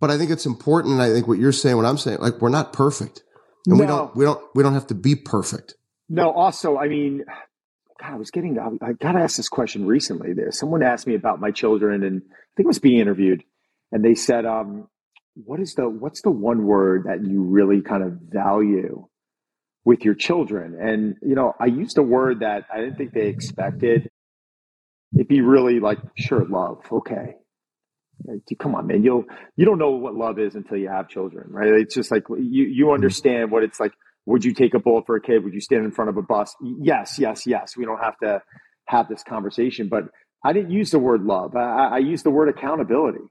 But 0.00 0.10
I 0.10 0.18
think 0.18 0.30
it's 0.30 0.46
important. 0.46 0.94
And 0.94 1.02
I 1.02 1.12
think 1.12 1.28
what 1.28 1.38
you're 1.38 1.52
saying, 1.52 1.76
what 1.76 1.86
I'm 1.86 1.98
saying, 1.98 2.18
like 2.18 2.40
we're 2.40 2.48
not 2.48 2.72
perfect 2.72 3.22
and 3.66 3.78
no. 3.78 3.80
we 3.80 3.86
don't, 3.86 4.16
we 4.16 4.24
don't, 4.24 4.44
we 4.54 4.62
don't 4.64 4.74
have 4.74 4.88
to 4.88 4.94
be 4.94 5.14
perfect. 5.14 5.76
No, 6.08 6.32
also, 6.32 6.76
I 6.76 6.88
mean, 6.88 7.24
God, 8.00 8.12
I 8.12 8.16
was 8.16 8.32
getting, 8.32 8.58
I, 8.58 8.70
I 8.84 8.92
got 8.94 9.16
asked 9.16 9.36
this 9.36 9.48
question 9.48 9.86
recently 9.86 10.32
there. 10.32 10.50
Someone 10.50 10.82
asked 10.82 11.06
me 11.06 11.14
about 11.14 11.40
my 11.40 11.52
children 11.52 12.02
and 12.02 12.22
I 12.26 12.50
think 12.56 12.64
it 12.64 12.66
was 12.66 12.80
being 12.80 12.98
interviewed 12.98 13.44
and 13.92 14.04
they 14.04 14.16
said, 14.16 14.44
um, 14.44 14.88
what 15.34 15.60
is 15.60 15.74
the, 15.74 15.88
what's 15.88 16.22
the 16.22 16.30
one 16.30 16.66
word 16.66 17.04
that 17.04 17.24
you 17.24 17.42
really 17.42 17.80
kind 17.80 18.02
of 18.02 18.12
value 18.28 19.06
with 19.84 20.04
your 20.04 20.14
children. 20.14 20.76
And, 20.80 21.16
you 21.22 21.34
know, 21.34 21.54
I 21.60 21.66
used 21.66 21.98
a 21.98 22.02
word 22.02 22.40
that 22.40 22.64
I 22.72 22.80
didn't 22.80 22.96
think 22.96 23.12
they 23.12 23.26
expected. 23.26 24.08
It'd 25.14 25.28
be 25.28 25.42
really 25.42 25.80
like, 25.80 25.98
sure, 26.16 26.44
love. 26.44 26.78
Okay. 26.90 27.36
Come 28.58 28.74
on, 28.74 28.86
man. 28.86 29.02
You'll, 29.04 29.24
you 29.56 29.64
don't 29.64 29.78
know 29.78 29.90
what 29.90 30.14
love 30.14 30.38
is 30.38 30.54
until 30.54 30.78
you 30.78 30.88
have 30.88 31.08
children, 31.08 31.48
right? 31.50 31.72
It's 31.74 31.94
just 31.94 32.10
like 32.10 32.24
you, 32.30 32.64
you 32.64 32.92
understand 32.92 33.50
what 33.50 33.62
it's 33.62 33.78
like. 33.78 33.92
Would 34.26 34.42
you 34.42 34.54
take 34.54 34.72
a 34.72 34.78
bullet 34.78 35.04
for 35.04 35.16
a 35.16 35.20
kid? 35.20 35.44
Would 35.44 35.52
you 35.52 35.60
stand 35.60 35.84
in 35.84 35.90
front 35.90 36.08
of 36.08 36.16
a 36.16 36.22
bus? 36.22 36.56
Yes, 36.62 37.18
yes, 37.18 37.46
yes. 37.46 37.76
We 37.76 37.84
don't 37.84 38.00
have 38.02 38.16
to 38.22 38.40
have 38.86 39.06
this 39.06 39.22
conversation, 39.22 39.88
but 39.88 40.04
I 40.42 40.54
didn't 40.54 40.70
use 40.70 40.90
the 40.90 40.98
word 40.98 41.24
love. 41.24 41.54
I, 41.54 41.88
I 41.92 41.98
used 41.98 42.24
the 42.24 42.30
word 42.30 42.48
accountability 42.48 43.24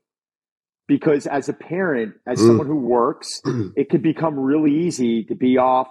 because 0.87 1.25
as 1.25 1.49
a 1.49 1.53
parent, 1.53 2.13
as 2.27 2.39
mm. 2.39 2.45
someone 2.45 2.67
who 2.67 2.75
works, 2.75 3.41
it 3.75 3.89
could 3.89 4.03
become 4.03 4.39
really 4.39 4.85
easy 4.85 5.23
to 5.25 5.35
be 5.35 5.57
off 5.57 5.87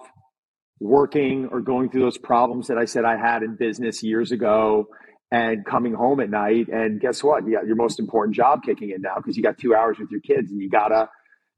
working 0.82 1.48
or 1.52 1.60
going 1.60 1.88
through 1.88 2.02
those 2.02 2.18
problems 2.18 2.66
that 2.66 2.76
I 2.76 2.86
said 2.86 3.04
I 3.04 3.16
had 3.16 3.42
in 3.42 3.56
business 3.56 4.02
years 4.02 4.32
ago 4.32 4.88
and 5.30 5.64
coming 5.64 5.94
home 5.94 6.20
at 6.20 6.28
night. 6.28 6.68
And 6.68 7.00
guess 7.00 7.22
what? 7.22 7.46
You 7.46 7.54
got 7.54 7.66
your 7.66 7.76
most 7.76 8.00
important 8.00 8.34
job 8.34 8.62
kicking 8.64 8.90
in 8.90 9.00
now 9.00 9.14
because 9.16 9.36
you 9.36 9.42
got 9.42 9.58
two 9.58 9.74
hours 9.74 9.98
with 9.98 10.10
your 10.10 10.20
kids 10.20 10.50
and 10.50 10.60
you 10.60 10.68
gotta, 10.68 11.08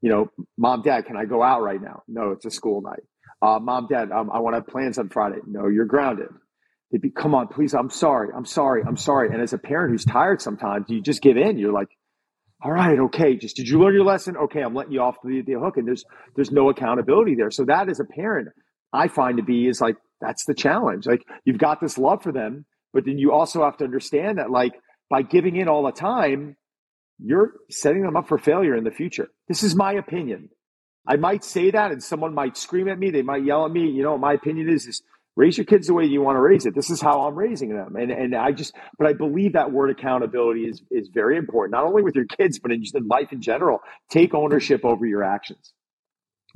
you 0.01 0.09
know, 0.09 0.31
mom, 0.57 0.83
dad, 0.83 1.05
can 1.05 1.17
I 1.17 1.25
go 1.25 1.41
out 1.41 1.63
right 1.63 1.81
now? 1.81 2.03
No, 2.07 2.31
it's 2.31 2.45
a 2.45 2.51
school 2.51 2.81
night. 2.81 3.03
Uh, 3.41 3.59
mom, 3.59 3.87
dad, 3.89 4.11
um, 4.11 4.29
I 4.31 4.39
want 4.39 4.53
to 4.53 4.59
have 4.59 4.67
plans 4.67 4.97
on 4.97 5.09
Friday. 5.09 5.39
No, 5.45 5.67
you're 5.67 5.85
grounded. 5.85 6.29
They'd 6.91 7.01
be, 7.01 7.09
come 7.09 7.33
on, 7.33 7.47
please. 7.47 7.73
I'm 7.73 7.89
sorry. 7.89 8.29
I'm 8.33 8.45
sorry. 8.45 8.83
I'm 8.87 8.95
sorry. 8.95 9.29
And 9.33 9.41
as 9.41 9.53
a 9.53 9.57
parent 9.57 9.91
who's 9.91 10.05
tired 10.05 10.41
sometimes, 10.41 10.85
you 10.87 11.01
just 11.01 11.21
give 11.21 11.35
in. 11.35 11.57
You're 11.57 11.73
like, 11.73 11.89
all 12.63 12.71
right, 12.71 12.97
okay. 12.97 13.35
Just 13.35 13.57
did 13.57 13.67
you 13.67 13.79
learn 13.79 13.93
your 13.93 14.05
lesson? 14.05 14.37
Okay, 14.37 14.61
I'm 14.61 14.73
letting 14.73 14.93
you 14.93 15.01
off 15.01 15.17
the, 15.23 15.41
the 15.45 15.53
hook. 15.53 15.77
And 15.77 15.87
there's 15.87 16.05
there's 16.35 16.51
no 16.51 16.69
accountability 16.69 17.35
there. 17.35 17.51
So 17.51 17.65
that 17.65 17.89
as 17.89 17.99
a 17.99 18.05
parent, 18.05 18.49
I 18.95 19.07
find 19.07 19.37
to 19.37 19.43
be 19.43 19.67
is 19.67 19.81
like 19.81 19.97
that's 20.21 20.45
the 20.45 20.53
challenge. 20.53 21.05
Like 21.05 21.23
you've 21.43 21.57
got 21.57 21.81
this 21.81 21.97
love 21.97 22.23
for 22.23 22.31
them, 22.31 22.65
but 22.93 23.05
then 23.05 23.17
you 23.17 23.31
also 23.31 23.63
have 23.63 23.77
to 23.77 23.83
understand 23.83 24.37
that 24.37 24.49
like 24.49 24.73
by 25.09 25.21
giving 25.21 25.55
in 25.55 25.67
all 25.67 25.83
the 25.83 25.91
time, 25.91 26.55
you're 27.19 27.53
setting 27.69 28.01
them 28.01 28.15
up 28.15 28.27
for 28.27 28.37
failure 28.37 28.75
in 28.75 28.83
the 28.83 28.91
future. 28.91 29.27
This 29.47 29.63
is 29.63 29.75
my 29.75 29.93
opinion. 29.93 30.49
I 31.07 31.17
might 31.17 31.43
say 31.43 31.71
that 31.71 31.91
and 31.91 32.03
someone 32.03 32.33
might 32.33 32.57
scream 32.57 32.87
at 32.87 32.97
me, 32.97 33.11
they 33.11 33.21
might 33.21 33.45
yell 33.45 33.65
at 33.65 33.71
me. 33.71 33.89
You 33.89 34.03
know, 34.03 34.17
my 34.17 34.33
opinion 34.33 34.69
is 34.69 34.87
is 34.87 35.03
raise 35.35 35.57
your 35.57 35.65
kids 35.65 35.87
the 35.87 35.93
way 35.93 36.05
you 36.05 36.21
want 36.21 36.37
to 36.37 36.41
raise 36.41 36.65
it. 36.65 36.73
This 36.73 36.89
is 36.89 37.01
how 37.01 37.27
I'm 37.27 37.35
raising 37.35 37.75
them. 37.75 37.95
And 37.95 38.11
and 38.11 38.35
I 38.35 38.51
just 38.51 38.73
but 38.97 39.07
I 39.07 39.13
believe 39.13 39.53
that 39.53 39.71
word 39.71 39.91
accountability 39.91 40.61
is 40.61 40.81
is 40.89 41.09
very 41.13 41.37
important, 41.37 41.73
not 41.73 41.85
only 41.85 42.01
with 42.01 42.15
your 42.15 42.25
kids, 42.25 42.59
but 42.59 42.71
in 42.71 42.83
in 42.93 43.07
life 43.07 43.31
in 43.31 43.41
general. 43.41 43.79
Take 44.09 44.33
ownership 44.33 44.83
over 44.83 45.05
your 45.05 45.23
actions. 45.23 45.73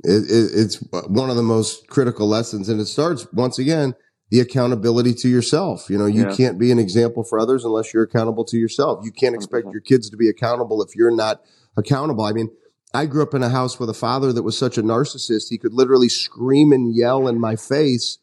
It, 0.04 0.30
it, 0.30 0.50
it's 0.54 0.76
one 1.08 1.30
of 1.30 1.36
the 1.36 1.42
most 1.42 1.88
critical 1.88 2.28
lessons, 2.28 2.68
and 2.68 2.80
it 2.80 2.86
starts 2.86 3.26
once 3.32 3.58
again 3.58 3.94
the 4.30 4.40
accountability 4.40 5.12
to 5.14 5.28
yourself. 5.28 5.90
You 5.90 5.98
know, 5.98 6.06
you 6.06 6.28
yeah. 6.28 6.34
can't 6.34 6.58
be 6.58 6.70
an 6.70 6.78
example 6.78 7.24
for 7.24 7.38
others 7.38 7.64
unless 7.64 7.92
you're 7.92 8.04
accountable 8.04 8.44
to 8.46 8.56
yourself. 8.56 9.04
You 9.04 9.12
can't 9.12 9.34
expect 9.34 9.66
100%. 9.66 9.72
your 9.72 9.80
kids 9.80 10.08
to 10.10 10.16
be 10.16 10.28
accountable 10.28 10.82
if 10.82 10.94
you're 10.94 11.14
not 11.14 11.42
accountable. 11.76 12.24
I 12.24 12.32
mean, 12.32 12.50
I 12.94 13.06
grew 13.06 13.22
up 13.22 13.34
in 13.34 13.42
a 13.42 13.48
house 13.48 13.78
with 13.78 13.90
a 13.90 13.94
father 13.94 14.32
that 14.32 14.42
was 14.42 14.56
such 14.56 14.78
a 14.78 14.82
narcissist. 14.82 15.48
He 15.50 15.58
could 15.58 15.72
literally 15.72 16.08
scream 16.08 16.72
and 16.72 16.94
yell 16.94 17.28
in 17.28 17.40
my 17.40 17.56
face. 17.56 18.18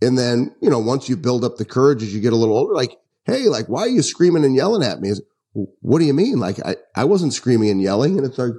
And 0.00 0.18
then, 0.18 0.54
you 0.60 0.68
know, 0.68 0.80
once 0.80 1.08
you 1.08 1.16
build 1.16 1.44
up 1.44 1.56
the 1.56 1.64
courage 1.64 2.02
as 2.02 2.12
you 2.14 2.20
get 2.20 2.32
a 2.32 2.36
little 2.36 2.58
older, 2.58 2.74
like, 2.74 2.98
Hey, 3.24 3.48
like, 3.48 3.66
why 3.66 3.82
are 3.82 3.88
you 3.88 4.02
screaming 4.02 4.44
and 4.44 4.54
yelling 4.54 4.82
at 4.82 5.00
me? 5.00 5.12
what 5.54 5.98
do 5.98 6.06
you 6.06 6.14
mean? 6.14 6.38
Like, 6.38 6.64
I, 6.64 6.76
I 6.96 7.04
wasn't 7.04 7.34
screaming 7.34 7.68
and 7.68 7.80
yelling. 7.80 8.16
And 8.16 8.26
it's 8.26 8.38
like, 8.38 8.54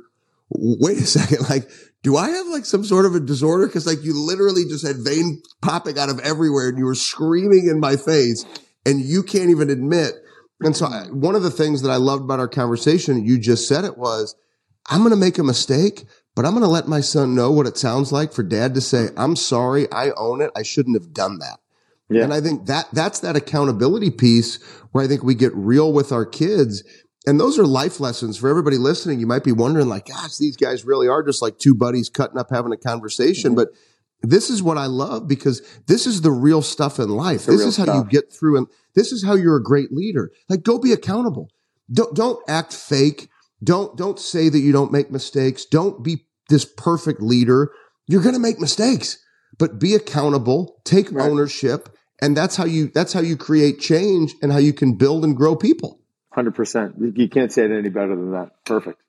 wait 0.49 0.97
a 0.97 1.05
second. 1.05 1.49
Like, 1.49 1.69
do 2.04 2.18
I 2.18 2.30
have 2.30 2.48
like 2.48 2.66
some 2.66 2.84
sort 2.84 3.06
of 3.06 3.16
a 3.16 3.20
disorder? 3.20 3.68
Cause 3.68 3.88
like 3.88 4.04
you 4.04 4.13
literally 4.13 4.66
just 4.66 4.86
had 4.86 4.98
vein 4.98 5.42
popping 5.62 5.98
out 5.98 6.10
of 6.10 6.20
everywhere 6.20 6.70
and 6.70 6.78
you 6.78 6.86
were 6.86 6.96
screaming 6.96 7.68
in 7.68 7.80
my 7.80 7.96
face 7.96 8.46
and 8.86 9.02
you 9.02 9.24
can't 9.24 9.50
even 9.50 9.70
admit. 9.70 10.16
And 10.60 10.76
so 10.76 10.86
I, 10.86 11.06
one 11.06 11.36
of 11.36 11.44
the 11.44 11.52
things 11.52 11.82
that 11.82 11.89
I 11.89 11.96
loved 11.96 12.24
about 12.24 12.39
our 12.39 12.48
conversation, 12.48 13.26
you 13.26 13.39
just 13.39 13.68
said 13.68 13.86
it 13.86 13.98
was, 13.98 14.36
I'm 14.88 15.00
going 15.00 15.12
to 15.12 15.16
make 15.16 15.38
a 15.38 15.44
mistake, 15.44 16.06
but 16.36 16.46
I'm 16.46 16.52
going 16.52 16.63
to 16.63 16.70
let 16.70 16.88
my 16.88 17.00
son 17.00 17.36
know 17.36 17.52
what 17.52 17.68
it 17.68 17.78
sounds 17.78 18.12
like 18.12 18.34
for 18.34 18.44
dad 18.44 18.76
to 18.76 18.82
say, 18.82 19.08
I'm 19.16 19.36
sorry. 19.36 19.92
I 19.92 20.12
own 20.12 20.42
it. 20.42 20.52
I 20.56 20.63
shouldn't 20.63 21.02
have 21.02 21.13
done 21.13 21.39
that. 21.39 21.60
Yeah. 22.10 22.24
And 22.24 22.34
I 22.34 22.42
think 22.42 22.66
that 22.68 22.88
that's 22.92 23.22
that 23.22 23.36
accountability 23.36 24.12
piece 24.12 24.62
where 24.92 25.04
I 25.04 25.08
think 25.08 25.24
we 25.24 25.36
get 25.36 25.56
real 25.56 25.94
with 25.94 26.12
our 26.12 26.26
kids. 26.26 26.84
And 27.25 27.39
those 27.39 27.57
are 27.57 27.65
life 27.65 27.99
lessons 27.99 28.38
for 28.38 28.49
everybody 28.49 28.77
listening. 28.77 29.19
You 29.19 29.27
might 29.27 29.43
be 29.43 29.53
wondering 29.53 29.88
like, 29.88 30.07
gosh, 30.07 30.38
these 30.38 30.57
guys 30.57 30.86
really 30.86 31.07
are 31.07 31.23
just 31.23 31.41
like 31.41 31.57
two 31.57 31.73
buddies 31.73 32.09
cutting 32.09 32.38
up, 32.38 32.49
having 32.51 32.73
a 32.73 32.77
conversation. 32.77 33.51
Mm-hmm. 33.51 33.55
But 33.55 33.69
this 34.21 34.49
is 34.49 34.63
what 34.63 34.77
I 34.77 34.86
love 34.86 35.27
because 35.27 35.62
this 35.88 36.07
is 36.07 36.21
the 36.21 36.31
real 36.31 36.62
stuff 36.62 36.99
in 36.99 37.09
life. 37.09 37.45
This 37.45 37.62
is 37.62 37.77
how 37.77 37.83
stuff. 37.83 37.95
you 37.95 38.09
get 38.09 38.31
through 38.31 38.57
and 38.57 38.67
this 38.95 39.12
is 39.12 39.23
how 39.23 39.36
you're 39.36 39.57
a 39.57 39.63
great 39.63 39.91
leader. 39.91 40.31
Like 40.49 40.63
go 40.63 40.79
be 40.79 40.91
accountable. 40.91 41.49
Don't, 41.91 42.15
don't 42.15 42.39
act 42.47 42.73
fake. 42.73 43.29
Don't, 43.63 43.97
don't 43.97 44.19
say 44.19 44.49
that 44.49 44.59
you 44.59 44.71
don't 44.71 44.91
make 44.91 45.12
mistakes. 45.12 45.65
Don't 45.65 46.03
be 46.03 46.25
this 46.49 46.65
perfect 46.65 47.21
leader. 47.21 47.71
You're 48.07 48.21
going 48.21 48.36
to 48.36 48.41
make 48.41 48.59
mistakes, 48.59 49.17
but 49.57 49.79
be 49.79 49.93
accountable, 49.93 50.81
take 50.83 51.12
right. 51.12 51.29
ownership. 51.29 51.89
And 52.21 52.36
that's 52.36 52.55
how 52.55 52.65
you, 52.65 52.91
that's 52.93 53.13
how 53.13 53.21
you 53.21 53.38
create 53.38 53.79
change 53.79 54.33
and 54.41 54.51
how 54.51 54.57
you 54.57 54.73
can 54.73 54.97
build 54.97 55.23
and 55.23 55.36
grow 55.36 55.55
people. 55.55 56.03
Hundred 56.34 56.56
percent. 56.56 56.96
You 57.15 57.30
can't 57.30 57.52
say 57.52 57.65
it 57.65 57.72
any 57.72 57.89
better 57.89 58.15
than 58.15 58.32
that. 58.32 58.65
Perfect. 58.65 59.00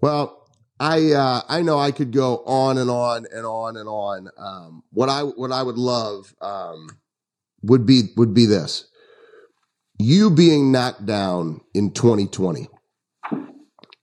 Well, 0.00 0.44
I 0.80 1.12
uh, 1.12 1.42
I 1.48 1.62
know 1.62 1.78
I 1.78 1.92
could 1.92 2.12
go 2.12 2.38
on 2.38 2.78
and 2.78 2.90
on 2.90 3.26
and 3.32 3.46
on 3.46 3.76
and 3.76 3.88
on. 3.88 4.28
Um, 4.36 4.82
what 4.90 5.08
I 5.08 5.22
what 5.22 5.52
I 5.52 5.62
would 5.62 5.78
love 5.78 6.34
um, 6.40 6.88
would 7.62 7.86
be 7.86 8.10
would 8.16 8.34
be 8.34 8.44
this: 8.46 8.88
you 10.00 10.30
being 10.30 10.72
knocked 10.72 11.06
down 11.06 11.60
in 11.74 11.92
2020, 11.92 12.68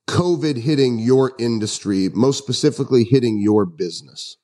COVID 0.08 0.56
hitting 0.58 0.98
your 0.98 1.34
industry, 1.38 2.08
most 2.14 2.38
specifically 2.38 3.04
hitting 3.04 3.38
your 3.38 3.66
business. 3.66 4.38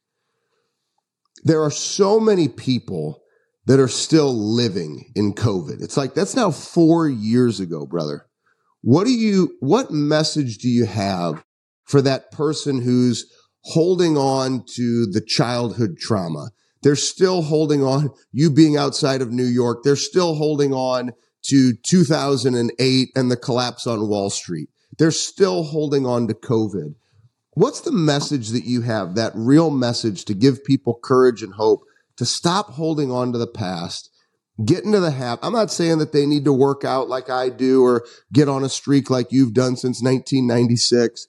There 1.46 1.64
are 1.64 1.72
so 1.72 2.20
many 2.20 2.50
people 2.50 3.21
that 3.66 3.80
are 3.80 3.88
still 3.88 4.34
living 4.34 5.12
in 5.16 5.34
COVID. 5.34 5.82
It's 5.82 5.98
like 5.98 6.14
that's 6.14 6.36
now 6.36 6.52
four 6.52 7.08
years 7.08 7.60
ago, 7.60 7.86
brother. 7.86 8.26
What 8.82 9.06
do 9.06 9.12
you, 9.12 9.56
what 9.60 9.92
message 9.92 10.58
do 10.58 10.68
you 10.68 10.86
have 10.86 11.44
for 11.86 12.02
that 12.02 12.32
person 12.32 12.82
who's 12.82 13.32
holding 13.64 14.18
on 14.18 14.64
to 14.76 15.06
the 15.06 15.22
childhood 15.22 15.98
trauma? 15.98 16.50
They're 16.82 16.96
still 16.96 17.44
holding 17.44 17.84
on, 17.84 18.10
you 18.32 18.50
being 18.50 18.76
outside 18.76 19.22
of 19.22 19.32
New 19.32 19.46
York, 19.46 19.84
they're 19.84 19.96
still 19.96 20.34
holding 20.34 20.74
on 20.74 21.12
to 21.44 21.74
2008 21.74 23.10
and 23.16 23.32
the 23.32 23.38
collapse 23.38 23.86
on 23.86 24.08
Wall 24.08 24.32
Street. 24.32 24.70
They're 24.98 25.12
still 25.12 25.64
holding 25.64 26.06
on 26.08 26.28
to 26.28 26.34
COVID. 26.34 26.96
What's 27.54 27.82
the 27.82 27.92
message 27.92 28.50
that 28.50 28.66
you 28.66 28.82
have, 28.82 29.16
that 29.16 29.34
real 29.36 29.70
message 29.70 30.26
to 30.26 30.34
give 30.34 30.64
people 30.64 31.00
courage 31.04 31.44
and 31.44 31.54
hope 31.54 31.82
to 32.18 32.26
stop 32.26 32.72
holding 32.72 33.12
on 33.12 33.32
to 33.32 33.38
the 33.38 33.48
past, 33.48 34.10
get 34.64 34.84
into 34.84 35.00
the 35.00 35.12
habit. 35.12 35.46
I'm 35.46 35.54
not 35.54 35.72
saying 35.72 36.00
that 36.00 36.12
they 36.12 36.26
need 36.26 36.46
to 36.46 36.54
work 36.54 36.84
out 36.84 37.10
like 37.10 37.30
I 37.30 37.50
do 37.50 37.84
or 37.84 38.06
get 38.32 38.50
on 38.50 38.64
a 38.64 38.70
streak 38.70 39.10
like 39.10 39.32
you've 39.32 39.54
done 39.54 39.76
since 39.76 40.02
1996. 40.02 41.28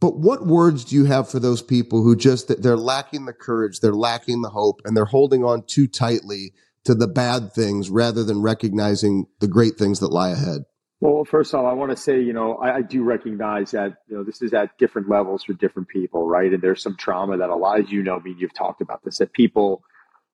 But 0.00 0.18
what 0.18 0.46
words 0.46 0.84
do 0.84 0.96
you 0.96 1.04
have 1.06 1.30
for 1.30 1.40
those 1.40 1.62
people 1.62 2.02
who 2.02 2.16
just, 2.16 2.62
they're 2.62 2.76
lacking 2.76 3.24
the 3.24 3.32
courage, 3.32 3.80
they're 3.80 3.92
lacking 3.92 4.42
the 4.42 4.50
hope, 4.50 4.82
and 4.84 4.96
they're 4.96 5.06
holding 5.06 5.42
on 5.42 5.64
too 5.66 5.86
tightly 5.86 6.52
to 6.84 6.94
the 6.94 7.08
bad 7.08 7.52
things 7.52 7.90
rather 7.90 8.22
than 8.22 8.42
recognizing 8.42 9.26
the 9.40 9.48
great 9.48 9.76
things 9.76 10.00
that 10.00 10.08
lie 10.08 10.30
ahead? 10.30 10.62
Well, 11.00 11.24
first 11.24 11.52
of 11.52 11.60
all, 11.60 11.66
I 11.66 11.74
want 11.74 11.90
to 11.90 11.96
say, 11.96 12.20
you 12.20 12.32
know, 12.32 12.54
I, 12.54 12.76
I, 12.76 12.82
do 12.82 13.02
recognize 13.02 13.72
that, 13.72 13.96
you 14.08 14.16
know, 14.16 14.24
this 14.24 14.40
is 14.40 14.54
at 14.54 14.78
different 14.78 15.10
levels 15.10 15.44
for 15.44 15.52
different 15.52 15.88
people, 15.88 16.26
right? 16.26 16.50
And 16.50 16.62
there's 16.62 16.82
some 16.82 16.96
trauma 16.96 17.36
that 17.36 17.50
a 17.50 17.54
lot 17.54 17.80
of 17.80 17.90
you 17.90 18.02
know, 18.02 18.16
I 18.16 18.22
mean, 18.22 18.36
you've 18.38 18.54
talked 18.54 18.80
about 18.80 19.04
this, 19.04 19.18
that 19.18 19.34
people 19.34 19.82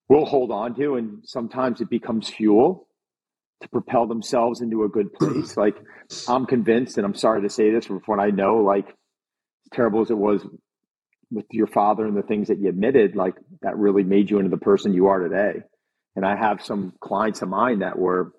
will 0.09 0.25
hold 0.25 0.51
on 0.51 0.75
to, 0.77 0.97
and 0.97 1.23
sometimes 1.25 1.81
it 1.81 1.91
becomes 1.91 2.29
fuel 2.29 2.88
to 3.62 3.69
propel 3.69 4.07
themselves 4.07 4.61
into 4.61 4.85
a 4.85 4.88
good 4.88 5.12
place. 5.15 5.57
like 5.57 5.77
I'm 6.29 6.47
convinced, 6.47 6.97
and 6.99 7.07
I'm 7.07 7.15
sorry 7.15 7.43
to 7.43 7.49
say 7.49 7.71
this 7.71 7.87
from 7.87 8.01
what 8.07 8.21
I 8.21 8.31
know, 8.31 8.57
like 8.57 8.88
as 8.88 9.71
terrible 9.73 10.01
as 10.03 10.11
it 10.11 10.19
was 10.19 10.45
with 11.31 11.47
your 11.51 11.67
father 11.67 12.05
and 12.05 12.17
the 12.17 12.23
things 12.23 12.49
that 12.49 12.59
you 12.59 12.69
admitted, 12.69 13.17
like 13.17 13.35
that 13.62 13.79
really 13.79 14.05
made 14.05 14.31
you 14.31 14.38
into 14.38 14.51
the 14.51 14.59
person 14.59 14.93
you 14.93 15.07
are 15.07 15.21
today. 15.21 15.61
And 16.15 16.27
I 16.27 16.37
have 16.37 16.62
some 16.62 16.93
clients 17.01 17.41
of 17.41 17.49
mine 17.49 17.79
that 17.79 17.99
were 17.99 18.33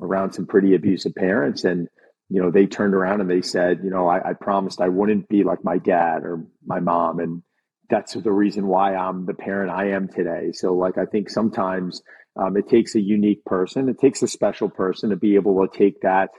around 0.00 0.32
some 0.32 0.46
pretty 0.46 0.74
abusive 0.74 1.14
parents 1.14 1.64
and 1.64 1.88
you 2.28 2.40
know 2.40 2.50
they 2.50 2.66
turned 2.66 2.94
around 2.94 3.20
and 3.20 3.30
they 3.30 3.42
said 3.42 3.80
you 3.82 3.90
know 3.90 4.08
I, 4.08 4.30
I 4.30 4.32
promised 4.32 4.80
i 4.80 4.88
wouldn't 4.88 5.28
be 5.28 5.44
like 5.44 5.64
my 5.64 5.78
dad 5.78 6.22
or 6.22 6.46
my 6.64 6.80
mom 6.80 7.20
and 7.20 7.42
that's 7.90 8.14
the 8.14 8.32
reason 8.32 8.66
why 8.66 8.94
I'm 8.94 9.26
the 9.26 9.34
parent 9.34 9.70
I 9.70 9.90
am 9.90 10.08
today. 10.08 10.52
So, 10.52 10.72
like, 10.74 10.96
I 10.96 11.04
think 11.04 11.28
sometimes 11.28 12.02
um, 12.36 12.56
it 12.56 12.68
takes 12.68 12.94
a 12.94 13.00
unique 13.00 13.44
person, 13.44 13.88
it 13.88 13.98
takes 13.98 14.22
a 14.22 14.28
special 14.28 14.68
person 14.68 15.10
to 15.10 15.16
be 15.16 15.34
able 15.34 15.66
to 15.66 15.78
take 15.78 16.00
that 16.02 16.30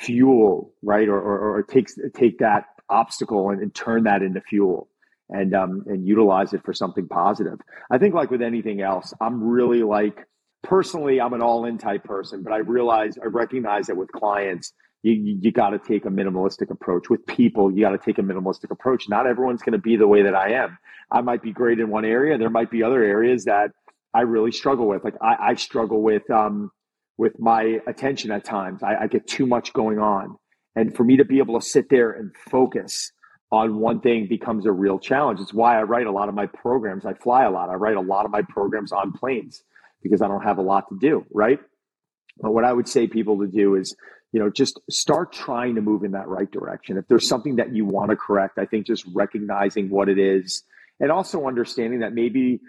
fuel, 0.00 0.72
right, 0.82 1.08
or, 1.08 1.20
or, 1.20 1.58
or 1.58 1.62
takes 1.62 1.96
take 2.14 2.38
that 2.38 2.64
obstacle 2.88 3.50
and, 3.50 3.60
and, 3.60 3.74
turn 3.74 4.04
that 4.04 4.22
into 4.22 4.40
fuel 4.40 4.88
and 5.28 5.54
um, 5.54 5.84
and 5.86 6.06
utilize 6.06 6.54
it 6.54 6.64
for 6.64 6.72
something 6.72 7.06
positive. 7.06 7.58
I 7.90 7.98
think, 7.98 8.14
like 8.14 8.30
with 8.30 8.42
anything 8.42 8.80
else, 8.80 9.12
I'm 9.20 9.42
really 9.42 9.82
like 9.82 10.26
personally, 10.62 11.20
I'm 11.20 11.34
an 11.34 11.42
all 11.42 11.66
in 11.66 11.78
type 11.78 12.04
person, 12.04 12.42
but 12.42 12.52
I 12.52 12.58
realize 12.58 13.18
I 13.22 13.26
recognize 13.26 13.86
that 13.86 13.96
with 13.96 14.10
clients 14.12 14.72
you, 15.02 15.38
you, 15.40 15.52
got 15.52 15.70
to 15.70 15.78
take 15.78 16.04
a 16.04 16.08
minimalistic 16.08 16.70
approach. 16.70 17.08
With 17.08 17.26
people 17.26 17.70
you 17.70 17.82
got 17.82 17.90
to 17.90 17.98
take 17.98 18.18
a 18.18 18.22
minimalistic 18.22 18.70
approach. 18.70 19.08
Not 19.08 19.26
everyone's 19.26 19.62
going 19.62 19.72
to 19.72 19.78
be 19.78 19.96
the 19.96 20.08
way 20.08 20.22
that 20.22 20.34
i 20.34 20.52
am. 20.52 20.78
I 21.10 21.20
might 21.20 21.42
be 21.42 21.52
great 21.52 21.78
in 21.78 21.88
one 21.88 22.04
area. 22.04 22.36
There 22.38 22.50
might 22.50 22.70
be 22.70 22.82
other 22.82 23.02
areas 23.02 23.44
that 23.44 23.70
i 24.14 24.22
really 24.22 24.52
struggle 24.52 24.88
with. 24.88 25.04
Like 25.04 25.14
i, 25.20 25.36
I 25.50 25.54
struggle 25.54 26.02
with 26.02 26.28
um 26.30 26.70
with 27.16 27.38
my 27.38 27.80
attention 27.86 28.30
at 28.30 28.44
times. 28.44 28.82
I, 28.82 28.96
I 29.02 29.06
get 29.06 29.26
too 29.26 29.46
much 29.46 29.72
going 29.72 29.98
on. 29.98 30.36
And 30.76 30.94
for 30.96 31.02
me 31.02 31.16
to 31.16 31.24
be 31.24 31.38
able 31.38 31.58
to 31.58 31.66
sit 31.66 31.88
there 31.90 32.12
and 32.12 32.32
focus 32.48 33.10
on 33.50 33.80
one 33.80 34.00
thing 34.00 34.28
becomes 34.28 34.66
a 34.66 34.72
real 34.72 34.98
challenge. 34.98 35.40
It's 35.40 35.54
why 35.54 35.78
i 35.78 35.82
write 35.82 36.06
a 36.06 36.12
lot 36.12 36.28
of 36.28 36.34
my 36.34 36.46
programs. 36.46 37.06
I 37.06 37.14
fly 37.14 37.44
a 37.44 37.50
lot. 37.50 37.70
I 37.70 37.74
write 37.74 37.96
a 37.96 38.00
lot 38.00 38.24
of 38.24 38.30
my 38.30 38.42
programs 38.42 38.92
on 38.92 39.12
planes 39.12 39.62
because 40.02 40.22
i 40.22 40.28
don't 40.28 40.42
have 40.42 40.58
a 40.58 40.62
lot 40.62 40.88
to 40.88 40.98
do 40.98 41.24
right? 41.32 41.58
But 42.40 42.52
what 42.52 42.64
i 42.64 42.72
would 42.72 42.88
say 42.88 43.06
people 43.06 43.38
to 43.40 43.46
do 43.46 43.74
is 43.74 43.96
you 44.32 44.40
know, 44.40 44.50
just 44.50 44.80
start 44.90 45.32
trying 45.32 45.76
to 45.76 45.80
move 45.80 46.04
in 46.04 46.12
that 46.12 46.28
right 46.28 46.50
direction. 46.50 46.98
If 46.98 47.08
there's 47.08 47.26
something 47.26 47.56
that 47.56 47.74
you 47.74 47.84
want 47.84 48.10
to 48.10 48.16
correct, 48.16 48.58
I 48.58 48.66
think 48.66 48.86
just 48.86 49.04
recognizing 49.14 49.88
what 49.88 50.08
it 50.08 50.18
is 50.18 50.62
and 51.00 51.10
also 51.10 51.46
understanding 51.46 52.00
that 52.00 52.12
maybe, 52.12 52.60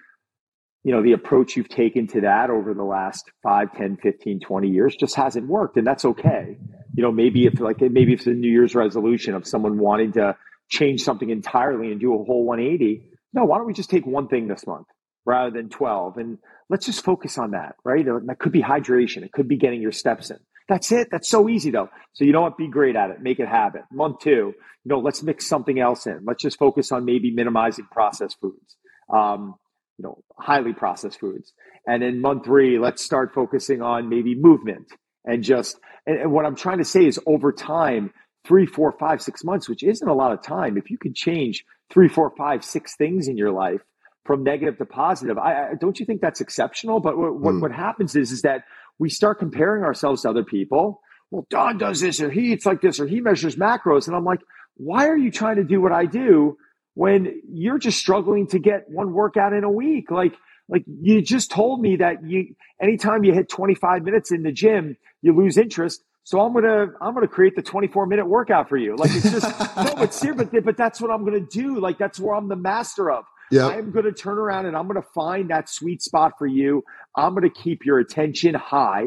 you 0.84 0.92
know, 0.94 1.04
the 1.04 1.12
approach 1.12 1.58
you've 1.58 1.68
taken 1.68 2.08
to 2.08 2.22
that 2.22 2.50
over 2.50 2.74
the 2.74 2.84
last 2.84 3.30
5, 3.44 3.76
10, 3.76 3.98
15, 3.98 4.40
20 4.40 4.70
years 4.70 4.96
just 4.96 5.16
hasn't 5.16 5.48
worked. 5.48 5.76
And 5.78 5.86
that's 5.86 6.06
okay. 6.06 6.58
You 6.96 7.04
know, 7.04 7.12
maybe 7.12 7.46
if 7.46 7.60
like, 7.60 7.82
maybe 7.82 8.14
if 8.14 8.20
it's 8.20 8.28
a 8.28 8.32
New 8.32 8.52
Year's 8.52 8.76
resolution 8.76 9.36
of 9.36 9.46
someone 9.46 9.78
wanting 9.78 10.14
to 10.14 10.38
change 10.70 11.02
something 11.02 11.30
entirely 11.30 11.92
and 11.92 12.00
do 12.00 12.14
a 12.14 12.24
whole 12.24 12.46
180, 12.46 13.04
no, 13.34 13.44
why 13.44 13.58
don't 13.58 13.68
we 13.68 13.74
just 13.74 13.90
take 13.90 14.06
one 14.06 14.28
thing 14.28 14.48
this 14.48 14.66
month 14.66 14.88
rather 15.26 15.52
than 15.52 15.70
12? 15.70 16.18
And 16.18 16.38
let's 16.70 16.86
just 16.86 17.04
focus 17.04 17.38
on 17.38 17.52
that, 17.52 17.76
right? 17.84 18.06
That 18.06 18.40
could 18.40 18.52
be 18.52 18.62
hydration. 18.62 19.24
It 19.24 19.34
could 19.34 19.48
be 19.48 19.58
getting 19.58 19.82
your 19.82 19.92
steps 19.92 20.32
in. 20.32 20.38
That's 20.70 20.92
it. 20.92 21.10
That's 21.12 21.28
so 21.28 21.50
easy 21.50 21.72
though. 21.72 21.90
So 22.14 22.24
you 22.24 22.32
know 22.32 22.42
what? 22.42 22.58
Be 22.58 22.68
great 22.68 22.96
at 22.96 23.10
it. 23.10 23.22
Make 23.22 23.40
it 23.40 23.48
habit. 23.48 23.82
Month 23.92 24.20
two, 24.20 24.54
you 24.54 24.56
know, 24.86 25.00
let's 25.00 25.24
mix 25.24 25.48
something 25.48 25.80
else 25.80 26.06
in. 26.06 26.22
Let's 26.26 26.44
just 26.44 26.60
focus 26.60 26.92
on 26.92 27.04
maybe 27.06 27.32
minimizing 27.32 27.88
processed 27.92 28.38
foods. 28.40 28.78
Um, 29.12 29.56
you 29.98 30.04
know, 30.04 30.24
highly 30.38 30.74
processed 30.74 31.20
foods. 31.20 31.52
And 31.86 32.04
in 32.04 32.22
month 32.22 32.46
three, 32.46 32.78
let's 32.78 33.04
start 33.04 33.34
focusing 33.34 33.82
on 33.82 34.08
maybe 34.08 34.36
movement 34.36 34.88
and 35.26 35.44
just, 35.44 35.78
and, 36.06 36.22
and 36.22 36.32
what 36.32 36.46
I'm 36.46 36.56
trying 36.56 36.78
to 36.78 36.86
say 36.86 37.06
is 37.06 37.20
over 37.26 37.52
time, 37.52 38.14
three, 38.48 38.66
four, 38.66 38.96
five, 38.98 39.22
six 39.22 39.44
months, 39.44 39.68
which 39.68 39.84
isn't 39.84 40.08
a 40.08 40.14
lot 40.14 40.32
of 40.32 40.42
time. 40.42 40.78
If 40.78 40.90
you 40.90 40.98
can 40.98 41.14
change 41.14 41.66
three, 41.92 42.08
four, 42.08 42.32
five, 42.38 42.64
six 42.64 42.96
things 42.96 43.28
in 43.28 43.36
your 43.38 43.52
life, 43.52 43.82
from 44.30 44.44
negative 44.44 44.78
to 44.78 44.86
positive. 44.86 45.40
I, 45.40 45.72
I 45.72 45.74
don't 45.80 46.00
you 46.00 46.06
think 46.06 46.22
that's 46.22 46.40
exceptional? 46.40 47.00
But 47.00 47.18
what, 47.18 47.40
what, 47.40 47.56
mm. 47.56 47.62
what 47.62 47.72
happens 47.72 48.16
is 48.16 48.32
is 48.32 48.44
that 48.44 48.62
we 49.00 49.10
start 49.10 49.40
comparing 49.40 49.84
ourselves 49.84 50.22
to 50.22 50.30
other 50.30 50.44
people. 50.44 51.02
Well, 51.32 51.48
Don 51.50 51.78
does 51.78 52.02
this, 52.02 52.22
or 52.22 52.30
he 52.30 52.54
eats 52.54 52.66
like 52.66 52.82
this, 52.82 53.00
or 53.00 53.08
he 53.08 53.22
measures 53.22 53.56
macros, 53.56 54.08
and 54.08 54.16
I'm 54.16 54.26
like, 54.26 54.42
why 54.76 55.08
are 55.08 55.18
you 55.18 55.32
trying 55.32 55.58
to 55.58 55.64
do 55.64 55.82
what 55.82 55.92
I 55.92 56.06
do 56.06 56.58
when 56.94 57.42
you're 57.52 57.78
just 57.80 58.00
struggling 58.00 58.48
to 58.48 58.60
get 58.60 58.90
one 58.90 59.14
workout 59.14 59.54
in 59.54 59.64
a 59.64 59.72
week? 59.72 60.12
Like, 60.12 60.36
like 60.68 60.84
you 60.88 61.22
just 61.22 61.52
told 61.52 61.82
me 61.82 61.98
that 61.98 62.24
you 62.24 62.56
anytime 62.82 63.24
you 63.24 63.34
hit 63.34 63.50
25 63.50 64.04
minutes 64.04 64.32
in 64.32 64.44
the 64.44 64.52
gym, 64.52 64.98
you 65.22 65.36
lose 65.36 65.58
interest. 65.58 66.04
So 66.24 66.40
I'm 66.40 66.54
gonna 66.54 66.88
I'm 67.02 67.14
gonna 67.14 67.28
create 67.28 67.56
the 67.56 67.64
24 67.64 68.06
minute 68.06 68.28
workout 68.28 68.70
for 68.70 68.78
you. 68.78 68.96
Like 68.96 69.12
it's 69.12 69.32
just 69.32 69.48
no, 69.78 69.96
but 69.96 70.14
seriously, 70.14 70.46
but, 70.52 70.64
but 70.64 70.78
that's 70.78 71.02
what 71.02 71.10
I'm 71.12 71.26
gonna 71.26 71.40
do. 71.40 71.80
Like 71.80 71.98
that's 71.98 72.20
where 72.20 72.36
I'm 72.36 72.48
the 72.48 72.56
master 72.56 73.10
of. 73.12 73.26
I'm 73.68 73.92
gonna 73.92 74.12
turn 74.12 74.38
around 74.38 74.66
and 74.66 74.76
I'm 74.76 74.88
gonna 74.88 75.02
find 75.02 75.50
that 75.50 75.70
sweet 75.70 76.02
spot 76.02 76.34
for 76.38 76.48
you. 76.48 76.84
I'm 77.16 77.34
gonna 77.34 77.50
keep 77.50 77.86
your 77.86 78.00
attention 78.00 78.54
high, 78.54 79.06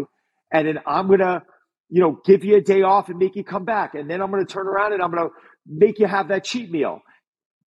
and 0.52 0.66
then 0.66 0.80
I'm 0.86 1.08
gonna, 1.08 1.42
you 1.90 2.00
know, 2.00 2.20
give 2.24 2.44
you 2.44 2.56
a 2.56 2.60
day 2.60 2.82
off 2.82 3.08
and 3.08 3.18
make 3.18 3.36
you 3.36 3.44
come 3.44 3.64
back. 3.64 3.94
And 3.94 4.10
then 4.10 4.20
I'm 4.20 4.30
gonna 4.30 4.44
turn 4.44 4.66
around 4.66 4.92
and 4.92 5.02
I'm 5.02 5.10
gonna 5.10 5.30
make 5.66 5.98
you 5.98 6.06
have 6.06 6.28
that 6.28 6.44
cheat 6.44 6.70
meal. 6.70 7.02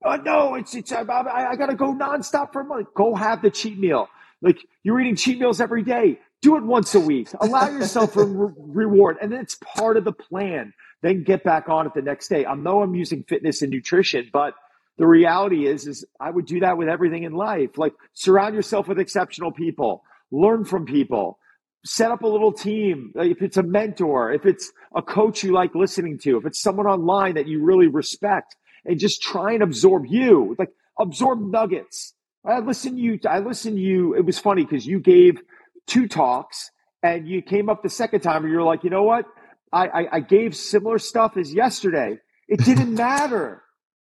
Oh, 0.03 0.17
no, 0.17 0.55
it's 0.55 0.75
it's 0.75 0.91
I, 0.91 1.01
I, 1.01 1.51
I 1.51 1.55
gotta 1.55 1.75
go 1.75 1.93
nonstop 1.93 2.53
for 2.53 2.61
a 2.61 2.65
month. 2.65 2.87
Go 2.93 3.15
have 3.15 3.41
the 3.41 3.49
cheat 3.49 3.79
meal. 3.79 4.07
Like 4.41 4.59
you're 4.83 4.99
eating 4.99 5.15
cheat 5.15 5.39
meals 5.39 5.61
every 5.61 5.83
day. 5.83 6.19
Do 6.41 6.57
it 6.57 6.63
once 6.63 6.93
a 6.93 6.99
week. 6.99 7.29
Allow 7.39 7.69
yourself 7.69 8.15
a 8.17 8.23
re- 8.23 8.53
reward, 8.57 9.17
and 9.21 9.31
then 9.31 9.39
it's 9.39 9.55
part 9.55 9.97
of 9.97 10.03
the 10.03 10.11
plan. 10.11 10.73
Then 11.01 11.23
get 11.23 11.43
back 11.43 11.69
on 11.69 11.87
it 11.87 11.93
the 11.95 12.01
next 12.01 12.27
day. 12.27 12.45
I 12.45 12.53
know 12.55 12.81
I'm 12.81 12.93
using 12.93 13.23
fitness 13.23 13.61
and 13.61 13.71
nutrition, 13.71 14.29
but 14.31 14.53
the 14.97 15.07
reality 15.07 15.67
is, 15.67 15.87
is 15.87 16.05
I 16.19 16.31
would 16.31 16.45
do 16.45 16.61
that 16.61 16.77
with 16.77 16.87
everything 16.87 17.23
in 17.23 17.33
life. 17.33 17.77
Like 17.77 17.93
surround 18.13 18.55
yourself 18.55 18.87
with 18.87 18.99
exceptional 18.99 19.51
people, 19.51 20.03
learn 20.31 20.65
from 20.65 20.85
people, 20.85 21.39
set 21.83 22.11
up 22.11 22.23
a 22.23 22.27
little 22.27 22.53
team. 22.53 23.11
If 23.15 23.41
it's 23.41 23.57
a 23.57 23.63
mentor, 23.63 24.31
if 24.31 24.45
it's 24.45 24.71
a 24.95 25.01
coach 25.01 25.43
you 25.43 25.51
like 25.51 25.75
listening 25.75 26.19
to, 26.19 26.37
if 26.37 26.45
it's 26.45 26.61
someone 26.61 26.87
online 26.87 27.35
that 27.35 27.47
you 27.47 27.63
really 27.63 27.87
respect, 27.87 28.55
and 28.85 28.99
just 28.99 29.21
try 29.21 29.53
and 29.53 29.63
absorb 29.63 30.05
you, 30.05 30.55
like 30.57 30.69
absorb 30.99 31.41
nuggets. 31.41 32.13
I 32.45 32.59
listened 32.59 32.97
to 32.97 33.01
you. 33.01 33.19
I 33.27 33.39
listened 33.39 33.77
to 33.77 33.81
you. 33.81 34.15
It 34.15 34.25
was 34.25 34.37
funny 34.37 34.63
because 34.63 34.85
you 34.85 34.99
gave 34.99 35.41
two 35.87 36.07
talks 36.07 36.69
and 37.01 37.27
you 37.27 37.41
came 37.41 37.69
up 37.69 37.83
the 37.83 37.89
second 37.89 38.21
time 38.21 38.43
and 38.43 38.51
you're 38.51 38.63
like, 38.63 38.83
you 38.83 38.89
know 38.89 39.03
what? 39.03 39.25
I, 39.73 39.87
I, 39.87 40.07
I 40.13 40.19
gave 40.19 40.55
similar 40.55 40.99
stuff 40.99 41.37
as 41.37 41.53
yesterday. 41.53 42.19
It 42.47 42.59
didn't 42.59 42.93
matter. 42.95 43.63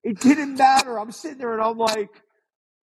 It 0.04 0.20
didn't 0.20 0.56
matter. 0.56 1.00
I'm 1.00 1.12
sitting 1.12 1.38
there 1.38 1.54
and 1.54 1.62
I'm 1.62 1.78
like, 1.78 2.10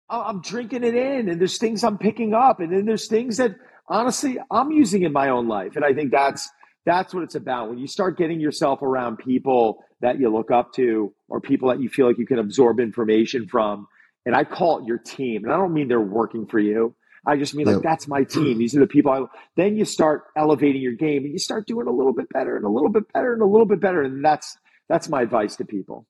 I'm 0.09 0.41
drinking 0.41 0.83
it 0.83 0.95
in 0.95 1.29
and 1.29 1.39
there's 1.39 1.57
things 1.57 1.83
I'm 1.83 1.97
picking 1.97 2.33
up. 2.33 2.59
And 2.59 2.71
then 2.71 2.85
there's 2.85 3.07
things 3.07 3.37
that 3.37 3.55
honestly 3.87 4.39
I'm 4.49 4.71
using 4.71 5.03
in 5.03 5.13
my 5.13 5.29
own 5.29 5.47
life. 5.47 5.75
And 5.75 5.85
I 5.85 5.93
think 5.93 6.11
that's, 6.11 6.49
that's 6.85 7.13
what 7.13 7.23
it's 7.23 7.35
about. 7.35 7.69
When 7.69 7.77
you 7.77 7.87
start 7.87 8.17
getting 8.17 8.39
yourself 8.39 8.81
around 8.81 9.17
people 9.17 9.83
that 10.01 10.19
you 10.19 10.29
look 10.29 10.49
up 10.49 10.73
to 10.73 11.13
or 11.27 11.41
people 11.41 11.69
that 11.69 11.81
you 11.81 11.89
feel 11.89 12.07
like 12.07 12.17
you 12.17 12.25
can 12.25 12.39
absorb 12.39 12.79
information 12.79 13.47
from, 13.47 13.87
and 14.25 14.35
I 14.35 14.43
call 14.43 14.79
it 14.79 14.85
your 14.85 14.97
team. 14.97 15.43
And 15.43 15.53
I 15.53 15.57
don't 15.57 15.73
mean 15.73 15.87
they're 15.87 15.99
working 15.99 16.47
for 16.47 16.59
you. 16.59 16.95
I 17.25 17.37
just 17.37 17.53
mean 17.53 17.67
like 17.67 17.83
that's 17.83 18.07
my 18.07 18.23
team. 18.23 18.57
These 18.57 18.75
are 18.75 18.79
the 18.79 18.87
people. 18.87 19.11
I, 19.11 19.25
then 19.55 19.75
you 19.75 19.85
start 19.85 20.23
elevating 20.37 20.81
your 20.81 20.93
game, 20.93 21.25
and 21.25 21.33
you 21.33 21.39
start 21.39 21.67
doing 21.67 21.87
a 21.87 21.91
little 21.91 22.13
bit 22.13 22.29
better, 22.29 22.55
and 22.55 22.65
a 22.65 22.69
little 22.69 22.89
bit 22.89 23.11
better, 23.13 23.33
and 23.33 23.41
a 23.41 23.45
little 23.45 23.65
bit 23.65 23.81
better. 23.81 24.01
And 24.01 24.23
that's 24.23 24.57
that's 24.87 25.09
my 25.09 25.21
advice 25.21 25.57
to 25.57 25.65
people. 25.65 26.07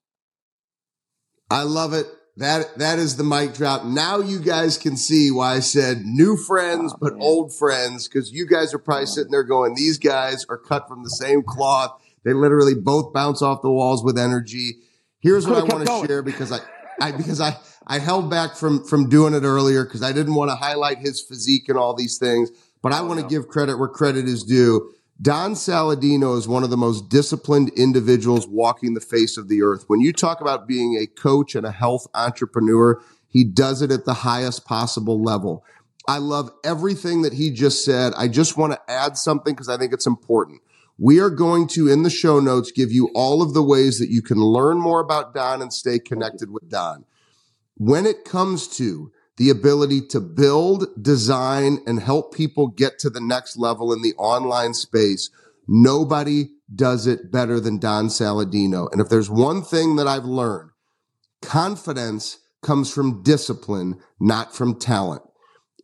I 1.49 1.63
love 1.63 1.93
it. 1.93 2.05
That 2.37 2.77
that 2.77 2.99
is 2.99 3.17
the 3.17 3.23
mic 3.23 3.53
drop. 3.53 3.83
Now 3.83 4.19
you 4.19 4.39
guys 4.39 4.77
can 4.77 4.95
see 4.95 5.29
why 5.29 5.55
I 5.55 5.59
said 5.59 6.05
new 6.05 6.37
friends, 6.37 6.93
oh, 6.93 6.97
but 7.01 7.13
man. 7.13 7.21
old 7.21 7.53
friends, 7.53 8.07
because 8.07 8.31
you 8.31 8.47
guys 8.47 8.73
are 8.73 8.79
probably 8.79 9.07
sitting 9.07 9.31
there 9.31 9.43
going, 9.43 9.75
"These 9.75 9.97
guys 9.97 10.45
are 10.47 10.57
cut 10.57 10.87
from 10.87 11.03
the 11.03 11.09
same 11.09 11.43
cloth." 11.43 12.01
They 12.23 12.33
literally 12.33 12.75
both 12.75 13.11
bounce 13.11 13.41
off 13.41 13.61
the 13.61 13.71
walls 13.71 14.03
with 14.03 14.17
energy. 14.17 14.77
Here's 15.19 15.47
what 15.47 15.57
I 15.57 15.63
want 15.63 15.85
to 15.85 16.07
share 16.07 16.21
because 16.21 16.51
I, 16.53 16.59
I 17.01 17.11
because 17.11 17.41
I 17.41 17.57
I 17.85 17.99
held 17.99 18.29
back 18.29 18.55
from 18.55 18.85
from 18.85 19.09
doing 19.09 19.33
it 19.33 19.43
earlier 19.43 19.83
because 19.83 20.03
I 20.03 20.13
didn't 20.13 20.35
want 20.35 20.49
to 20.49 20.55
highlight 20.55 20.99
his 20.99 21.21
physique 21.21 21.67
and 21.67 21.77
all 21.77 21.93
these 21.93 22.17
things. 22.17 22.51
But 22.81 22.93
I 22.93 22.99
oh, 22.99 23.05
want 23.05 23.19
to 23.19 23.25
give 23.27 23.49
credit 23.49 23.77
where 23.77 23.89
credit 23.89 24.25
is 24.25 24.43
due. 24.43 24.93
Don 25.21 25.53
Saladino 25.53 26.37
is 26.37 26.47
one 26.47 26.63
of 26.63 26.69
the 26.69 26.77
most 26.77 27.09
disciplined 27.09 27.69
individuals 27.75 28.47
walking 28.47 28.93
the 28.93 29.01
face 29.01 29.35
of 29.35 29.49
the 29.49 29.61
earth. 29.61 29.83
When 29.87 29.99
you 29.99 30.13
talk 30.13 30.39
about 30.39 30.65
being 30.65 30.95
a 30.95 31.07
coach 31.07 31.55
and 31.55 31.65
a 31.65 31.71
health 31.71 32.07
entrepreneur, 32.13 33.01
he 33.27 33.43
does 33.43 33.81
it 33.81 33.91
at 33.91 34.05
the 34.05 34.13
highest 34.13 34.65
possible 34.65 35.21
level. 35.21 35.65
I 36.07 36.19
love 36.19 36.49
everything 36.63 37.23
that 37.23 37.33
he 37.33 37.51
just 37.51 37.83
said. 37.83 38.13
I 38.15 38.29
just 38.29 38.55
want 38.55 38.73
to 38.73 38.81
add 38.91 39.17
something 39.17 39.53
because 39.53 39.67
I 39.67 39.77
think 39.77 39.91
it's 39.91 40.07
important. 40.07 40.61
We 40.97 41.19
are 41.19 41.29
going 41.29 41.67
to, 41.69 41.89
in 41.89 42.03
the 42.03 42.09
show 42.09 42.39
notes, 42.39 42.71
give 42.71 42.91
you 42.91 43.09
all 43.13 43.41
of 43.41 43.53
the 43.53 43.63
ways 43.63 43.99
that 43.99 44.09
you 44.09 44.21
can 44.21 44.37
learn 44.37 44.79
more 44.79 45.01
about 45.01 45.33
Don 45.33 45.61
and 45.61 45.73
stay 45.73 45.99
connected 45.99 46.49
with 46.49 46.69
Don 46.69 47.03
when 47.75 48.05
it 48.05 48.25
comes 48.25 48.67
to 48.77 49.11
the 49.39 49.49
ability 49.49 50.01
to 50.01 50.19
build, 50.19 50.85
design, 51.01 51.79
and 51.87 52.01
help 52.01 52.35
people 52.35 52.67
get 52.67 52.99
to 52.99 53.09
the 53.09 53.21
next 53.21 53.57
level 53.57 53.93
in 53.93 54.01
the 54.01 54.13
online 54.17 54.73
space, 54.73 55.31
nobody 55.65 56.49
does 56.75 57.07
it 57.07 57.31
better 57.31 57.57
than 57.57 57.79
Don 57.79 58.07
Saladino. 58.07 58.91
And 58.91 58.99
if 58.99 59.07
there's 59.07 59.29
one 59.29 59.61
thing 59.61 59.95
that 59.95 60.07
I've 60.07 60.25
learned, 60.25 60.71
confidence 61.41 62.39
comes 62.61 62.93
from 62.93 63.23
discipline, 63.23 63.99
not 64.19 64.53
from 64.53 64.77
talent. 64.77 65.21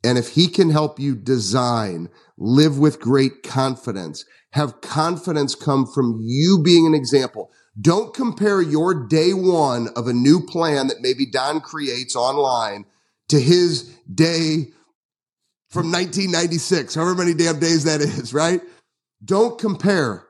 And 0.03 0.17
if 0.17 0.31
he 0.31 0.49
can 0.49 0.69
help 0.69 0.99
you 0.99 1.15
design, 1.15 2.09
live 2.37 2.77
with 2.77 2.99
great 2.99 3.41
confidence, 3.41 4.25
have 4.51 4.81
confidence 4.81 5.55
come 5.55 5.87
from 5.87 6.19
you 6.21 6.61
being 6.61 6.85
an 6.85 6.93
example. 6.93 7.51
Don't 7.79 8.13
compare 8.13 8.61
your 8.61 9.07
day 9.07 9.31
one 9.31 9.87
of 9.95 10.09
a 10.09 10.13
new 10.13 10.45
plan 10.45 10.87
that 10.87 11.01
maybe 11.01 11.25
Don 11.25 11.61
creates 11.61 12.17
online 12.17 12.85
to 13.29 13.39
his 13.39 13.95
day 14.13 14.71
from 15.69 15.91
1996, 15.91 16.95
however 16.95 17.15
many 17.15 17.33
damn 17.33 17.59
days 17.59 17.83
that 17.83 18.01
is, 18.01 18.33
right? 18.33 18.61
Don't 19.23 19.59
compare. 19.59 20.25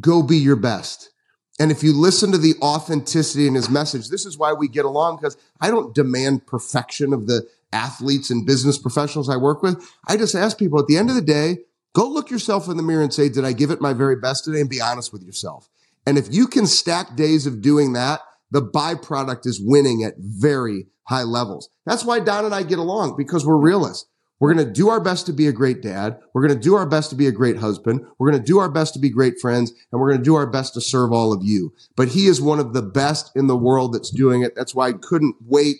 Go 0.00 0.22
be 0.22 0.36
your 0.36 0.56
best. 0.56 1.10
And 1.58 1.70
if 1.70 1.82
you 1.82 1.92
listen 1.92 2.32
to 2.32 2.38
the 2.38 2.54
authenticity 2.60 3.46
in 3.46 3.54
his 3.54 3.70
message, 3.70 4.08
this 4.08 4.26
is 4.26 4.36
why 4.36 4.52
we 4.52 4.68
get 4.68 4.84
along 4.84 5.16
because 5.16 5.36
I 5.60 5.70
don't 5.70 5.94
demand 5.94 6.46
perfection 6.46 7.12
of 7.12 7.26
the 7.26 7.46
athletes 7.72 8.30
and 8.30 8.46
business 8.46 8.76
professionals 8.76 9.28
I 9.28 9.36
work 9.36 9.62
with. 9.62 9.88
I 10.06 10.16
just 10.16 10.34
ask 10.34 10.58
people 10.58 10.80
at 10.80 10.86
the 10.86 10.96
end 10.96 11.10
of 11.10 11.16
the 11.16 11.22
day, 11.22 11.58
go 11.92 12.08
look 12.08 12.30
yourself 12.30 12.68
in 12.68 12.76
the 12.76 12.82
mirror 12.82 13.02
and 13.02 13.14
say, 13.14 13.28
did 13.28 13.44
I 13.44 13.52
give 13.52 13.70
it 13.70 13.80
my 13.80 13.92
very 13.92 14.16
best 14.16 14.44
today? 14.44 14.60
And 14.60 14.70
be 14.70 14.80
honest 14.80 15.12
with 15.12 15.22
yourself. 15.22 15.68
And 16.06 16.18
if 16.18 16.32
you 16.32 16.46
can 16.46 16.66
stack 16.66 17.16
days 17.16 17.46
of 17.46 17.62
doing 17.62 17.92
that, 17.94 18.20
the 18.50 18.62
byproduct 18.62 19.46
is 19.46 19.60
winning 19.60 20.04
at 20.04 20.14
very 20.18 20.86
high 21.08 21.22
levels. 21.22 21.68
That's 21.86 22.04
why 22.04 22.20
Don 22.20 22.44
and 22.44 22.54
I 22.54 22.62
get 22.62 22.78
along 22.78 23.16
because 23.16 23.46
we're 23.46 23.56
realists. 23.56 24.08
We're 24.40 24.52
going 24.52 24.66
to 24.66 24.72
do 24.72 24.88
our 24.88 25.00
best 25.00 25.26
to 25.26 25.32
be 25.32 25.46
a 25.46 25.52
great 25.52 25.80
dad. 25.80 26.18
We're 26.32 26.46
going 26.46 26.58
to 26.58 26.62
do 26.62 26.74
our 26.74 26.86
best 26.86 27.10
to 27.10 27.16
be 27.16 27.26
a 27.26 27.32
great 27.32 27.56
husband. 27.56 28.04
We're 28.18 28.30
going 28.30 28.42
to 28.42 28.46
do 28.46 28.58
our 28.58 28.70
best 28.70 28.94
to 28.94 29.00
be 29.00 29.08
great 29.08 29.40
friends 29.40 29.72
and 29.90 30.00
we're 30.00 30.10
going 30.10 30.20
to 30.20 30.24
do 30.24 30.34
our 30.34 30.46
best 30.46 30.74
to 30.74 30.80
serve 30.80 31.12
all 31.12 31.32
of 31.32 31.42
you. 31.42 31.72
But 31.96 32.08
he 32.08 32.26
is 32.26 32.42
one 32.42 32.58
of 32.58 32.72
the 32.72 32.82
best 32.82 33.30
in 33.36 33.46
the 33.46 33.56
world 33.56 33.94
that's 33.94 34.10
doing 34.10 34.42
it. 34.42 34.54
That's 34.54 34.74
why 34.74 34.88
I 34.88 34.92
couldn't 34.92 35.36
wait. 35.40 35.76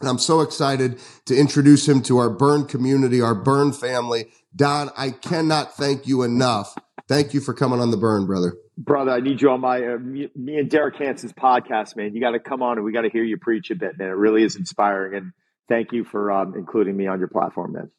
And 0.00 0.08
I'm 0.08 0.18
so 0.18 0.40
excited 0.40 0.98
to 1.26 1.36
introduce 1.36 1.86
him 1.86 2.02
to 2.02 2.18
our 2.18 2.30
burn 2.30 2.66
community, 2.66 3.20
our 3.20 3.34
burn 3.34 3.72
family. 3.72 4.26
Don, 4.56 4.90
I 4.96 5.10
cannot 5.10 5.76
thank 5.76 6.06
you 6.06 6.22
enough. 6.22 6.74
Thank 7.06 7.34
you 7.34 7.40
for 7.40 7.54
coming 7.54 7.80
on 7.80 7.90
the 7.90 7.96
burn, 7.96 8.26
brother 8.26 8.56
brother, 8.76 9.10
I 9.12 9.20
need 9.20 9.40
you 9.40 9.50
on 9.50 9.60
my 9.60 9.94
uh, 9.94 9.98
me, 9.98 10.30
me, 10.34 10.58
and 10.58 10.70
Derek 10.70 10.96
Hanson's 10.96 11.32
podcast, 11.32 11.96
man. 11.96 12.14
You 12.14 12.20
got 12.20 12.32
to 12.32 12.40
come 12.40 12.62
on 12.62 12.76
and 12.76 12.84
we 12.84 12.92
got 12.92 13.02
to 13.02 13.10
hear 13.10 13.24
you 13.24 13.36
preach 13.36 13.70
a 13.70 13.74
bit, 13.74 13.98
man. 13.98 14.08
It 14.08 14.12
really 14.12 14.42
is 14.42 14.56
inspiring, 14.56 15.14
and 15.14 15.32
thank 15.68 15.92
you 15.92 16.04
for 16.04 16.30
um, 16.32 16.54
including 16.56 16.96
me 16.96 17.06
on 17.06 17.18
your 17.18 17.28
platform, 17.28 17.72
man. 17.72 17.90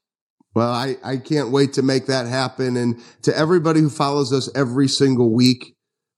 Well, 0.53 0.71
I, 0.71 0.95
I 1.03 1.17
can't 1.17 1.51
wait 1.51 1.73
to 1.73 1.81
make 1.81 2.05
that 2.05 2.27
happen. 2.27 2.77
And 2.77 3.01
to 3.23 3.37
everybody 3.37 3.81
who 3.81 3.89
follows 3.89 4.31
us 4.31 4.49
every 4.55 4.87
single 4.87 5.33
week, 5.33 5.75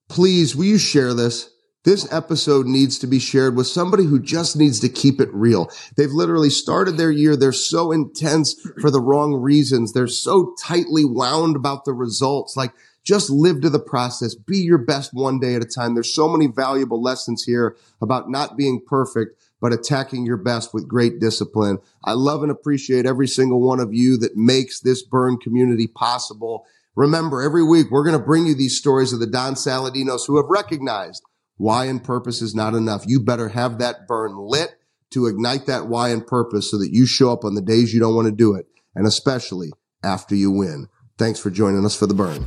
please, 0.08 0.54
will 0.54 0.66
you 0.66 0.78
share 0.78 1.12
this? 1.12 1.50
This 1.84 2.12
episode 2.12 2.66
needs 2.66 2.98
to 2.98 3.06
be 3.06 3.18
shared 3.18 3.56
with 3.56 3.66
somebody 3.66 4.04
who 4.04 4.20
just 4.20 4.56
needs 4.56 4.78
to 4.80 4.88
keep 4.88 5.20
it 5.20 5.32
real. 5.32 5.70
They've 5.96 6.10
literally 6.10 6.50
started 6.50 6.96
their 6.96 7.10
year. 7.10 7.34
They're 7.34 7.52
so 7.52 7.92
intense 7.92 8.54
for 8.80 8.90
the 8.90 9.00
wrong 9.00 9.34
reasons. 9.34 9.92
They're 9.92 10.06
so 10.06 10.54
tightly 10.62 11.04
wound 11.04 11.56
about 11.56 11.84
the 11.84 11.94
results. 11.94 12.56
Like 12.56 12.72
just 13.04 13.30
live 13.30 13.60
to 13.62 13.70
the 13.70 13.80
process. 13.80 14.34
Be 14.34 14.58
your 14.58 14.78
best 14.78 15.14
one 15.14 15.40
day 15.40 15.54
at 15.54 15.62
a 15.62 15.66
time. 15.66 15.94
There's 15.94 16.14
so 16.14 16.28
many 16.28 16.46
valuable 16.46 17.02
lessons 17.02 17.44
here 17.44 17.76
about 18.00 18.30
not 18.30 18.56
being 18.56 18.82
perfect, 18.86 19.40
but 19.60 19.72
attacking 19.72 20.26
your 20.26 20.36
best 20.36 20.74
with 20.74 20.88
great 20.88 21.18
discipline. 21.18 21.78
I 22.04 22.12
love 22.12 22.42
and 22.42 22.52
appreciate 22.52 23.06
every 23.06 23.26
single 23.26 23.60
one 23.60 23.80
of 23.80 23.94
you 23.94 24.16
that 24.18 24.36
makes 24.36 24.80
this 24.80 25.02
burn 25.02 25.38
community 25.38 25.86
possible. 25.86 26.66
Remember, 26.94 27.42
every 27.42 27.64
week 27.64 27.90
we're 27.90 28.04
going 28.04 28.18
to 28.18 28.24
bring 28.24 28.46
you 28.46 28.54
these 28.54 28.78
stories 28.78 29.12
of 29.12 29.20
the 29.20 29.26
Don 29.26 29.54
Saladinos 29.54 30.26
who 30.26 30.36
have 30.36 30.46
recognized 30.48 31.22
why 31.56 31.86
and 31.86 32.02
purpose 32.02 32.40
is 32.40 32.54
not 32.54 32.74
enough. 32.74 33.04
You 33.06 33.20
better 33.20 33.48
have 33.48 33.78
that 33.78 34.06
burn 34.06 34.36
lit 34.36 34.78
to 35.10 35.26
ignite 35.26 35.66
that 35.66 35.86
why 35.86 36.10
and 36.10 36.26
purpose 36.26 36.70
so 36.70 36.78
that 36.78 36.92
you 36.92 37.06
show 37.06 37.32
up 37.32 37.44
on 37.44 37.54
the 37.54 37.62
days 37.62 37.92
you 37.94 38.00
don't 38.00 38.14
want 38.14 38.26
to 38.26 38.32
do 38.32 38.54
it, 38.54 38.66
and 38.94 39.06
especially 39.06 39.72
after 40.04 40.34
you 40.34 40.50
win. 40.50 40.88
Thanks 41.16 41.40
for 41.40 41.50
joining 41.50 41.84
us 41.84 41.96
for 41.96 42.06
the 42.06 42.14
burn. 42.14 42.46